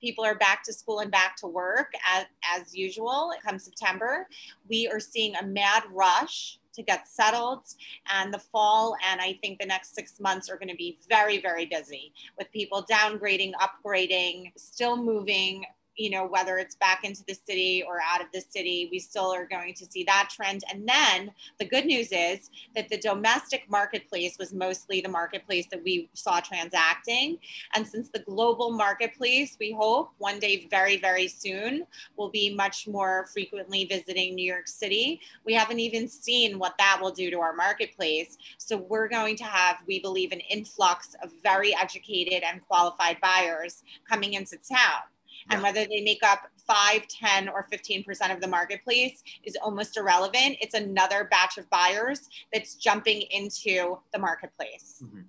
people 0.00 0.24
are 0.24 0.36
back 0.36 0.62
to 0.62 0.72
school 0.72 1.00
and 1.00 1.10
back 1.10 1.36
to 1.36 1.46
work 1.46 1.92
as, 2.06 2.26
as 2.56 2.76
usual 2.76 3.32
come 3.44 3.58
september 3.58 4.28
we 4.68 4.86
are 4.88 5.00
seeing 5.00 5.34
a 5.36 5.46
mad 5.46 5.82
rush 5.92 6.58
to 6.78 6.82
get 6.82 7.06
settled. 7.06 7.64
And 8.12 8.32
the 8.32 8.38
fall 8.38 8.96
and 9.06 9.20
I 9.20 9.38
think 9.42 9.58
the 9.58 9.66
next 9.66 9.94
six 9.94 10.18
months 10.18 10.48
are 10.48 10.56
going 10.56 10.70
to 10.70 10.76
be 10.76 10.98
very, 11.08 11.40
very 11.40 11.66
busy 11.66 12.12
with 12.38 12.50
people 12.52 12.86
downgrading, 12.90 13.52
upgrading, 13.54 14.52
still 14.56 14.96
moving 14.96 15.64
you 15.98 16.10
know, 16.10 16.24
whether 16.24 16.58
it's 16.58 16.76
back 16.76 17.04
into 17.04 17.24
the 17.26 17.34
city 17.34 17.84
or 17.86 17.98
out 18.00 18.20
of 18.20 18.28
the 18.32 18.40
city, 18.40 18.88
we 18.90 18.98
still 18.98 19.32
are 19.32 19.46
going 19.46 19.74
to 19.74 19.84
see 19.84 20.04
that 20.04 20.30
trend. 20.34 20.62
And 20.72 20.88
then 20.88 21.32
the 21.58 21.64
good 21.64 21.84
news 21.84 22.08
is 22.12 22.50
that 22.74 22.88
the 22.88 22.98
domestic 22.98 23.68
marketplace 23.68 24.36
was 24.38 24.54
mostly 24.54 25.00
the 25.00 25.08
marketplace 25.08 25.66
that 25.70 25.82
we 25.82 26.08
saw 26.14 26.40
transacting. 26.40 27.38
And 27.74 27.86
since 27.86 28.08
the 28.10 28.20
global 28.20 28.70
marketplace, 28.70 29.56
we 29.58 29.72
hope 29.72 30.12
one 30.18 30.38
day 30.38 30.68
very, 30.70 30.96
very 30.96 31.28
soon 31.28 31.84
will 32.16 32.30
be 32.30 32.54
much 32.54 32.86
more 32.86 33.26
frequently 33.32 33.84
visiting 33.84 34.34
New 34.34 34.50
York 34.50 34.68
City, 34.68 35.20
we 35.44 35.54
haven't 35.54 35.80
even 35.80 36.08
seen 36.08 36.58
what 36.58 36.76
that 36.78 36.98
will 37.00 37.10
do 37.10 37.30
to 37.30 37.40
our 37.40 37.54
marketplace. 37.54 38.38
So 38.58 38.76
we're 38.76 39.08
going 39.08 39.36
to 39.36 39.44
have, 39.44 39.78
we 39.86 40.00
believe, 40.00 40.32
an 40.32 40.40
influx 40.40 41.14
of 41.22 41.32
very 41.42 41.74
educated 41.76 42.42
and 42.42 42.66
qualified 42.66 43.20
buyers 43.20 43.82
coming 44.08 44.34
into 44.34 44.56
town. 44.56 45.02
And 45.50 45.62
whether 45.62 45.84
they 45.84 46.02
make 46.02 46.22
up 46.22 46.50
5, 46.66 47.08
10, 47.08 47.48
or 47.48 47.66
15% 47.72 48.34
of 48.34 48.40
the 48.40 48.46
marketplace 48.46 49.22
is 49.42 49.56
almost 49.62 49.96
irrelevant. 49.96 50.56
It's 50.60 50.74
another 50.74 51.28
batch 51.30 51.56
of 51.58 51.68
buyers 51.70 52.28
that's 52.52 52.74
jumping 52.74 53.22
into 53.30 53.98
the 54.12 54.18
marketplace. 54.18 55.02
Mm-hmm. 55.02 55.20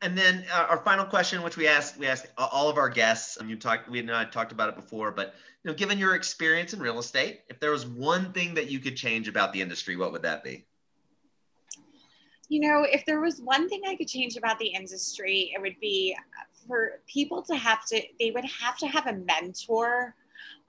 And 0.00 0.16
then 0.16 0.44
uh, 0.52 0.66
our 0.70 0.78
final 0.78 1.04
question, 1.04 1.42
which 1.42 1.56
we 1.56 1.66
asked, 1.66 1.98
we 1.98 2.06
asked 2.06 2.26
all 2.36 2.68
of 2.68 2.76
our 2.76 2.88
guests, 2.88 3.36
and 3.36 3.50
you 3.50 3.56
talked, 3.56 3.88
we 3.88 3.98
and 3.98 4.10
I 4.12 4.24
talked 4.24 4.52
about 4.52 4.68
it 4.68 4.76
before, 4.76 5.10
but 5.10 5.34
you 5.64 5.70
know, 5.70 5.74
given 5.74 5.98
your 5.98 6.14
experience 6.14 6.72
in 6.72 6.80
real 6.80 7.00
estate, 7.00 7.40
if 7.48 7.58
there 7.58 7.72
was 7.72 7.84
one 7.84 8.32
thing 8.32 8.54
that 8.54 8.70
you 8.70 8.78
could 8.78 8.96
change 8.96 9.26
about 9.26 9.52
the 9.52 9.60
industry, 9.60 9.96
what 9.96 10.12
would 10.12 10.22
that 10.22 10.44
be? 10.44 10.66
You 12.48 12.60
know, 12.60 12.86
if 12.88 13.04
there 13.04 13.20
was 13.20 13.40
one 13.40 13.68
thing 13.68 13.82
I 13.86 13.96
could 13.96 14.08
change 14.08 14.36
about 14.36 14.58
the 14.58 14.68
industry, 14.68 15.52
it 15.54 15.60
would 15.60 15.78
be 15.80 16.16
for 16.68 17.00
people 17.08 17.42
to 17.42 17.56
have 17.56 17.84
to, 17.86 18.00
they 18.20 18.30
would 18.30 18.44
have 18.44 18.76
to 18.78 18.86
have 18.86 19.06
a 19.06 19.14
mentor 19.14 20.14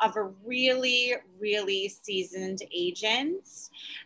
of 0.01 0.15
a 0.15 0.23
really, 0.45 1.13
really 1.39 1.89
seasoned 1.89 2.63
agent. 2.73 3.43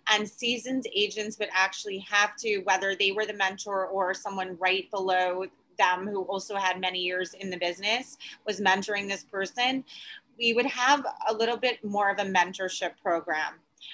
And 0.10 0.28
seasoned 0.28 0.86
agents 0.94 1.40
would 1.40 1.50
actually 1.54 2.00
have 2.00 2.36
to, 2.38 2.60
whether 2.60 2.96
they 2.96 3.12
were 3.12 3.26
the 3.26 3.34
mentor 3.34 3.88
or 3.88 4.14
someone 4.14 4.58
right 4.60 4.90
below 4.92 5.46
them 5.78 6.08
who 6.08 6.24
also 6.24 6.56
had 6.56 6.80
many 6.80 7.00
years 7.00 7.34
in 7.36 7.50
the 7.50 7.58
business, 7.58 8.18
was 8.46 8.60
mentoring 8.60 9.08
this 9.08 9.24
person, 9.24 9.84
we 10.38 10.54
would 10.54 10.66
have 10.66 11.06
a 11.30 11.34
little 11.34 11.58
bit 11.58 11.84
more 11.84 12.10
of 12.10 12.20
a 12.20 12.24
mentorship 12.24 12.92
program 13.02 13.54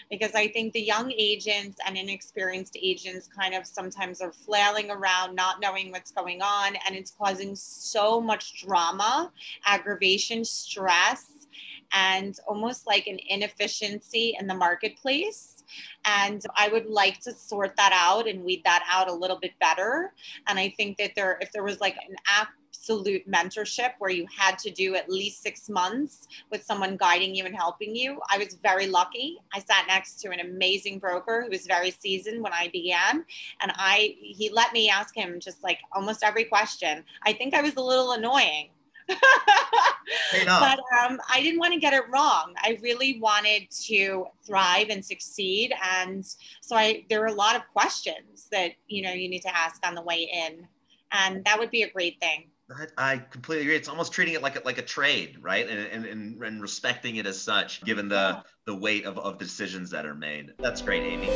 because 0.10 0.34
I 0.36 0.48
think 0.48 0.74
the 0.74 0.82
young 0.82 1.12
agents 1.12 1.80
and 1.86 1.98
inexperienced 1.98 2.78
agents 2.82 3.28
kind 3.28 3.54
of 3.54 3.66
sometimes 3.66 4.22
are 4.22 4.32
flailing 4.32 4.92
around, 4.92 5.36
not 5.36 5.60
knowing 5.62 5.92
what's 5.92 6.12
going 6.12 6.42
on, 6.42 6.76
and 6.86 6.96
it's 6.96 7.12
causing 7.12 7.56
so 7.56 8.20
much 8.22 8.62
drama, 8.62 9.32
aggravation, 9.66 10.46
stress, 10.46 11.48
and 11.94 12.38
almost 12.48 12.88
like 12.88 13.08
an 13.08 13.20
inefficiency 13.28 14.36
in 14.40 14.48
the 14.48 14.54
marketplace. 14.54 15.59
And 16.06 16.42
I 16.56 16.68
would 16.70 16.88
like 16.88 17.20
to 17.22 17.34
sort 17.34 17.76
that 17.78 17.92
out 17.94 18.28
and 18.28 18.44
weed 18.44 18.64
that 18.66 18.84
out 18.90 19.10
a 19.10 19.14
little 19.14 19.38
bit 19.38 19.54
better. 19.60 20.14
And 20.48 20.60
I 20.60 20.74
think 20.78 20.98
that 20.98 21.12
there, 21.16 21.38
if 21.42 21.52
there 21.52 21.64
was 21.64 21.80
like 21.80 21.96
an 22.08 22.16
absolute 22.80 23.30
mentorship 23.30 23.92
where 24.00 24.10
you 24.10 24.26
had 24.36 24.58
to 24.60 24.72
do 24.72 24.96
at 24.96 25.10
least 25.10 25.42
six 25.44 25.70
months 25.70 26.28
with 26.52 26.64
someone 26.64 26.98
guiding 26.98 27.36
you 27.36 27.46
and 27.46 27.56
helping 27.56 27.96
you. 27.96 28.20
I 28.32 28.38
was 28.38 28.58
very 28.62 28.88
lucky. 28.88 29.38
I 29.54 29.60
sat 29.60 29.86
next 29.88 30.20
to 30.22 30.32
an 30.32 30.40
amazing 30.40 31.00
broker 31.00 31.44
who 31.44 31.50
was 31.50 31.68
very 31.68 31.92
seasoned 31.92 32.42
when 32.42 32.54
I 32.54 32.70
began. 32.70 33.26
And 33.62 33.72
I 33.76 34.16
he 34.20 34.50
let 34.50 34.74
me 34.74 34.90
ask 34.90 35.16
him 35.16 35.40
just 35.40 35.64
like 35.64 35.80
almost 35.92 36.24
every 36.24 36.46
question. 36.46 37.04
I 37.24 37.34
think 37.34 37.54
I 37.54 37.62
was 37.62 37.76
a 37.76 37.82
little 37.82 38.14
annoying. 38.14 38.70
But 40.46 40.80
um, 41.04 41.20
I 41.30 41.42
didn't 41.42 41.60
want 41.60 41.74
to 41.74 41.80
get 41.80 41.94
it 41.94 42.04
wrong. 42.12 42.54
I 42.58 42.80
really 42.82 43.20
wanted 43.20 43.70
to 43.86 44.28
thrive 44.46 44.90
and 44.90 45.04
succeed, 45.04 45.74
and 45.84 46.26
so 46.62 46.76
I 46.76 47.06
there 47.10 47.20
were 47.20 47.28
a 47.28 47.34
lot 47.34 47.56
of 47.56 47.64
questions 47.74 48.48
that 48.52 48.72
you 48.88 49.02
know 49.02 49.12
you 49.12 49.30
need 49.30 49.42
to 49.42 49.56
ask 49.56 49.86
on 49.86 49.96
the 49.96 50.02
way 50.02 50.30
in, 50.32 50.68
and 51.12 51.44
that 51.46 51.60
would 51.60 51.72
be 51.72 51.84
a 51.84 51.90
great 51.90 52.20
thing. 52.20 52.50
I 52.98 53.18
completely 53.18 53.66
agree. 53.66 53.76
It's 53.76 53.90
almost 53.90 54.12
treating 54.12 54.36
it 54.36 54.44
like 54.44 54.56
a, 54.56 54.62
like 54.64 54.78
a 54.78 54.84
trade, 54.84 55.38
right? 55.42 55.68
And, 55.68 56.06
and, 56.06 56.44
and, 56.44 56.62
respecting 56.62 57.16
it 57.16 57.26
as 57.26 57.42
such, 57.42 57.84
given 57.84 58.08
the, 58.08 58.44
the 58.66 58.76
weight 58.76 59.06
of, 59.06 59.18
of 59.18 59.40
decisions 59.40 59.90
that 59.90 60.06
are 60.06 60.14
made. 60.14 60.54
That's 60.60 60.82
great, 60.82 61.02
Amy. 61.02 61.30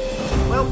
Well, 0.48 0.66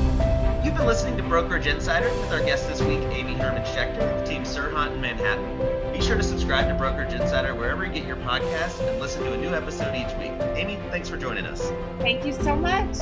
you've 0.63 0.75
been 0.75 0.85
listening 0.85 1.17
to 1.17 1.23
Brokerage 1.23 1.65
Insider 1.65 2.09
with 2.19 2.31
our 2.31 2.43
guest 2.43 2.67
this 2.67 2.81
week, 2.81 3.01
Amy 3.09 3.33
Herman 3.33 3.63
Schechter 3.63 4.15
with 4.15 4.29
Team 4.29 4.43
Serhant 4.43 4.93
in 4.93 5.01
Manhattan. 5.01 5.80
Be 6.01 6.07
sure 6.07 6.17
to 6.17 6.23
subscribe 6.23 6.67
to 6.67 6.73
Brokerage 6.73 7.13
Insider 7.13 7.53
wherever 7.53 7.85
you 7.85 7.93
get 7.93 8.07
your 8.07 8.15
podcasts 8.15 8.79
and 8.89 8.99
listen 8.99 9.21
to 9.23 9.33
a 9.33 9.37
new 9.37 9.49
episode 9.49 9.93
each 9.93 10.11
week. 10.17 10.31
Amy, 10.55 10.79
thanks 10.89 11.07
for 11.07 11.15
joining 11.15 11.45
us. 11.45 11.71
Thank 11.99 12.25
you 12.25 12.33
so 12.33 12.55
much. 12.55 12.97